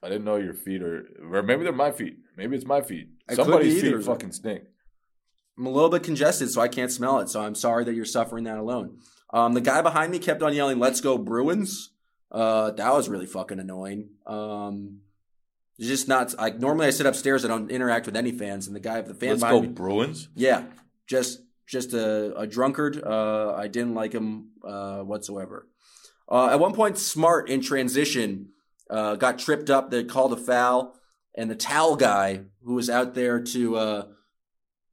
I 0.02 0.10
didn't 0.10 0.26
know 0.26 0.36
your 0.36 0.52
feet 0.52 0.82
are, 0.82 1.06
or 1.32 1.42
maybe 1.42 1.64
they're 1.64 1.72
my 1.72 1.92
feet. 1.92 2.18
Maybe 2.36 2.56
it's 2.56 2.66
my 2.66 2.82
feet. 2.82 3.08
It 3.30 3.36
Somebody's 3.36 3.80
feet 3.80 4.04
fucking 4.04 4.32
stink. 4.32 4.64
I'm 5.56 5.64
a 5.64 5.70
little 5.70 5.88
bit 5.88 6.02
congested, 6.02 6.50
so 6.50 6.60
I 6.60 6.68
can't 6.68 6.92
smell 6.92 7.20
it. 7.20 7.30
So 7.30 7.40
I'm 7.40 7.54
sorry 7.54 7.84
that 7.84 7.94
you're 7.94 8.04
suffering 8.04 8.44
that 8.44 8.58
alone. 8.58 8.98
Um, 9.32 9.54
the 9.54 9.62
guy 9.62 9.80
behind 9.80 10.12
me 10.12 10.18
kept 10.18 10.42
on 10.42 10.52
yelling, 10.52 10.78
"Let's 10.78 11.00
go 11.00 11.16
Bruins!" 11.16 11.92
Uh, 12.30 12.70
that 12.72 12.92
was 12.92 13.08
really 13.08 13.26
fucking 13.26 13.58
annoying. 13.58 14.10
Um, 14.26 15.00
it's 15.78 15.88
just 15.88 16.08
not 16.08 16.36
like 16.36 16.58
normally 16.58 16.86
I 16.86 16.90
sit 16.90 17.06
upstairs. 17.06 17.44
I 17.44 17.48
don't 17.48 17.70
interact 17.70 18.06
with 18.06 18.16
any 18.16 18.32
fans, 18.32 18.66
and 18.66 18.74
the 18.74 18.80
guy, 18.80 18.98
with 18.98 19.08
the 19.08 19.14
fan 19.14 19.30
Let's 19.30 19.42
go 19.42 19.60
me, 19.62 19.68
Bruins. 19.68 20.28
yeah, 20.34 20.64
just 21.06 21.40
just 21.66 21.92
a, 21.92 22.36
a 22.36 22.46
drunkard. 22.46 23.02
Uh, 23.02 23.54
I 23.54 23.68
didn't 23.68 23.94
like 23.94 24.12
him 24.12 24.50
uh, 24.66 25.00
whatsoever. 25.00 25.68
Uh, 26.28 26.48
at 26.48 26.60
one 26.60 26.74
point, 26.74 26.98
Smart 26.98 27.48
in 27.48 27.60
transition 27.60 28.50
uh, 28.90 29.16
got 29.16 29.38
tripped 29.38 29.70
up. 29.70 29.90
They 29.90 30.04
called 30.04 30.32
a 30.32 30.36
foul, 30.36 30.98
and 31.34 31.50
the 31.50 31.54
towel 31.54 31.96
guy 31.96 32.40
who 32.64 32.74
was 32.74 32.90
out 32.90 33.14
there 33.14 33.40
to 33.40 33.76
uh, 33.76 34.06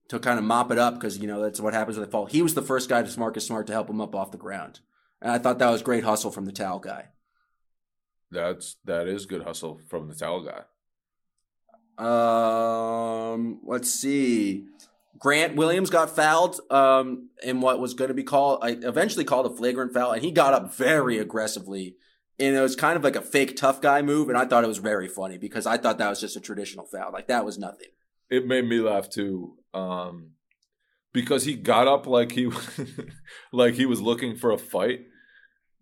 to 0.09 0.19
kind 0.19 0.37
of 0.37 0.45
mop 0.45 0.71
it 0.71 0.77
up 0.77 0.93
because 0.93 1.17
you 1.17 1.27
know 1.27 1.41
that's 1.41 1.59
what 1.59 1.73
happens 1.73 1.97
when 1.97 2.05
they 2.05 2.11
fall. 2.11 2.27
He 2.27 2.41
was 2.41 2.53
the 2.53 2.61
first 2.61 2.89
guy 2.89 3.01
to 3.01 3.19
Marcus 3.19 3.45
Smart 3.47 3.67
to 3.67 3.73
help 3.73 3.89
him 3.89 3.99
up 3.99 4.13
off 4.15 4.31
the 4.31 4.37
ground, 4.37 4.81
and 5.21 5.31
I 5.31 5.39
thought 5.39 5.59
that 5.59 5.69
was 5.71 5.81
great 5.81 6.03
hustle 6.03 6.31
from 6.31 6.45
the 6.45 6.51
towel 6.51 6.79
guy. 6.79 7.07
That's 8.31 8.77
that 8.85 9.07
is 9.07 9.25
good 9.25 9.43
hustle 9.43 9.79
from 9.87 10.07
the 10.07 10.15
towel 10.15 10.43
guy. 10.43 10.63
Um, 11.97 13.59
let's 13.63 13.91
see. 13.91 14.65
Grant 15.17 15.55
Williams 15.55 15.89
got 15.89 16.15
fouled 16.15 16.59
um, 16.69 17.29
in 17.41 17.61
what 17.61 17.79
was 17.79 17.93
going 17.93 18.09
to 18.09 18.13
be 18.13 18.23
called, 18.23 18.59
I 18.61 18.71
eventually 18.71 19.23
called 19.23 19.45
a 19.45 19.55
flagrant 19.55 19.93
foul, 19.93 20.11
and 20.11 20.21
he 20.21 20.31
got 20.31 20.53
up 20.53 20.75
very 20.75 21.17
aggressively. 21.17 21.95
And 22.37 22.53
it 22.53 22.59
was 22.59 22.75
kind 22.75 22.97
of 22.97 23.03
like 23.03 23.15
a 23.15 23.21
fake 23.21 23.55
tough 23.55 23.79
guy 23.79 24.01
move, 24.01 24.27
and 24.27 24.37
I 24.37 24.45
thought 24.45 24.65
it 24.65 24.67
was 24.67 24.79
very 24.79 25.07
funny 25.07 25.37
because 25.37 25.65
I 25.65 25.77
thought 25.77 25.99
that 25.99 26.09
was 26.09 26.19
just 26.19 26.35
a 26.35 26.41
traditional 26.41 26.85
foul. 26.85 27.13
Like 27.13 27.27
that 27.27 27.45
was 27.45 27.57
nothing. 27.57 27.87
It 28.29 28.45
made 28.45 28.67
me 28.67 28.81
laugh 28.81 29.09
too, 29.09 29.57
um, 29.73 30.31
because 31.13 31.45
he 31.45 31.53
got 31.53 31.87
up 31.87 32.07
like 32.07 32.33
he 32.33 32.51
like 33.53 33.75
he 33.75 33.85
was 33.85 34.01
looking 34.01 34.35
for 34.35 34.51
a 34.51 34.57
fight, 34.57 35.05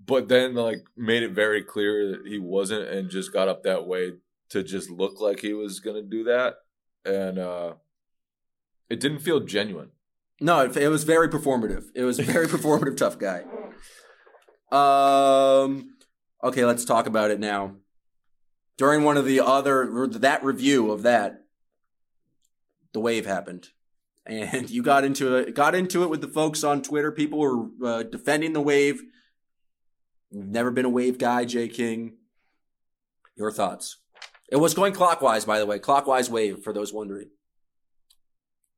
but 0.05 0.27
then 0.27 0.55
like 0.55 0.83
made 0.95 1.23
it 1.23 1.31
very 1.31 1.63
clear 1.63 2.11
that 2.11 2.27
he 2.27 2.39
wasn't, 2.39 2.87
and 2.87 3.09
just 3.09 3.33
got 3.33 3.47
up 3.47 3.63
that 3.63 3.87
way 3.87 4.13
to 4.49 4.63
just 4.63 4.89
look 4.89 5.19
like 5.19 5.39
he 5.39 5.53
was 5.53 5.79
gonna 5.79 6.01
do 6.01 6.23
that, 6.25 6.55
and 7.05 7.39
uh, 7.39 7.73
it 8.89 8.99
didn't 8.99 9.19
feel 9.19 9.39
genuine. 9.39 9.91
No, 10.39 10.61
it, 10.61 10.75
it 10.75 10.89
was 10.89 11.03
very 11.03 11.29
performative. 11.29 11.85
It 11.95 12.03
was 12.03 12.19
a 12.19 12.23
very 12.23 12.47
performative 12.49 12.97
tough 12.97 13.17
guy. 13.17 13.43
Um, 14.71 15.95
okay, 16.43 16.65
let's 16.65 16.85
talk 16.85 17.05
about 17.05 17.31
it 17.31 17.39
now. 17.39 17.75
During 18.77 19.03
one 19.03 19.17
of 19.17 19.25
the 19.25 19.39
other 19.39 20.07
that 20.07 20.43
review 20.43 20.91
of 20.91 21.03
that, 21.03 21.43
the 22.91 22.99
wave 22.99 23.25
happened, 23.25 23.69
and 24.25 24.69
you 24.71 24.81
got 24.81 25.03
into 25.03 25.35
it. 25.35 25.53
Got 25.53 25.75
into 25.75 26.03
it 26.03 26.09
with 26.09 26.21
the 26.21 26.27
folks 26.27 26.63
on 26.63 26.81
Twitter. 26.81 27.11
People 27.11 27.39
were 27.39 27.67
uh, 27.85 28.03
defending 28.03 28.53
the 28.53 28.61
wave. 28.61 29.01
Never 30.33 30.71
been 30.71 30.85
a 30.85 30.89
wave 30.89 31.17
guy, 31.19 31.45
Jay 31.45 31.67
King. 31.67 32.17
Your 33.37 33.51
thoughts? 33.51 33.97
It 34.49 34.57
was 34.57 34.73
going 34.73 34.93
clockwise, 34.93 35.45
by 35.45 35.59
the 35.59 35.65
way. 35.65 35.79
Clockwise 35.79 36.29
wave 36.29 36.63
for 36.63 36.73
those 36.73 36.91
wondering. 36.91 37.29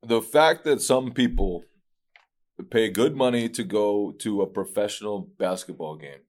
the 0.06 0.22
fact 0.22 0.64
that 0.64 0.80
some 0.80 1.10
people 1.12 1.64
pay 2.70 2.88
good 2.88 3.16
money 3.16 3.48
to 3.48 3.64
go 3.64 4.12
to 4.12 4.40
a 4.42 4.46
professional 4.46 5.28
basketball 5.38 5.96
game 5.96 6.20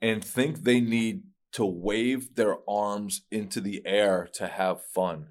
and 0.00 0.24
think 0.24 0.62
they 0.62 0.80
need 0.80 1.22
to 1.52 1.64
wave 1.64 2.34
their 2.34 2.56
arms 2.68 3.22
into 3.30 3.60
the 3.60 3.82
air 3.86 4.28
to 4.34 4.46
have 4.46 4.84
fun 4.94 5.28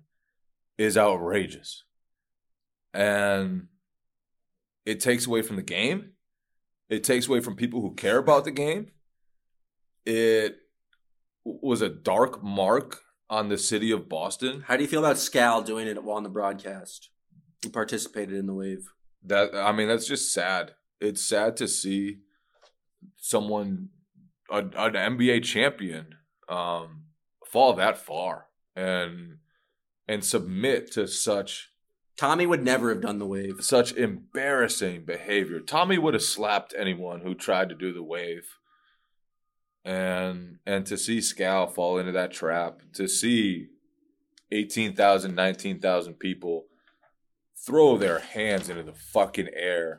is 0.78 0.97
outrageous. 0.97 1.84
And 2.93 3.68
it 4.86 4.99
takes 4.99 5.28
away 5.28 5.41
from 5.41 5.58
the 5.58 5.64
game. 5.64 6.12
It 6.94 7.04
takes 7.04 7.28
away 7.28 7.39
from 7.39 7.56
people 7.56 7.82
who 7.82 7.96
care 7.96 8.20
about 8.20 8.46
the 8.46 8.52
game. 8.52 8.91
It 10.06 10.58
was 11.44 11.82
a 11.82 11.89
dark 11.89 12.44
mark 12.44 13.02
on 13.32 13.50
the 13.50 13.58
city 13.58 13.89
of 13.89 14.08
Boston. 14.08 14.64
How 14.68 14.78
do 14.78 14.84
you 14.84 14.88
feel 14.88 15.04
about 15.04 15.16
Scal 15.16 15.66
doing 15.66 15.88
it 15.88 16.04
while 16.04 16.18
on 16.18 16.24
the 16.24 16.30
broadcast? 16.30 17.10
He 17.64 17.70
participated 17.70 18.36
in 18.36 18.46
the 18.46 18.54
wave. 18.54 18.91
That 19.24 19.56
I 19.56 19.72
mean, 19.72 19.88
that's 19.88 20.06
just 20.06 20.32
sad. 20.32 20.76
It's 21.02 21.24
sad 21.24 21.58
to 21.58 21.68
see 21.68 22.20
someone, 23.18 23.89
a, 24.52 24.60
an 24.60 24.94
NBA 24.94 25.44
champion, 25.46 26.14
um, 26.48 27.06
fall 27.48 27.74
that 27.74 27.98
far 27.98 28.46
and 28.76 29.38
and 30.08 30.24
submit 30.24 30.91
to 30.91 31.08
such 31.08 31.72
Tommy 32.18 32.45
would 32.45 32.64
never 32.64 32.89
have 32.89 33.01
done 33.01 33.18
the 33.20 33.26
wave. 33.26 33.55
such 33.61 33.91
embarrassing 33.93 35.03
behavior. 35.05 35.59
Tommy 35.59 35.97
would 35.97 36.14
have 36.14 36.24
slapped 36.24 36.74
anyone 36.78 37.22
who 37.22 37.34
tried 37.34 37.70
to 37.70 37.76
do 37.76 37.91
the 37.93 38.03
wave. 38.03 38.57
And 39.86 40.59
and 40.66 40.86
to 40.86 40.97
see 40.97 41.18
Scal 41.20 41.70
fall 41.74 41.97
into 41.97 42.14
that 42.14 42.32
trap, 42.32 42.82
to 42.93 43.07
see 43.07 43.68
18,000, 44.51 45.36
19,000 45.36 46.14
people 46.14 46.66
throw 47.66 47.97
their 47.97 48.20
hands 48.20 48.70
into 48.70 48.84
the 48.84 48.93
fucking 48.93 49.49
air 49.53 49.97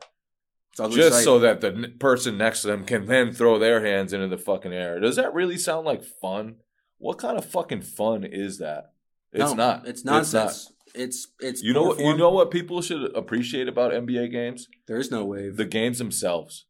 just 0.91 1.17
sight. 1.17 1.25
so 1.25 1.39
that 1.41 1.61
the 1.61 1.69
n- 1.73 1.97
person 1.99 2.37
next 2.39 2.63
to 2.63 2.69
them 2.69 2.85
can 2.85 3.07
then 3.07 3.33
throw 3.33 3.59
their 3.59 3.85
hands 3.85 4.13
into 4.13 4.29
the 4.29 4.39
fucking 4.39 4.73
air. 4.73 4.99
Does 5.01 5.17
that 5.17 5.35
really 5.35 5.57
sound 5.59 5.85
like 5.87 6.05
fun? 6.05 6.57
What 6.99 7.19
kind 7.19 7.37
of 7.37 7.45
fucking 7.45 7.83
fun 7.83 8.25
is 8.25 8.59
that? 8.59 8.93
It's 9.33 9.51
No, 9.51 9.55
not. 9.55 9.87
It's 9.87 10.05
not. 10.05 10.13
nonsense. 10.15 10.71
It's 10.71 10.73
it's, 10.95 11.29
it's 11.41 11.63
You 11.63 11.73
know 11.73 11.83
what? 11.85 11.99
You 11.99 12.17
know 12.17 12.31
what 12.31 12.51
people 12.51 12.81
should 12.83 13.15
appreciate 13.17 13.69
about 13.69 13.93
NBA 13.93 14.31
games? 14.31 14.69
there 14.87 14.99
is 14.99 15.11
no 15.11 15.25
wave. 15.25 15.57
The 15.57 15.65
games 15.65 15.99
themselves. 15.99 16.67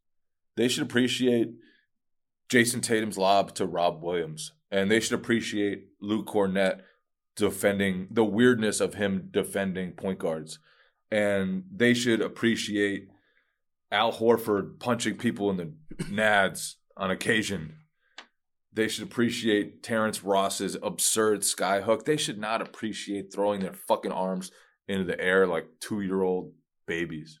They 0.57 0.67
should 0.67 0.83
appreciate 0.83 1.51
Jayson 2.49 2.81
Tatum's 2.81 3.17
lob 3.17 3.53
to 3.55 3.65
Rob 3.65 4.01
Williams, 4.01 4.53
and 4.71 4.89
they 4.89 4.99
should 4.99 5.13
appreciate 5.13 5.87
Luke 5.99 6.27
Kornet 6.27 6.81
defending 7.35 8.07
the 8.09 8.23
weirdness 8.23 8.79
of 8.79 8.93
him 8.93 9.27
defending 9.31 9.91
point 9.91 10.19
guards, 10.19 10.59
and 11.11 11.63
they 11.71 11.93
should 11.93 12.21
appreciate 12.21 13.09
Al 13.91 14.13
Horford 14.13 14.79
punching 14.79 15.17
people 15.17 15.49
in 15.49 15.57
the 15.57 15.73
nads 16.03 16.75
on 16.97 17.11
occasion. 17.11 17.75
They 18.75 18.87
should 18.89 19.03
appreciate 19.03 19.81
Terrence 19.83 20.21
Ross's 20.23 20.75
absurd 20.83 21.41
skyhook. 21.41 22.03
They 22.05 22.17
should 22.17 22.37
not 22.37 22.61
appreciate 22.61 23.33
throwing 23.33 23.61
their 23.61 23.73
fucking 23.73 24.11
arms 24.11 24.51
into 24.87 25.05
the 25.05 25.19
air 25.19 25.47
like 25.47 25.65
two 25.79 26.01
year 26.01 26.21
old 26.21 26.51
babies. 26.85 27.39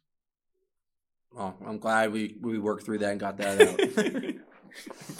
Oh, 1.37 1.53
I'm 1.67 1.77
glad 1.79 2.13
we 2.13 2.37
we 2.41 2.57
worked 2.57 2.85
through 2.85 2.99
that 2.99 3.11
and 3.11 3.19
got 3.19 3.37
that 3.37 3.61
out. 3.61 4.35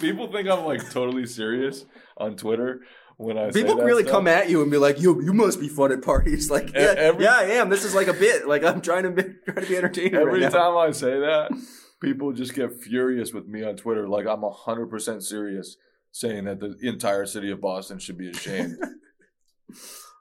People 0.00 0.30
think 0.32 0.48
I'm 0.48 0.64
like 0.64 0.90
totally 0.90 1.26
serious 1.26 1.84
on 2.16 2.36
Twitter 2.36 2.80
when 3.16 3.38
I 3.38 3.50
say 3.50 3.62
People 3.62 3.76
really 3.82 4.02
stuff. 4.02 4.12
come 4.14 4.28
at 4.28 4.48
you 4.50 4.62
and 4.62 4.70
be 4.70 4.76
like, 4.78 5.00
"You 5.00 5.22
you 5.22 5.32
must 5.32 5.60
be 5.60 5.68
fun 5.68 5.92
at 5.92 6.02
parties." 6.02 6.50
Like, 6.56 6.72
yeah, 6.74 6.94
every- 6.96 7.24
yeah, 7.24 7.36
I 7.36 7.42
am. 7.44 7.68
This 7.68 7.84
is 7.84 7.94
like 7.94 8.08
a 8.08 8.12
bit. 8.14 8.46
Like, 8.48 8.64
I'm 8.64 8.80
trying 8.80 9.02
to 9.04 9.10
be, 9.10 9.22
trying 9.46 9.64
to 9.64 9.66
be 9.68 9.76
entertaining. 9.76 10.14
Every 10.14 10.40
right 10.42 10.52
time 10.52 10.76
I 10.76 10.90
say 10.92 11.20
that, 11.20 11.50
people 12.02 12.32
just 12.32 12.54
get 12.54 12.72
furious 12.82 13.32
with 13.32 13.46
me 13.46 13.62
on 13.64 13.76
Twitter. 13.76 14.08
Like 14.08 14.26
I'm 14.26 14.42
hundred 14.42 14.86
percent 14.86 15.22
serious, 15.24 15.76
saying 16.16 16.44
that 16.44 16.60
the 16.60 16.76
entire 16.82 17.26
city 17.26 17.50
of 17.50 17.60
Boston 17.60 17.98
should 17.98 18.18
be 18.18 18.30
ashamed. 18.30 18.76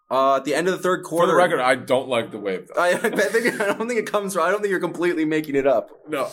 Uh, 0.09 0.35
at 0.35 0.45
the 0.45 0.53
end 0.53 0.67
of 0.67 0.73
the 0.73 0.79
third 0.79 1.03
quarter, 1.03 1.25
For 1.25 1.31
the 1.31 1.35
record, 1.35 1.59
I 1.59 1.73
don't 1.73 2.07
like 2.07 2.29
the 2.29 2.37
wave. 2.37 2.69
I, 2.77 2.93
I 2.93 3.09
think 3.09 3.59
I 3.59 3.73
don't 3.73 3.87
think 3.87 3.99
it 3.99 4.11
comes 4.11 4.33
from. 4.33 4.43
I 4.43 4.51
don't 4.51 4.61
think 4.61 4.69
you're 4.69 4.79
completely 4.79 5.25
making 5.25 5.55
it 5.55 5.65
up. 5.65 5.89
No, 6.07 6.29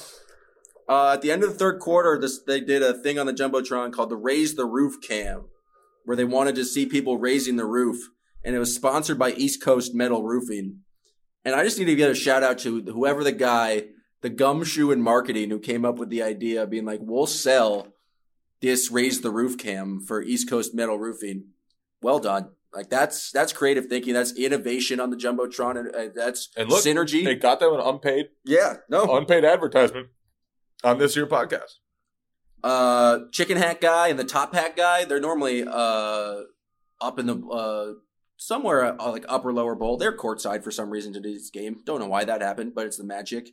Uh, 0.87 1.13
at 1.15 1.23
the 1.23 1.33
end 1.33 1.43
of 1.43 1.51
the 1.51 1.59
third 1.59 1.81
quarter, 1.81 2.19
this 2.21 2.39
they 2.47 2.61
did 2.61 2.83
a 2.83 2.93
thing 2.93 3.19
on 3.19 3.25
the 3.25 3.33
jumbotron 3.33 3.91
called 3.91 4.11
the 4.11 4.17
"Raise 4.17 4.57
the 4.57 4.67
Roof" 4.67 4.97
cam, 5.03 5.47
where 6.05 6.17
they 6.19 6.25
wanted 6.25 6.55
to 6.57 6.67
see 6.67 6.85
people 6.85 7.17
raising 7.17 7.57
the 7.57 7.65
roof, 7.65 7.97
and 8.45 8.55
it 8.55 8.59
was 8.59 8.75
sponsored 8.75 9.19
by 9.19 9.33
East 9.33 9.63
Coast 9.63 9.95
Metal 9.95 10.23
Roofing. 10.23 10.81
And 11.43 11.55
I 11.55 11.65
just 11.65 11.79
need 11.79 11.87
to 11.87 11.97
give 11.97 12.11
a 12.11 12.15
shout 12.15 12.43
out 12.43 12.59
to 12.59 12.83
whoever 12.83 13.25
the 13.25 13.33
guy, 13.33 13.85
the 14.21 14.29
gumshoe 14.31 14.91
in 14.91 15.01
marketing, 15.01 15.49
who 15.49 15.59
came 15.59 15.87
up 15.87 15.97
with 15.97 16.11
the 16.11 16.23
idea, 16.23 16.67
being 16.67 16.85
like, 16.85 17.01
"We'll 17.03 17.27
sell 17.27 17.89
this 18.63 18.91
"Raise 18.91 19.21
the 19.21 19.31
Roof" 19.31 19.59
cam 19.59 20.01
for 20.01 20.23
East 20.23 20.49
Coast 20.49 20.75
Metal 20.75 20.99
Roofing." 20.99 21.49
Well 22.01 22.19
done. 22.21 22.51
Like 22.75 22.89
that's 22.89 23.31
that's 23.33 23.53
creative 23.53 23.87
thinking. 23.87 24.15
That's 24.15 24.33
innovation 24.33 24.99
on 25.01 25.11
the 25.11 25.17
jumbotron, 25.17 25.79
and 25.79 25.95
uh, 25.95 26.09
that's 26.15 26.49
And 26.57 26.71
look, 26.71 26.83
synergy. 26.83 27.25
they 27.25 27.35
got 27.35 27.61
them 27.61 27.75
an 27.75 27.81
unpaid 27.81 28.31
yeah, 28.45 28.77
no, 28.89 29.15
unpaid 29.17 29.45
advertisement 29.45 30.09
on 30.83 30.99
this 30.99 31.15
year 31.15 31.27
podcast. 31.27 31.75
uh 32.65 33.19
chicken 33.33 33.57
hat 33.59 33.81
guy 33.81 34.09
and 34.09 34.19
the 34.19 34.25
top 34.25 34.55
hat 34.55 34.77
guy 34.77 35.05
they're 35.05 35.21
normally 35.21 35.65
uh 35.69 36.37
up 37.01 37.19
in 37.19 37.27
the 37.27 37.37
uh 37.49 37.93
somewhere 38.37 38.85
uh, 39.01 39.11
like 39.11 39.25
upper 39.29 39.53
lower 39.53 39.75
bowl 39.75 39.97
they're 39.97 40.17
courtside 40.17 40.63
for 40.63 40.71
some 40.71 40.89
reason 40.91 41.13
today's 41.13 41.51
game 41.51 41.81
don't 41.85 41.99
know 42.01 42.07
why 42.07 42.25
that 42.25 42.41
happened 42.41 42.73
but 42.75 42.87
it's 42.87 42.97
the 42.97 43.05
magic 43.05 43.49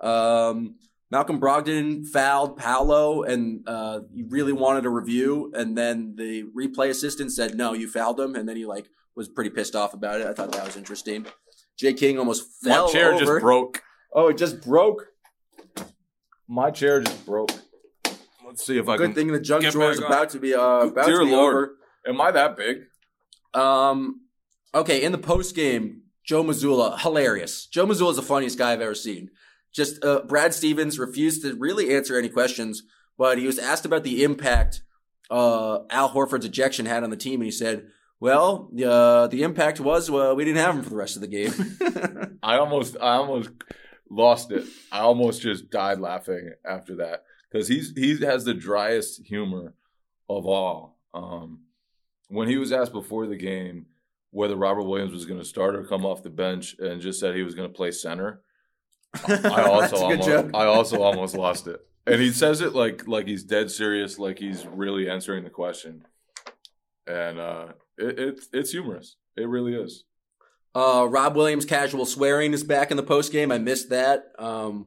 um 0.00 0.76
malcolm 1.10 1.40
brogdon 1.40 2.06
fouled 2.06 2.56
paolo 2.56 3.22
and 3.22 3.66
uh 3.66 4.00
he 4.14 4.22
really 4.28 4.52
wanted 4.52 4.84
a 4.84 4.88
review 4.90 5.50
and 5.54 5.76
then 5.76 6.14
the 6.16 6.44
replay 6.56 6.88
assistant 6.90 7.32
said 7.32 7.54
no 7.54 7.72
you 7.72 7.88
fouled 7.88 8.18
him 8.20 8.34
and 8.34 8.48
then 8.48 8.56
he 8.56 8.66
like 8.66 8.88
was 9.14 9.28
pretty 9.28 9.50
pissed 9.50 9.74
off 9.74 9.94
about 9.94 10.20
it 10.20 10.26
i 10.26 10.32
thought 10.32 10.52
that 10.52 10.64
was 10.64 10.76
interesting 10.76 11.26
jay 11.76 11.92
king 11.94 12.18
almost 12.18 12.46
fell 12.62 12.86
My 12.86 12.92
chair 12.92 13.12
over. 13.14 13.24
just 13.24 13.40
broke. 13.40 13.82
oh 14.12 14.28
it 14.28 14.36
just 14.38 14.60
broke 14.62 15.06
My 16.48 16.70
chair 16.70 17.00
just 17.00 17.26
broke. 17.26 17.52
Let's 18.46 18.64
see 18.64 18.78
if 18.78 18.88
I 18.88 18.96
good 18.96 19.02
can. 19.04 19.12
Good 19.12 19.14
thing 19.20 19.32
the 19.32 19.40
junk 19.40 19.64
drawer 19.70 19.90
is 19.90 19.98
about 19.98 20.30
to 20.30 20.38
be 20.38 20.54
uh 20.54 20.86
about 20.88 21.04
Dear 21.06 21.18
to 21.20 21.24
be 21.26 21.32
Lord. 21.32 21.54
over 21.54 21.74
Am 22.06 22.18
I 22.20 22.30
that 22.30 22.56
big? 22.56 22.84
Um, 23.52 24.22
okay, 24.74 25.02
in 25.02 25.12
the 25.12 25.18
post 25.18 25.54
game, 25.54 26.02
Joe 26.24 26.42
Mazzulla, 26.42 26.98
hilarious. 26.98 27.66
Joe 27.66 27.84
Mazzulla 27.86 28.10
is 28.10 28.16
the 28.16 28.22
funniest 28.22 28.56
guy 28.56 28.72
I've 28.72 28.80
ever 28.80 28.94
seen. 28.94 29.28
Just 29.72 30.04
uh, 30.04 30.22
Brad 30.26 30.54
Stevens 30.54 30.98
refused 30.98 31.42
to 31.42 31.54
really 31.54 31.94
answer 31.94 32.18
any 32.18 32.28
questions, 32.28 32.82
but 33.16 33.38
he 33.38 33.46
was 33.46 33.58
asked 33.58 33.84
about 33.84 34.04
the 34.04 34.24
impact 34.24 34.82
uh, 35.30 35.80
Al 35.90 36.10
Horford's 36.10 36.46
ejection 36.46 36.86
had 36.86 37.04
on 37.04 37.10
the 37.10 37.16
team, 37.16 37.34
and 37.40 37.44
he 37.44 37.50
said, 37.50 37.88
"Well, 38.20 38.70
uh, 38.84 39.26
the 39.28 39.42
impact 39.42 39.80
was 39.80 40.10
uh, 40.10 40.34
we 40.36 40.44
didn't 40.44 40.64
have 40.64 40.74
him 40.74 40.82
for 40.82 40.90
the 40.90 40.96
rest 40.96 41.16
of 41.16 41.22
the 41.22 41.28
game." 41.28 42.38
I 42.42 42.56
almost, 42.56 42.96
I 43.00 43.14
almost 43.14 43.50
lost 44.10 44.50
it. 44.52 44.64
I 44.90 45.00
almost 45.00 45.42
just 45.42 45.70
died 45.70 46.00
laughing 46.00 46.52
after 46.64 46.96
that 46.96 47.24
because 47.50 47.68
he's 47.68 47.92
he 47.94 48.18
has 48.24 48.44
the 48.44 48.54
driest 48.54 49.22
humor 49.26 49.74
of 50.28 50.46
all. 50.46 50.98
Um, 51.14 51.60
when 52.28 52.48
he 52.48 52.56
was 52.56 52.72
asked 52.72 52.92
before 52.92 53.26
the 53.26 53.36
game 53.36 53.86
whether 54.30 54.56
Robert 54.56 54.82
Williams 54.82 55.12
was 55.12 55.24
going 55.24 55.40
to 55.40 55.44
start 55.44 55.74
or 55.74 55.84
come 55.84 56.04
off 56.04 56.22
the 56.22 56.30
bench, 56.30 56.76
and 56.78 57.00
just 57.00 57.20
said 57.20 57.34
he 57.34 57.42
was 57.42 57.54
going 57.54 57.68
to 57.68 57.74
play 57.74 57.90
center, 57.90 58.42
I 59.14 59.62
also 59.68 59.96
almost, 59.96 60.28
joke. 60.28 60.50
I 60.54 60.64
also 60.66 61.02
almost 61.02 61.34
lost 61.34 61.66
it. 61.66 61.80
And 62.06 62.20
he 62.20 62.30
says 62.30 62.60
it 62.60 62.74
like 62.74 63.06
like 63.06 63.26
he's 63.26 63.44
dead 63.44 63.70
serious, 63.70 64.18
like 64.18 64.38
he's 64.38 64.66
really 64.66 65.08
answering 65.08 65.44
the 65.44 65.50
question, 65.50 66.06
and 67.06 67.38
uh, 67.38 67.66
it, 67.98 68.18
it's 68.18 68.48
it's 68.52 68.70
humorous. 68.70 69.16
It 69.36 69.48
really 69.48 69.74
is. 69.74 70.04
Uh, 70.74 71.06
Rob 71.08 71.36
Williams 71.36 71.64
casual 71.64 72.06
swearing 72.06 72.52
is 72.52 72.64
back 72.64 72.90
in 72.90 72.96
the 72.96 73.02
post 73.02 73.32
game. 73.32 73.50
I 73.50 73.58
missed 73.58 73.90
that. 73.90 74.32
Um, 74.38 74.86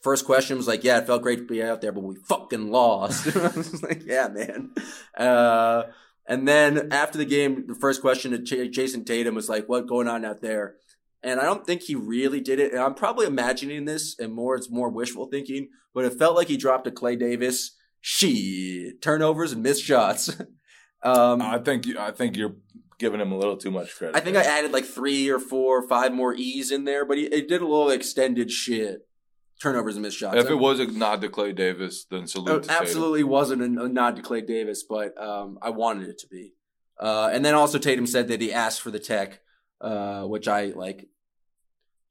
first 0.00 0.24
question 0.24 0.56
was 0.56 0.68
like, 0.68 0.84
"Yeah, 0.84 0.98
it 0.98 1.06
felt 1.06 1.22
great 1.22 1.38
to 1.40 1.44
be 1.44 1.62
out 1.62 1.80
there, 1.80 1.92
but 1.92 2.04
we 2.04 2.16
fucking 2.16 2.70
lost." 2.70 3.26
I 3.36 3.48
was 3.48 3.82
like, 3.82 4.02
"Yeah, 4.06 4.28
man." 4.28 4.70
Uh, 5.16 5.84
and 6.26 6.48
then 6.48 6.92
after 6.92 7.18
the 7.18 7.24
game, 7.24 7.66
the 7.66 7.74
first 7.74 8.00
question 8.00 8.30
to 8.30 8.38
Ch- 8.38 8.74
Jayson 8.74 9.04
Tatum 9.04 9.34
was 9.34 9.48
like, 9.48 9.68
"What 9.68 9.86
going 9.86 10.08
on 10.08 10.24
out 10.24 10.40
there?" 10.40 10.76
And 11.24 11.40
I 11.40 11.44
don't 11.44 11.66
think 11.66 11.82
he 11.82 11.94
really 11.94 12.40
did 12.40 12.60
it. 12.60 12.72
And 12.72 12.82
I'm 12.82 12.94
probably 12.94 13.26
imagining 13.26 13.86
this, 13.86 14.16
and 14.18 14.32
more 14.32 14.54
it's 14.56 14.70
more 14.70 14.90
wishful 14.90 15.26
thinking. 15.26 15.68
But 15.94 16.04
it 16.04 16.18
felt 16.18 16.36
like 16.36 16.48
he 16.48 16.56
dropped 16.56 16.86
a 16.86 16.90
Clay 16.90 17.16
Davis 17.16 17.76
shit 18.06 19.00
turnovers 19.00 19.52
and 19.52 19.62
missed 19.62 19.82
shots. 19.82 20.28
um, 21.02 21.40
I 21.40 21.58
think 21.58 21.86
you, 21.86 21.98
I 21.98 22.10
think 22.10 22.36
you're 22.36 22.56
giving 22.98 23.20
him 23.20 23.32
a 23.32 23.38
little 23.38 23.56
too 23.56 23.70
much 23.70 23.96
credit. 23.96 24.14
I 24.14 24.20
think 24.20 24.36
I 24.36 24.42
added 24.42 24.72
like 24.72 24.84
three 24.84 25.30
or 25.30 25.38
four 25.38 25.78
or 25.78 25.88
five 25.88 26.12
more 26.12 26.34
E's 26.34 26.70
in 26.70 26.84
there, 26.84 27.06
but 27.06 27.16
he, 27.16 27.24
it 27.24 27.48
did 27.48 27.62
a 27.62 27.66
little 27.66 27.90
extended 27.90 28.50
shit. 28.50 29.08
Turnovers 29.62 29.94
and 29.94 30.02
missed 30.02 30.18
shots. 30.18 30.36
if 30.36 30.50
it 30.50 30.56
was 30.56 30.80
a 30.80 30.86
nod 30.86 31.20
to 31.22 31.28
Clay 31.28 31.52
Davis, 31.52 32.04
then 32.10 32.26
salute. 32.26 32.56
it 32.56 32.62
Tatum. 32.64 32.82
absolutely 32.82 33.22
wasn't 33.22 33.62
a, 33.62 33.84
a 33.84 33.88
nod 33.88 34.16
to 34.16 34.22
Clay 34.22 34.42
Davis, 34.42 34.82
but 34.82 35.16
um, 35.16 35.58
I 35.62 35.70
wanted 35.70 36.08
it 36.08 36.18
to 36.18 36.26
be. 36.26 36.54
Uh, 37.00 37.30
and 37.32 37.44
then 37.44 37.54
also 37.54 37.78
Tatum 37.78 38.06
said 38.06 38.28
that 38.28 38.40
he 38.40 38.52
asked 38.52 38.82
for 38.82 38.90
the 38.90 38.98
tech, 38.98 39.40
uh, 39.80 40.24
which 40.24 40.48
I 40.48 40.66
like. 40.66 41.08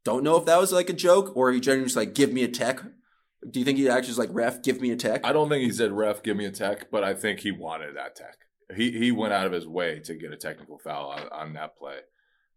Don't 0.03 0.23
know 0.23 0.37
if 0.37 0.45
that 0.45 0.59
was 0.59 0.71
like 0.71 0.89
a 0.89 0.93
joke 0.93 1.35
or 1.35 1.51
he 1.51 1.59
genuinely 1.59 1.87
just 1.87 1.95
like 1.95 2.13
give 2.13 2.31
me 2.31 2.43
a 2.43 2.47
tech. 2.47 2.81
Do 3.49 3.59
you 3.59 3.65
think 3.65 3.77
he 3.77 3.89
actually 3.89 4.11
was 4.11 4.17
like 4.17 4.29
ref, 4.31 4.63
give 4.63 4.81
me 4.81 4.91
a 4.91 4.95
tech? 4.95 5.25
I 5.25 5.33
don't 5.33 5.49
think 5.49 5.63
he 5.63 5.71
said 5.71 5.91
ref, 5.91 6.23
give 6.23 6.37
me 6.37 6.45
a 6.45 6.51
tech, 6.51 6.89
but 6.91 7.03
I 7.03 7.13
think 7.13 7.39
he 7.39 7.51
wanted 7.51 7.95
that 7.95 8.15
tech. 8.15 8.37
He 8.75 8.91
he 8.91 9.11
went 9.11 9.33
out 9.33 9.45
of 9.45 9.51
his 9.51 9.67
way 9.67 9.99
to 10.05 10.15
get 10.15 10.31
a 10.31 10.37
technical 10.37 10.77
foul 10.77 11.09
on, 11.09 11.27
on 11.31 11.53
that 11.53 11.77
play. 11.77 11.97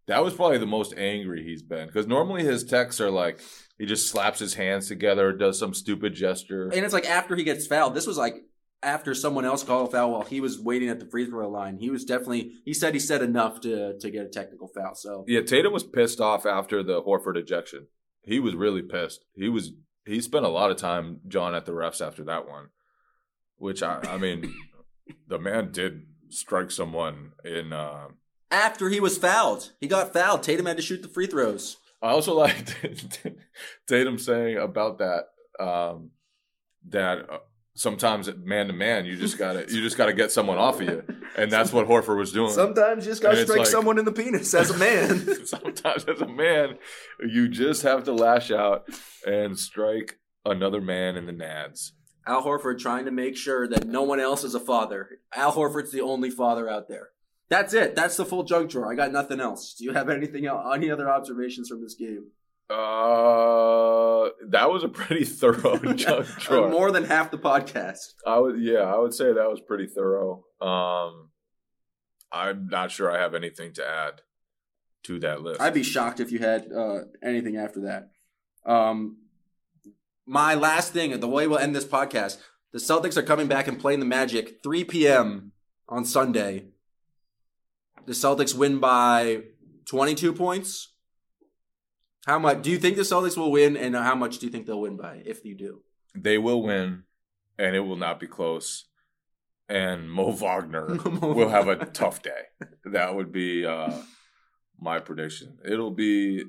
That 0.06 0.22
was 0.22 0.34
probably 0.34 0.58
the 0.58 0.66
most 0.66 0.94
angry 0.96 1.42
he's 1.42 1.62
been 1.62 1.88
because 1.88 2.06
normally 2.06 2.44
his 2.44 2.62
techs 2.62 3.00
are 3.00 3.10
like 3.10 3.40
he 3.76 3.86
just 3.86 4.08
slaps 4.08 4.38
his 4.38 4.54
hands 4.54 4.88
together, 4.88 5.32
does 5.32 5.58
some 5.58 5.74
stupid 5.74 6.14
gesture. 6.14 6.68
And 6.68 6.84
it's 6.84 6.94
like 6.94 7.08
after 7.08 7.34
he 7.34 7.44
gets 7.44 7.66
fouled. 7.66 7.94
This 7.94 8.06
was 8.06 8.16
like 8.16 8.36
after 8.82 9.14
someone 9.14 9.44
else 9.44 9.62
called 9.62 9.88
a 9.88 9.90
foul 9.90 10.12
while 10.12 10.22
he 10.22 10.40
was 10.40 10.60
waiting 10.60 10.88
at 10.88 11.00
the 11.00 11.06
free 11.06 11.26
throw 11.26 11.48
line. 11.48 11.78
He 11.78 11.90
was 11.90 12.04
definitely 12.04 12.52
he 12.64 12.74
said 12.74 12.94
he 12.94 13.00
said 13.00 13.22
enough 13.22 13.60
to 13.62 13.98
to 13.98 14.10
get 14.10 14.26
a 14.26 14.28
technical 14.28 14.68
foul. 14.68 14.94
So 14.94 15.24
Yeah, 15.26 15.42
Tatum 15.42 15.72
was 15.72 15.84
pissed 15.84 16.20
off 16.20 16.46
after 16.46 16.82
the 16.82 17.02
Horford 17.02 17.36
ejection. 17.36 17.88
He 18.22 18.40
was 18.40 18.54
really 18.54 18.82
pissed. 18.82 19.24
He 19.34 19.48
was 19.48 19.72
he 20.04 20.20
spent 20.20 20.44
a 20.44 20.50
lot 20.50 20.70
of 20.70 20.76
time 20.76 21.20
John 21.26 21.54
at 21.54 21.66
the 21.66 21.72
refs 21.72 22.04
after 22.04 22.24
that 22.24 22.48
one, 22.48 22.68
which 23.56 23.82
I 23.82 24.00
I 24.08 24.18
mean, 24.18 24.54
the 25.26 25.38
man 25.38 25.72
did 25.72 26.06
strike 26.28 26.70
someone 26.70 27.32
in. 27.44 27.72
Uh, 27.72 28.08
after 28.50 28.88
he 28.88 29.00
was 29.00 29.18
fouled, 29.18 29.72
he 29.80 29.88
got 29.88 30.12
fouled. 30.12 30.42
Tatum 30.42 30.66
had 30.66 30.76
to 30.76 30.82
shoot 30.82 31.02
the 31.02 31.08
free 31.08 31.26
throws. 31.26 31.76
I 32.02 32.10
also 32.10 32.34
liked 32.34 32.76
Tatum 33.88 34.18
saying 34.18 34.58
about 34.58 34.98
that 34.98 35.24
um, 35.58 36.10
that 36.88 37.30
uh, 37.30 37.38
sometimes 37.76 38.28
man 38.42 38.66
to 38.66 38.72
man 38.72 39.04
you 39.06 39.16
just 39.16 39.38
gotta 39.38 39.60
you 39.72 39.80
just 39.82 39.96
gotta 39.96 40.12
get 40.12 40.32
someone 40.32 40.58
off 40.58 40.80
of 40.80 40.88
you, 40.88 41.04
and 41.36 41.50
that's 41.52 41.72
what 41.72 41.86
Horford 41.88 42.18
was 42.18 42.32
doing. 42.32 42.50
Sometimes 42.50 43.04
you 43.06 43.12
just 43.12 43.22
gotta 43.22 43.44
strike 43.44 43.60
like- 43.60 43.68
someone 43.68 43.98
in 43.98 44.04
the 44.04 44.12
penis 44.12 44.52
as 44.54 44.70
a 44.70 44.76
man. 44.76 45.18
Sometimes 45.46 46.04
as 46.04 46.20
a 46.20 46.26
man, 46.26 46.78
you 47.20 47.48
just 47.48 47.82
have 47.82 48.04
to 48.04 48.12
lash 48.12 48.50
out 48.50 48.88
and 49.24 49.58
strike 49.58 50.18
another 50.44 50.80
man 50.80 51.16
in 51.16 51.26
the 51.26 51.32
nads. 51.32 51.92
Al 52.26 52.42
Horford 52.42 52.80
trying 52.80 53.04
to 53.04 53.12
make 53.12 53.36
sure 53.36 53.68
that 53.68 53.86
no 53.86 54.02
one 54.02 54.18
else 54.18 54.42
is 54.42 54.54
a 54.54 54.60
father. 54.60 55.20
Al 55.34 55.52
Horford's 55.52 55.92
the 55.92 56.00
only 56.00 56.30
father 56.30 56.68
out 56.68 56.88
there. 56.88 57.10
That's 57.48 57.72
it. 57.72 57.94
That's 57.94 58.16
the 58.16 58.24
full 58.24 58.42
junk 58.42 58.70
drawer. 58.70 58.90
I 58.90 58.96
got 58.96 59.12
nothing 59.12 59.38
else. 59.40 59.74
Do 59.78 59.84
you 59.84 59.92
have 59.92 60.08
anything 60.08 60.46
else? 60.46 60.66
Any 60.74 60.90
other 60.90 61.08
observations 61.08 61.68
from 61.68 61.80
this 61.82 61.94
game? 61.94 62.32
Uh, 62.68 64.30
that 64.48 64.70
was 64.70 64.82
a 64.82 64.88
pretty 64.88 65.24
thorough 65.40 65.78
junk 65.94 66.26
drawer. 66.38 66.68
More 66.68 66.90
than 66.90 67.04
half 67.04 67.30
the 67.30 67.38
podcast. 67.38 68.14
I 68.26 68.38
would, 68.38 68.60
yeah, 68.60 68.80
I 68.80 68.98
would 68.98 69.14
say 69.14 69.32
that 69.32 69.50
was 69.50 69.60
pretty 69.60 69.86
thorough. 69.86 70.44
Um, 70.60 71.30
I'm 72.32 72.68
not 72.68 72.90
sure 72.90 73.10
I 73.10 73.20
have 73.20 73.34
anything 73.34 73.72
to 73.74 73.86
add 73.86 74.22
to 75.04 75.20
that 75.20 75.42
list. 75.42 75.60
I'd 75.60 75.74
be 75.74 75.84
shocked 75.84 76.18
if 76.20 76.32
you 76.32 76.40
had 76.40 76.70
uh, 76.72 77.00
anything 77.22 77.56
after 77.56 77.82
that. 77.82 78.10
Um, 78.70 79.18
my 80.26 80.54
last 80.54 80.92
thing, 80.92 81.18
the 81.20 81.28
way 81.28 81.46
we'll 81.46 81.58
end 81.58 81.74
this 81.74 81.84
podcast, 81.84 82.38
the 82.72 82.78
Celtics 82.78 83.16
are 83.16 83.22
coming 83.22 83.46
back 83.46 83.68
and 83.68 83.78
playing 83.78 84.00
the 84.00 84.06
Magic 84.06 84.60
3 84.62 84.84
p.m. 84.84 85.52
on 85.88 86.04
Sunday. 86.04 86.64
The 88.06 88.12
Celtics 88.12 88.54
win 88.54 88.80
by 88.80 89.42
22 89.86 90.32
points. 90.32 90.94
How 92.26 92.40
much 92.40 92.62
do 92.62 92.70
you 92.72 92.78
think 92.78 92.96
the 92.96 93.02
Celtics 93.02 93.36
will 93.36 93.52
win, 93.52 93.76
and 93.76 93.94
how 93.94 94.16
much 94.16 94.38
do 94.38 94.46
you 94.46 94.52
think 94.52 94.66
they'll 94.66 94.80
win 94.80 94.96
by 94.96 95.22
if 95.24 95.44
you 95.44 95.54
do? 95.54 95.82
They 96.12 96.38
will 96.38 96.60
win, 96.60 97.04
and 97.56 97.76
it 97.76 97.80
will 97.80 97.96
not 97.96 98.18
be 98.18 98.26
close. 98.26 98.86
And 99.68 100.10
Mo 100.10 100.32
Wagner 100.32 100.86
will 101.04 101.48
have 101.48 101.68
a 101.68 101.86
tough 101.86 102.22
day. 102.22 102.42
That 102.84 103.14
would 103.14 103.30
be 103.30 103.64
uh, 103.64 103.92
my 104.78 104.98
prediction. 104.98 105.58
It'll 105.64 105.92
be 105.92 106.44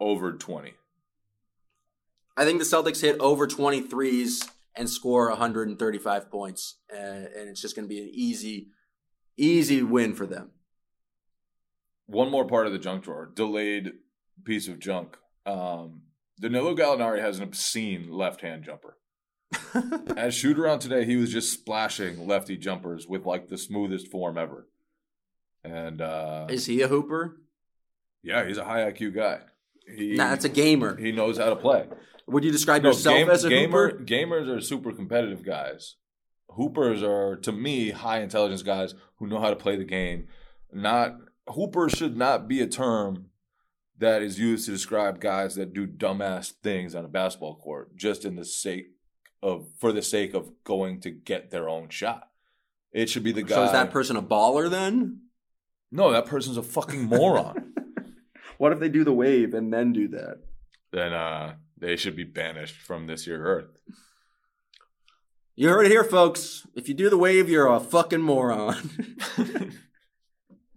over 0.00 0.32
20. 0.32 0.72
I 2.38 2.44
think 2.44 2.58
the 2.58 2.64
Celtics 2.64 3.02
hit 3.02 3.20
over 3.20 3.46
23s 3.46 4.48
and 4.74 4.88
score 4.88 5.28
135 5.28 6.30
points, 6.30 6.76
uh, 6.90 6.96
and 6.96 7.50
it's 7.50 7.60
just 7.60 7.76
going 7.76 7.86
to 7.86 7.94
be 7.94 8.00
an 8.00 8.10
easy, 8.12 8.68
easy 9.36 9.82
win 9.82 10.14
for 10.14 10.26
them. 10.26 10.52
One 12.06 12.30
more 12.30 12.46
part 12.46 12.66
of 12.66 12.72
the 12.72 12.78
junk 12.78 13.04
drawer, 13.04 13.30
delayed 13.34 13.92
piece 14.44 14.68
of 14.68 14.78
junk. 14.78 15.16
Um, 15.44 16.02
Danilo 16.40 16.74
Gallinari 16.74 17.20
has 17.20 17.38
an 17.38 17.44
obscene 17.44 18.10
left-hand 18.10 18.64
jumper. 18.64 18.96
As 20.16 20.34
shoot 20.34 20.58
around 20.58 20.80
today, 20.80 21.04
he 21.04 21.16
was 21.16 21.32
just 21.32 21.52
splashing 21.52 22.26
lefty 22.26 22.56
jumpers 22.56 23.06
with 23.06 23.24
like 23.24 23.48
the 23.48 23.56
smoothest 23.58 24.08
form 24.08 24.36
ever. 24.36 24.68
And 25.64 26.00
uh, 26.00 26.46
Is 26.50 26.66
he 26.66 26.82
a 26.82 26.88
hooper? 26.88 27.36
yeah, 28.22 28.46
he's 28.46 28.58
a 28.58 28.64
high 28.64 28.90
IQ 28.90 29.14
guy. 29.14 29.40
He, 29.86 30.14
Nah, 30.14 30.30
that's 30.30 30.44
a 30.44 30.48
gamer. 30.48 30.96
he 30.96 31.12
knows 31.12 31.38
how 31.38 31.48
to 31.48 31.56
play. 31.56 31.86
Would 32.26 32.42
you 32.44 32.50
describe 32.50 32.82
No, 32.82 32.88
yourself 32.88 33.16
game- 33.16 33.30
as 33.30 33.44
a 33.44 33.48
gamer, 33.48 33.90
hooper? 33.90 34.04
gamers 34.04 34.48
are 34.48 34.60
super 34.60 34.90
competitive 34.92 35.44
guys. 35.44 35.94
Hoopers 36.50 37.02
are, 37.04 37.36
to 37.36 37.52
me, 37.52 37.90
high 37.90 38.20
intelligence 38.20 38.62
guys 38.62 38.94
who 39.18 39.26
know 39.28 39.38
how 39.40 39.50
to 39.50 39.56
play 39.56 39.76
the 39.76 39.84
game. 39.84 40.26
Not 40.72 41.16
hoopers 41.48 41.92
should 41.92 42.16
not 42.16 42.48
be 42.48 42.60
a 42.60 42.66
term 42.66 43.26
that 43.98 44.22
is 44.22 44.38
used 44.38 44.66
to 44.66 44.72
describe 44.72 45.20
guys 45.20 45.54
that 45.54 45.72
do 45.72 45.86
dumbass 45.86 46.52
things 46.62 46.94
on 46.94 47.04
a 47.04 47.08
basketball 47.08 47.56
court 47.56 47.96
just 47.96 48.24
in 48.24 48.36
the 48.36 48.44
sake 48.44 48.88
of 49.42 49.68
for 49.78 49.92
the 49.92 50.02
sake 50.02 50.34
of 50.34 50.50
going 50.64 51.00
to 51.00 51.10
get 51.10 51.50
their 51.50 51.68
own 51.68 51.88
shot. 51.88 52.28
It 52.92 53.08
should 53.08 53.24
be 53.24 53.32
the 53.32 53.42
guy. 53.42 53.54
So 53.54 53.64
is 53.64 53.72
that 53.72 53.90
person 53.90 54.16
a 54.16 54.22
baller 54.22 54.70
then? 54.70 55.20
no, 55.92 56.10
that 56.12 56.26
person's 56.26 56.56
a 56.56 56.62
fucking 56.62 57.04
moron. 57.04 57.72
What 58.58 58.72
if 58.72 58.78
they 58.78 58.88
do 58.88 59.04
the 59.04 59.12
wave 59.12 59.52
and 59.52 59.70
then 59.70 59.92
do 59.92 60.08
that? 60.08 60.38
then 60.90 61.12
uh, 61.12 61.56
they 61.76 61.96
should 61.96 62.16
be 62.16 62.24
banished 62.24 62.76
from 62.76 63.06
this 63.06 63.26
year 63.26 63.44
Earth. 63.44 63.68
You 65.54 65.68
heard 65.68 65.84
it 65.84 65.90
here, 65.90 66.04
folks. 66.04 66.66
If 66.74 66.88
you 66.88 66.94
do 66.94 67.10
the 67.10 67.18
wave, 67.18 67.50
you're 67.50 67.66
a 67.66 67.80
fucking 67.80 68.22
moron. 68.22 68.90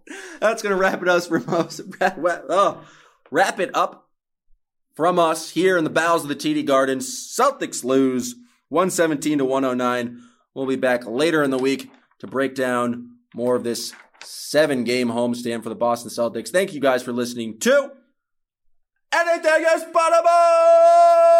That's 0.42 0.62
gonna 0.62 0.76
wrap 0.76 1.02
it 1.02 1.08
up 1.08 1.24
for 1.24 1.40
wrap- 1.40 2.46
oh, 2.50 2.82
wrap 3.32 3.60
it 3.60 3.70
up 3.76 4.10
from 4.96 5.20
us 5.20 5.52
here 5.52 5.78
in 5.78 5.84
the 5.84 5.90
bowels 5.90 6.24
of 6.24 6.30
the 6.30 6.36
TD 6.36 6.66
Garden. 6.66 7.00
Celtics 7.00 7.84
lose 7.84 8.36
117 8.70 9.40
to 9.40 9.46
109. 9.46 10.22
We'll 10.54 10.66
be 10.66 10.76
back 10.76 11.06
later 11.06 11.44
in 11.44 11.52
the 11.52 11.58
week 11.58 11.92
to 12.20 12.28
break 12.28 12.56
down 12.56 13.18
more 13.34 13.56
of 13.56 13.64
this 13.64 13.94
seven 14.24 14.84
game 14.84 15.10
homestand 15.10 15.64
for 15.64 15.70
the 15.70 15.76
Boston 15.76 16.12
Celtics. 16.12 16.50
Thank 16.50 16.74
you 16.74 16.82
guys 16.82 17.02
for 17.04 17.14
listening 17.14 17.60
to 17.60 17.92
Anything 19.12 19.66
is 19.76 19.84
Possible! 19.92 21.40